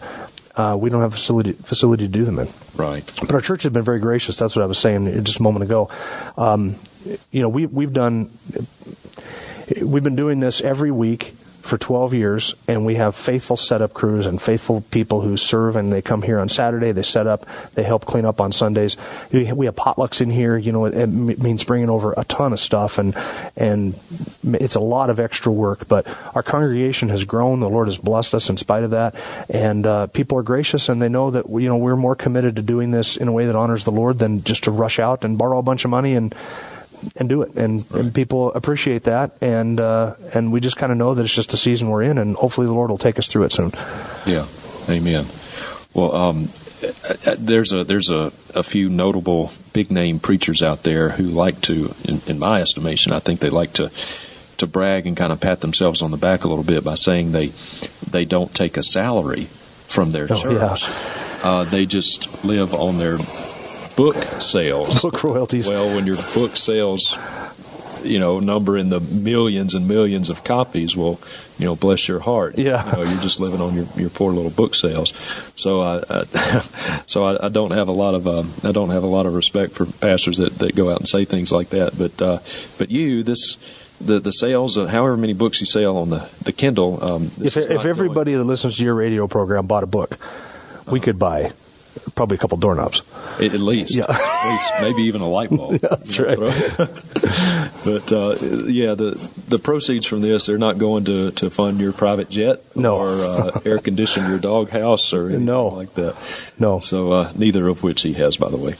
Uh, 0.55 0.75
we 0.79 0.89
don't 0.89 1.01
have 1.01 1.13
a 1.13 1.17
facility 1.17 1.53
facility 1.53 2.05
to 2.05 2.11
do 2.11 2.23
them 2.25 2.39
in. 2.39 2.47
right. 2.75 3.03
But 3.19 3.33
our 3.33 3.41
church 3.41 3.63
has 3.63 3.73
been 3.73 3.83
very 3.83 3.99
gracious. 3.99 4.37
That's 4.37 4.55
what 4.55 4.63
I 4.63 4.65
was 4.65 4.77
saying 4.77 5.23
just 5.23 5.39
a 5.39 5.43
moment 5.43 5.63
ago. 5.63 5.89
Um, 6.37 6.75
you 7.31 7.41
know, 7.41 7.49
we 7.49 7.65
we've 7.65 7.93
done 7.93 8.31
we've 9.81 10.03
been 10.03 10.15
doing 10.15 10.39
this 10.39 10.61
every 10.61 10.91
week 10.91 11.35
for 11.65 11.80
12 11.80 12.13
years, 12.13 12.54
and 12.67 12.86
we 12.86 12.93
have 12.93 13.15
faithful 13.15 13.58
setup 13.58 13.91
crews 13.91 14.28
and 14.28 14.39
faithful 14.39 14.82
people 14.91 15.21
who 15.21 15.36
serve, 15.36 15.75
and 15.75 15.91
they 15.91 16.01
come 16.01 16.21
here 16.21 16.39
on 16.39 16.47
Saturday, 16.47 16.91
they 16.91 17.01
set 17.01 17.25
up, 17.25 17.43
they 17.73 17.82
help 17.82 18.06
clean 18.06 18.23
up 18.23 18.39
on 18.39 18.51
Sundays. 18.51 18.97
We 19.32 19.45
have 19.45 19.58
potlucks 19.75 20.21
in 20.21 20.30
here, 20.30 20.58
you 20.58 20.71
know, 20.71 20.86
it, 20.86 20.93
it 20.93 21.08
means 21.08 21.63
bringing 21.63 21.89
over 21.89 22.13
a 22.15 22.23
ton 22.23 22.54
of 22.54 22.60
stuff, 22.60 22.99
and 22.99 23.17
and 23.56 23.99
it's 24.43 24.75
a 24.75 24.80
lot 24.80 25.10
of 25.10 25.19
extra 25.19 25.51
work, 25.51 25.88
but 25.88 26.06
our 26.36 26.43
congregation 26.43 27.10
has 27.10 27.23
grown. 27.23 27.62
The 27.62 27.69
Lord 27.69 27.88
has 27.88 27.97
blessed 27.97 28.36
us 28.36 28.47
in 28.47 28.58
spite 28.58 28.84
of 28.84 28.91
that, 28.91 29.15
and 29.49 29.88
uh, 29.88 30.06
people 30.08 30.38
are 30.38 30.43
gracious, 30.43 30.88
and 30.88 31.01
they 31.01 31.10
know 31.10 31.32
that 31.32 31.49
you 31.49 31.67
know 31.67 31.78
we're 31.78 31.95
more 31.95 32.15
committed 32.15 32.58
to 32.58 32.62
doing 32.62 32.91
this 32.91 33.17
in 33.17 33.28
a 33.28 33.32
way 33.32 33.47
that 33.47 33.56
honors 33.56 33.86
the 33.86 33.91
Lord 33.91 34.19
than 34.19 34.43
just 34.43 34.65
to 34.65 34.71
rush 34.71 34.99
out 34.99 35.25
and 35.25 35.36
borrow 35.36 35.58
a 35.58 35.63
bunch 35.63 35.84
of 35.84 35.89
money 35.89 36.15
and 36.15 36.36
and 37.15 37.29
do 37.29 37.41
it. 37.41 37.55
And, 37.55 37.85
and 37.91 38.13
people 38.13 38.53
appreciate 38.53 39.03
that, 39.03 39.31
and 39.41 39.79
uh, 39.79 40.15
and 40.33 40.51
we 40.51 40.59
just 40.59 40.77
kind 40.77 40.91
of 40.91 40.97
know 40.97 41.13
that 41.13 41.23
it's 41.23 41.33
just 41.33 41.49
the 41.49 41.57
season 41.57 41.89
we're 41.89 42.03
in, 42.03 42.17
and 42.17 42.35
hopefully 42.35 42.67
the 42.67 42.73
Lord 42.73 42.89
will 42.89 42.97
take 42.97 43.19
us 43.19 43.27
through 43.27 43.43
it 43.43 43.51
soon. 43.51 43.71
Yeah, 44.25 44.47
amen. 44.89 45.25
Well, 45.93 46.15
um, 46.15 46.49
uh, 46.83 47.13
uh, 47.25 47.35
there's 47.37 47.73
a 47.73 47.83
there's 47.83 48.09
a, 48.09 48.31
a 48.53 48.63
few 48.63 48.89
notable 48.89 49.51
big 49.73 49.91
name 49.91 50.19
preachers 50.19 50.61
out 50.61 50.83
there 50.83 51.09
who 51.09 51.23
like 51.23 51.61
to, 51.61 51.93
in, 52.03 52.21
in 52.27 52.39
my 52.39 52.61
estimation, 52.61 53.13
I 53.13 53.19
think 53.19 53.39
they 53.39 53.49
like 53.49 53.73
to 53.73 53.91
to 54.57 54.67
brag 54.67 55.05
and 55.05 55.17
kind 55.17 55.33
of 55.33 55.39
pat 55.39 55.61
themselves 55.61 56.01
on 56.01 56.11
the 56.11 56.17
back 56.17 56.43
a 56.43 56.47
little 56.47 56.63
bit 56.63 56.83
by 56.83 56.95
saying 56.95 57.31
they 57.31 57.51
they 58.09 58.25
don't 58.25 58.53
take 58.53 58.77
a 58.77 58.83
salary 58.83 59.45
from 59.87 60.11
their 60.11 60.27
Oh, 60.29 60.35
church. 60.35 60.83
Uh, 61.43 61.63
they 61.63 61.85
just 61.85 62.43
live 62.43 62.73
on 62.73 62.97
their 62.97 63.17
book 63.95 64.15
sales. 64.41 65.01
Book 65.05 65.23
royalties. 65.23 65.67
Well, 65.67 65.95
when 65.95 66.05
your 66.05 66.17
book 66.34 66.55
sales, 66.58 67.17
you 68.03 68.19
know, 68.19 68.39
number 68.39 68.77
in 68.77 68.89
the 68.89 68.99
millions 68.99 69.73
and 69.73 69.88
millions 69.88 70.29
of 70.29 70.43
copies, 70.43 70.95
well, 70.95 71.19
you 71.58 71.65
know, 71.65 71.75
bless 71.75 72.08
your 72.08 72.19
heart. 72.19 72.58
Yeah. 72.58 72.86
You 72.86 72.91
know, 72.91 73.10
you're 73.10 73.21
just 73.21 73.39
living 73.39 73.62
on 73.62 73.75
your, 73.75 73.88
your 73.95 74.10
poor 74.10 74.34
little 74.34 74.51
book 74.51 74.75
sales. 74.75 75.13
So 75.55 75.81
I, 75.81 76.03
I 76.10 77.03
so 77.08 77.23
I, 77.23 77.45
I 77.45 77.49
don't 77.49 77.71
have 77.71 77.88
a 77.88 77.93
lot 77.93 78.15
of 78.15 78.27
um, 78.27 78.53
I 78.63 78.71
don't 78.71 78.89
have 78.89 79.03
a 79.03 79.08
lot 79.08 79.25
of 79.25 79.34
respect 79.34 79.73
for 79.73 79.86
pastors 79.86 80.38
that, 80.38 80.58
that 80.60 80.75
go 80.75 80.91
out 80.91 80.99
and 80.99 81.08
say 81.08 81.25
things 81.25 81.51
like 81.51 81.69
that. 81.69 81.97
But 81.97 82.21
uh, 82.21 82.39
but 82.77 82.91
you 82.91 83.23
this. 83.23 83.58
The, 84.01 84.19
the 84.19 84.31
sales 84.34 84.75
of 84.75 84.89
however 84.89 85.15
many 85.15 85.31
books 85.31 85.62
you 85.62 85.65
sell 85.65 85.95
on 85.95 86.10
the 86.10 86.29
the 86.43 86.51
Kindle. 86.51 87.01
Um, 87.01 87.31
if 87.41 87.55
if 87.55 87.86
everybody 87.86 88.34
that 88.34 88.43
listens 88.43 88.75
to 88.75 88.84
your 88.84 88.93
radio 88.93 89.25
program 89.25 89.67
bought 89.67 89.84
a 89.84 89.88
book, 89.88 90.19
we 90.86 90.99
could 90.99 91.17
buy 91.17 91.53
probably 92.13 92.35
a 92.35 92.39
couple 92.39 92.57
doorknobs. 92.57 93.01
at 93.39 93.53
least, 93.53 93.95
Yeah. 93.95 94.05
at 94.09 94.49
least 94.51 94.71
maybe 94.81 95.03
even 95.03 95.21
a 95.21 95.27
light 95.27 95.49
bulb. 95.49 95.79
that's 95.81 96.19
right. 96.19 96.37
but 96.37 98.11
uh, 98.11 98.35
yeah, 98.67 98.93
the 98.95 99.29
the 99.47 99.59
proceeds 99.59 100.05
from 100.05 100.21
this 100.21 100.45
they're 100.45 100.57
not 100.57 100.77
going 100.77 101.05
to, 101.05 101.31
to 101.31 101.49
fund 101.49 101.79
your 101.79 101.93
private 101.93 102.29
jet 102.29 102.61
No. 102.75 102.97
or 102.97 103.07
uh, 103.07 103.61
air 103.65 103.79
condition 103.79 104.27
your 104.29 104.39
dog 104.39 104.69
house 104.69 105.13
or 105.13 105.27
anything 105.29 105.45
No. 105.45 105.67
like 105.67 105.93
that. 105.95 106.15
No. 106.59 106.79
So 106.79 107.11
uh, 107.11 107.31
neither 107.35 107.67
of 107.67 107.83
which 107.83 108.01
he 108.01 108.13
has, 108.13 108.37
by 108.37 108.49
the 108.49 108.57
way. 108.57 108.75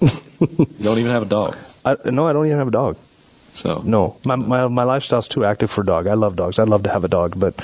you 0.00 0.66
don't 0.82 0.98
even 0.98 1.10
have 1.12 1.22
a 1.22 1.26
dog. 1.26 1.56
I, 1.84 1.96
no, 2.10 2.26
I 2.26 2.32
don't 2.32 2.46
even 2.46 2.58
have 2.58 2.68
a 2.68 2.72
dog. 2.72 2.96
So 3.54 3.80
No, 3.84 4.16
my 4.24 4.36
my 4.36 4.68
my 4.68 4.84
lifestyle's 4.84 5.28
too 5.28 5.44
active 5.44 5.70
for 5.70 5.80
a 5.80 5.86
dog. 5.86 6.06
I 6.06 6.14
love 6.14 6.36
dogs. 6.36 6.58
I'd 6.58 6.68
love 6.68 6.82
to 6.82 6.90
have 6.90 7.04
a 7.04 7.08
dog, 7.08 7.38
but 7.38 7.54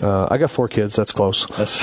uh, 0.00 0.28
I 0.30 0.38
got 0.38 0.50
four 0.50 0.68
kids. 0.68 0.96
That's 0.96 1.12
close. 1.12 1.46
that's 1.46 1.78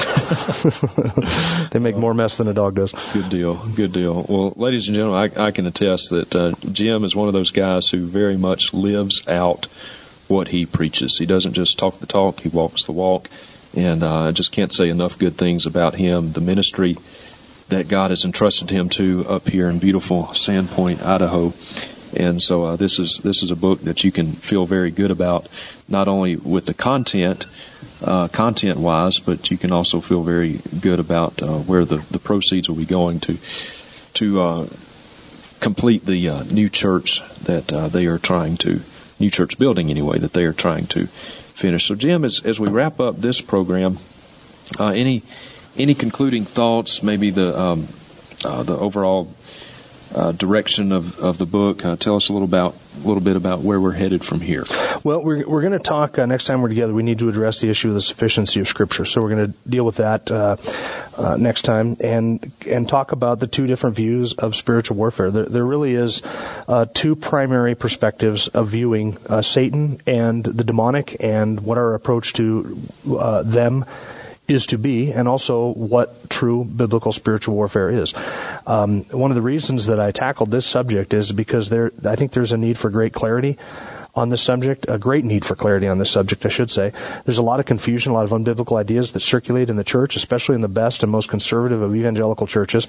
They 1.72 1.80
make 1.80 1.98
more 1.98 2.13
mess 2.13 2.38
than 2.38 2.48
a 2.48 2.54
dog 2.54 2.76
does. 2.76 2.93
good 3.13 3.30
deal. 3.30 3.56
Good 3.76 3.91
deal. 3.91 4.26
Well, 4.28 4.54
ladies 4.56 4.88
and 4.88 4.96
gentlemen, 4.96 5.32
I, 5.38 5.48
I 5.48 5.52
can 5.52 5.65
attest 5.65 6.10
that 6.12 6.36
uh, 6.36 6.54
Jim 6.72 7.04
is 7.04 7.15
one 7.15 7.28
of 7.28 7.34
those 7.34 7.52
guys 7.52 7.89
who 7.89 8.06
very 8.06 8.38
much 8.38 8.74
lives 8.74 9.28
out 9.28 9.65
what 10.28 10.50
he 10.50 10.65
preaches. 10.65 11.17
He 11.17 11.26
doesn't 11.26 11.54
just 11.54 11.78
talk 11.78 12.00
the 12.00 12.06
talk; 12.06 12.41
he 12.41 12.50
walks 12.50 12.86
the 12.86 12.91
walk. 12.91 13.30
And 13.76 14.02
uh, 14.04 14.24
I 14.24 14.32
just 14.32 14.52
can't 14.52 14.74
say 14.74 14.89
enough 14.89 15.20
good 15.20 15.38
things 15.38 15.65
about 15.65 15.96
him. 15.96 16.32
The 16.32 16.41
ministry 16.41 16.98
that 17.70 17.88
God 17.88 18.12
has 18.12 18.24
entrusted 18.24 18.70
him 18.70 18.89
to 18.89 19.26
up 19.28 19.50
here 19.50 19.70
in 19.70 19.80
beautiful 19.80 20.24
Sandpoint, 20.28 21.04
Idaho. 21.04 21.54
And 22.15 22.41
so 22.41 22.63
uh, 22.65 22.76
this 22.78 22.98
is 23.00 23.20
this 23.24 23.43
is 23.43 23.52
a 23.52 23.56
book 23.56 23.82
that 23.82 24.04
you 24.04 24.12
can 24.12 24.32
feel 24.32 24.65
very 24.65 24.91
good 24.91 25.12
about, 25.12 25.48
not 25.88 26.08
only 26.08 26.38
with 26.38 26.65
the 26.65 26.74
content, 26.74 27.46
uh, 28.03 28.27
content 28.27 28.77
wise, 28.77 29.19
but 29.19 29.49
you 29.49 29.57
can 29.57 29.71
also 29.71 30.01
feel 30.01 30.23
very 30.23 30.60
good 30.79 30.99
about 30.99 31.41
uh, 31.41 31.57
where 31.60 31.86
the, 31.86 31.97
the 32.12 32.19
proceeds 32.19 32.69
will 32.69 32.75
be 32.75 32.86
going 32.86 33.19
to 33.21 33.38
to 34.13 34.41
uh, 34.41 34.67
complete 35.60 36.05
the 36.05 36.29
uh, 36.29 36.43
new 36.43 36.69
church 36.69 37.21
that 37.43 37.71
uh, 37.71 37.88
they 37.88 38.05
are 38.05 38.17
trying 38.17 38.57
to 38.57 38.81
new 39.19 39.29
church 39.29 39.57
building 39.57 39.89
anyway 39.89 40.17
that 40.17 40.33
they 40.33 40.43
are 40.43 40.53
trying 40.53 40.88
to 40.88 41.07
finish. 41.07 41.88
So 41.88 41.95
Jim, 41.95 42.23
as 42.23 42.41
as 42.43 42.60
we 42.60 42.69
wrap 42.69 42.99
up 42.99 43.17
this 43.17 43.41
program, 43.41 43.97
uh, 44.79 44.88
any 44.88 45.23
any 45.77 45.93
concluding 45.93 46.45
thoughts? 46.45 47.01
Maybe 47.01 47.29
the 47.29 47.60
um, 47.60 47.88
the 48.41 48.77
overall 48.79 49.33
uh, 50.13 50.32
direction 50.32 50.91
of, 50.91 51.20
of 51.20 51.38
the 51.38 51.46
book. 51.46 51.84
Uh, 51.84 51.96
tell 51.96 52.15
us 52.15 52.30
a 52.30 52.34
little 52.34 52.48
about 52.48 52.76
a 52.96 53.08
little 53.08 53.22
bit 53.22 53.36
about 53.36 53.60
where 53.60 53.80
we're 53.80 53.91
headed 53.91 54.24
from 54.24 54.41
here. 54.41 54.63
Well, 55.04 55.22
we're, 55.22 55.48
we're 55.48 55.62
going 55.62 55.74
to 55.74 55.80
talk 55.80 56.17
uh, 56.17 56.26
next 56.26 56.46
time 56.46 56.62
we're 56.62 56.70
together. 56.70 56.93
We 56.93 57.04
need 57.04 57.20
to 57.20 57.30
address 57.30 57.62
the 57.62 57.70
issue 57.70 57.89
of 57.89 57.93
the 57.93 58.02
sufficiency 58.02 58.60
of 58.60 58.67
Scripture. 58.67 59.06
So 59.06 59.22
we're 59.22 59.30
going 59.30 59.52
to 59.52 59.70
deal 59.70 59.86
with 59.86 59.98
that 59.98 60.32
uh, 60.32 60.58
uh, 61.15 61.38
next 61.38 61.62
time 61.63 61.98
and 62.02 62.52
and 62.65 62.89
talk 62.89 63.12
about 63.12 63.39
the 63.39 63.48
two 63.48 63.67
different 63.67 63.96
views 63.96 64.34
of 64.34 64.56
spiritual 64.56 64.98
warfare. 64.98 65.30
There, 65.30 65.46
there 65.46 65.65
really 65.65 65.93
is 65.93 66.22
uh, 66.67 66.86
two 66.93 67.15
primary 67.15 67.76
perspectives 67.76 68.48
of 68.48 68.70
viewing 68.70 69.17
Satan 69.41 70.02
and 70.08 70.43
the 70.43 70.63
demonic, 70.63 71.17
and 71.20 71.60
what 71.60 71.78
our 71.78 71.93
approach 71.93 72.34
to 72.34 72.78
them 73.04 73.86
is 74.47 74.65
to 74.67 74.77
be, 74.77 75.12
and 75.12 75.27
also 75.27 75.73
what 75.73 76.29
true 76.29 76.63
biblical 76.63 77.12
spiritual 77.12 77.55
warfare 77.55 77.89
is. 77.89 78.13
Um, 78.65 79.03
one 79.05 79.31
of 79.31 79.36
the 79.36 79.41
reasons 79.41 79.88
that 79.88 79.99
I 79.99 80.12
tackled 80.12 80.51
this 80.51 80.65
subject 80.65 81.13
is 81.13 81.31
because 81.31 81.69
there, 81.69 81.91
I 82.05 82.15
think 82.15 82.31
there's 82.31 82.53
a 82.53 82.57
need 82.57 82.77
for 82.77 82.89
great 82.89 83.13
clarity 83.13 83.57
on 84.15 84.29
this 84.29 84.41
subject, 84.41 84.86
a 84.89 84.97
great 84.97 85.23
need 85.23 85.45
for 85.45 85.55
clarity 85.55 85.88
on 85.88 85.99
this 85.99 86.10
subject, 86.10 86.45
I 86.45 86.49
should 86.49 86.71
say. 86.71 86.91
There's 87.25 87.38
a 87.38 87.43
lot 87.43 87.60
of 87.60 87.67
confusion, 87.67 88.12
a 88.12 88.15
lot 88.15 88.23
of 88.23 88.31
unbiblical 88.31 88.79
ideas 88.79 89.12
that 89.12 89.19
circulate 89.19 89.69
in 89.69 89.75
the 89.75 89.83
church, 89.83 90.15
especially 90.15 90.55
in 90.55 90.62
the 90.62 90.67
best 90.67 91.03
and 91.03 91.12
most 91.12 91.29
conservative 91.29 91.81
of 91.81 91.95
evangelical 91.95 92.47
churches. 92.47 92.88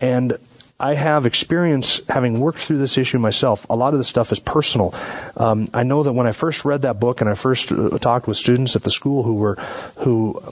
And 0.00 0.36
I 0.78 0.94
have 0.94 1.24
experience 1.24 2.02
having 2.10 2.38
worked 2.40 2.58
through 2.58 2.78
this 2.78 2.98
issue 2.98 3.18
myself. 3.18 3.64
A 3.70 3.76
lot 3.76 3.94
of 3.94 3.98
the 3.98 4.04
stuff 4.04 4.30
is 4.30 4.38
personal. 4.38 4.94
Um, 5.38 5.68
I 5.72 5.84
know 5.84 6.02
that 6.02 6.12
when 6.12 6.26
I 6.26 6.32
first 6.32 6.66
read 6.66 6.82
that 6.82 7.00
book 7.00 7.22
and 7.22 7.30
I 7.30 7.34
first 7.34 7.72
uh, 7.72 7.96
talked 7.98 8.26
with 8.26 8.36
students 8.36 8.76
at 8.76 8.82
the 8.82 8.90
school 8.90 9.22
who 9.22 9.34
were 9.34 9.54
who 9.96 10.42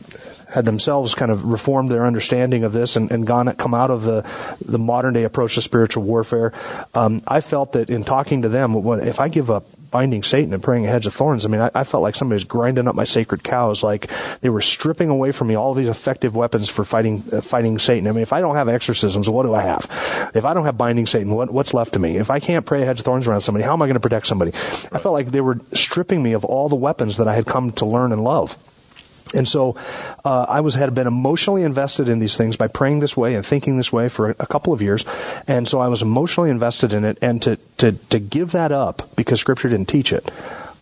had 0.54 0.64
themselves 0.64 1.16
kind 1.16 1.32
of 1.32 1.44
reformed 1.44 1.90
their 1.90 2.06
understanding 2.06 2.62
of 2.62 2.72
this 2.72 2.94
and, 2.94 3.10
and 3.10 3.26
gone 3.26 3.52
come 3.56 3.74
out 3.74 3.90
of 3.90 4.04
the 4.04 4.24
the 4.64 4.78
modern 4.78 5.12
day 5.12 5.24
approach 5.24 5.56
to 5.56 5.62
spiritual 5.62 6.04
warfare. 6.04 6.52
Um, 6.94 7.22
I 7.26 7.40
felt 7.40 7.72
that 7.72 7.90
in 7.90 8.04
talking 8.04 8.42
to 8.42 8.48
them, 8.48 8.76
if 9.00 9.18
I 9.18 9.26
give 9.26 9.50
up 9.50 9.66
binding 9.90 10.22
Satan 10.22 10.54
and 10.54 10.62
praying 10.62 10.86
a 10.86 10.88
hedge 10.88 11.06
of 11.06 11.14
thorns, 11.14 11.44
I 11.44 11.48
mean, 11.48 11.60
I, 11.60 11.70
I 11.74 11.82
felt 11.82 12.04
like 12.04 12.14
somebody 12.14 12.36
was 12.36 12.44
grinding 12.44 12.86
up 12.86 12.94
my 12.94 13.02
sacred 13.02 13.42
cows, 13.42 13.82
like 13.82 14.08
they 14.42 14.48
were 14.48 14.60
stripping 14.60 15.08
away 15.08 15.32
from 15.32 15.48
me 15.48 15.56
all 15.56 15.74
these 15.74 15.88
effective 15.88 16.36
weapons 16.36 16.68
for 16.68 16.84
fighting 16.84 17.24
uh, 17.32 17.40
fighting 17.40 17.80
Satan. 17.80 18.06
I 18.06 18.12
mean, 18.12 18.22
if 18.22 18.32
I 18.32 18.40
don't 18.40 18.54
have 18.54 18.68
exorcisms, 18.68 19.28
what 19.28 19.42
do 19.42 19.54
I 19.54 19.62
have? 19.62 20.30
If 20.34 20.44
I 20.44 20.54
don't 20.54 20.66
have 20.66 20.78
binding 20.78 21.06
Satan, 21.06 21.34
what, 21.34 21.50
what's 21.50 21.74
left 21.74 21.94
to 21.94 21.98
me? 21.98 22.16
If 22.16 22.30
I 22.30 22.38
can't 22.38 22.64
pray 22.64 22.82
a 22.82 22.86
hedge 22.86 23.00
of 23.00 23.06
thorns 23.06 23.26
around 23.26 23.40
somebody, 23.40 23.64
how 23.64 23.72
am 23.72 23.82
I 23.82 23.86
going 23.86 23.94
to 23.94 24.00
protect 24.00 24.28
somebody? 24.28 24.52
I 24.92 24.98
felt 24.98 25.14
like 25.14 25.32
they 25.32 25.40
were 25.40 25.58
stripping 25.72 26.22
me 26.22 26.34
of 26.34 26.44
all 26.44 26.68
the 26.68 26.76
weapons 26.76 27.16
that 27.16 27.26
I 27.26 27.34
had 27.34 27.44
come 27.44 27.72
to 27.72 27.86
learn 27.86 28.12
and 28.12 28.22
love. 28.22 28.56
And 29.34 29.48
so 29.48 29.76
uh, 30.24 30.46
I 30.48 30.60
was 30.60 30.74
had 30.74 30.94
been 30.94 31.06
emotionally 31.06 31.62
invested 31.62 32.08
in 32.08 32.18
these 32.18 32.36
things 32.36 32.56
by 32.56 32.68
praying 32.68 33.00
this 33.00 33.16
way 33.16 33.34
and 33.34 33.44
thinking 33.44 33.76
this 33.76 33.92
way 33.92 34.08
for 34.08 34.30
a, 34.30 34.36
a 34.40 34.46
couple 34.46 34.72
of 34.72 34.80
years, 34.80 35.04
and 35.46 35.68
so 35.68 35.80
I 35.80 35.88
was 35.88 36.02
emotionally 36.02 36.50
invested 36.50 36.92
in 36.92 37.04
it. 37.04 37.18
And 37.20 37.42
to 37.42 37.56
to 37.78 37.92
to 37.92 38.18
give 38.18 38.52
that 38.52 38.72
up 38.72 39.14
because 39.16 39.40
Scripture 39.40 39.68
didn't 39.68 39.88
teach 39.88 40.12
it, 40.12 40.30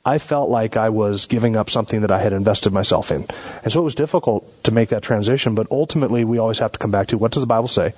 I 0.05 0.19
felt 0.19 0.51
like 0.51 0.77
I 0.77 0.91
was 0.91 1.27
giving 1.27 1.57
up 1.57 1.71
something 1.71 2.03
that 2.03 2.11
I 2.11 2.21
had 2.21 2.33
invested 2.33 2.73
myself 2.73 3.11
in, 3.11 3.27
and 3.63 3.73
so 3.73 3.81
it 3.81 3.85
was 3.85 3.95
difficult 3.95 4.45
to 4.65 4.73
make 4.73 4.91
that 4.91 5.03
transition. 5.03 5.55
But 5.55 5.67
ultimately, 5.71 6.25
we 6.25 6.39
always 6.39 6.59
have 6.59 6.73
to 6.73 6.79
come 6.79 6.91
back 6.91 7.09
to 7.09 7.19
what 7.19 7.33
does 7.33 7.43
the 7.43 7.47
Bible 7.47 7.69
say, 7.69 7.95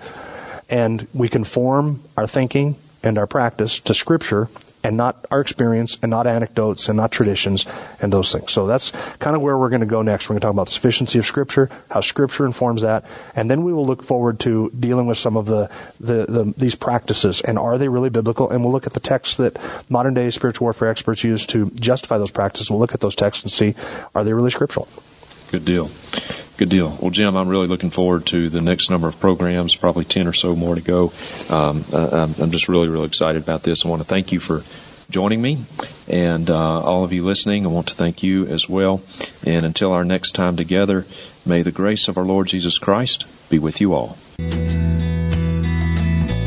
and 0.68 1.06
we 1.12 1.28
conform 1.28 2.02
our 2.16 2.26
thinking 2.26 2.76
and 3.02 3.18
our 3.18 3.26
practice 3.26 3.80
to 3.80 3.94
Scripture 3.94 4.48
and 4.84 4.96
not 4.96 5.24
our 5.30 5.40
experience 5.40 5.98
and 6.02 6.10
not 6.10 6.26
anecdotes 6.26 6.88
and 6.88 6.96
not 6.96 7.10
traditions 7.10 7.66
and 8.00 8.12
those 8.12 8.30
things. 8.32 8.52
So 8.52 8.66
that's 8.66 8.92
kind 9.18 9.34
of 9.34 9.42
where 9.42 9.56
we're 9.58 9.70
going 9.70 9.80
to 9.80 9.86
go 9.86 10.02
next. 10.02 10.28
We're 10.28 10.34
going 10.34 10.42
to 10.42 10.44
talk 10.44 10.52
about 10.52 10.68
sufficiency 10.68 11.18
of 11.18 11.26
Scripture, 11.26 11.70
how 11.90 12.02
Scripture 12.02 12.44
informs 12.44 12.82
that, 12.82 13.04
and 13.34 13.50
then 13.50 13.64
we 13.64 13.72
will 13.72 13.86
look 13.86 14.02
forward 14.02 14.38
to 14.40 14.70
dealing 14.78 15.06
with 15.06 15.18
some 15.18 15.36
of 15.36 15.46
the, 15.46 15.70
the, 15.98 16.26
the 16.26 16.54
these 16.56 16.74
practices 16.74 17.40
and 17.40 17.58
are 17.58 17.78
they 17.78 17.88
really 17.88 18.10
biblical? 18.10 18.50
And 18.50 18.62
we'll 18.62 18.72
look 18.72 18.86
at 18.86 18.92
the 18.92 19.00
texts 19.00 19.38
that 19.38 19.56
modern 19.88 20.14
day 20.14 20.28
spiritual 20.30 20.66
warfare 20.66 20.90
experts 20.90 21.24
use 21.24 21.46
to 21.46 21.70
justify 21.70 22.18
those 22.18 22.30
practices. 22.30 22.70
We'll 22.70 22.80
look 22.80 22.94
at 22.94 23.00
those 23.00 23.14
texts 23.14 23.42
and 23.42 23.50
see 23.50 23.74
are 24.14 24.22
they 24.22 24.32
really 24.34 24.50
scriptural. 24.50 24.88
Good 25.50 25.64
deal. 25.64 25.90
Good 26.56 26.68
deal. 26.68 26.96
Well, 27.00 27.10
Jim, 27.10 27.36
I'm 27.36 27.48
really 27.48 27.66
looking 27.66 27.90
forward 27.90 28.26
to 28.26 28.48
the 28.48 28.60
next 28.60 28.88
number 28.88 29.08
of 29.08 29.18
programs, 29.18 29.74
probably 29.74 30.04
10 30.04 30.28
or 30.28 30.32
so 30.32 30.54
more 30.54 30.76
to 30.76 30.80
go. 30.80 31.12
Um, 31.48 31.84
I'm 31.92 32.52
just 32.52 32.68
really, 32.68 32.88
really 32.88 33.06
excited 33.06 33.42
about 33.42 33.64
this. 33.64 33.84
I 33.84 33.88
want 33.88 34.02
to 34.02 34.08
thank 34.08 34.30
you 34.30 34.38
for 34.38 34.62
joining 35.10 35.42
me. 35.42 35.64
And 36.08 36.48
uh, 36.50 36.80
all 36.80 37.02
of 37.04 37.12
you 37.12 37.24
listening, 37.24 37.64
I 37.66 37.68
want 37.68 37.88
to 37.88 37.94
thank 37.94 38.22
you 38.22 38.46
as 38.46 38.68
well. 38.68 39.02
And 39.44 39.66
until 39.66 39.92
our 39.92 40.04
next 40.04 40.32
time 40.32 40.56
together, 40.56 41.06
may 41.44 41.62
the 41.62 41.72
grace 41.72 42.08
of 42.08 42.16
our 42.18 42.24
Lord 42.24 42.46
Jesus 42.48 42.78
Christ 42.78 43.24
be 43.50 43.58
with 43.58 43.80
you 43.80 43.94
all. 43.94 44.16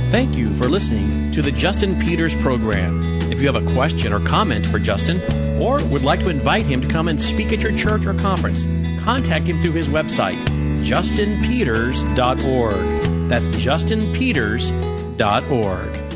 Thank 0.10 0.38
you 0.38 0.54
for 0.56 0.70
listening 0.70 1.34
to 1.34 1.42
the 1.42 1.52
Justin 1.52 2.00
Peters 2.00 2.34
program. 2.36 3.17
If 3.38 3.44
you 3.44 3.54
have 3.54 3.68
a 3.68 3.74
question 3.74 4.14
or 4.14 4.20
comment 4.20 4.66
for 4.66 4.80
Justin, 4.80 5.22
or 5.62 5.78
would 5.90 6.04
like 6.04 6.22
to 6.22 6.30
invite 6.30 6.66
him 6.66 6.82
to 6.82 6.88
come 6.88 7.08
and 7.08 7.22
speak 7.22 7.54
at 7.54 7.60
your 7.60 7.78
church 7.78 8.08
or 8.08 8.16
conference, 8.16 8.66
contact 9.04 9.46
him 9.46 9.62
through 9.62 9.74
his 9.74 9.88
website, 9.88 10.44
justinpeters.org. 10.84 13.30
That's 13.30 13.46
justinpeters.org. 13.46 16.07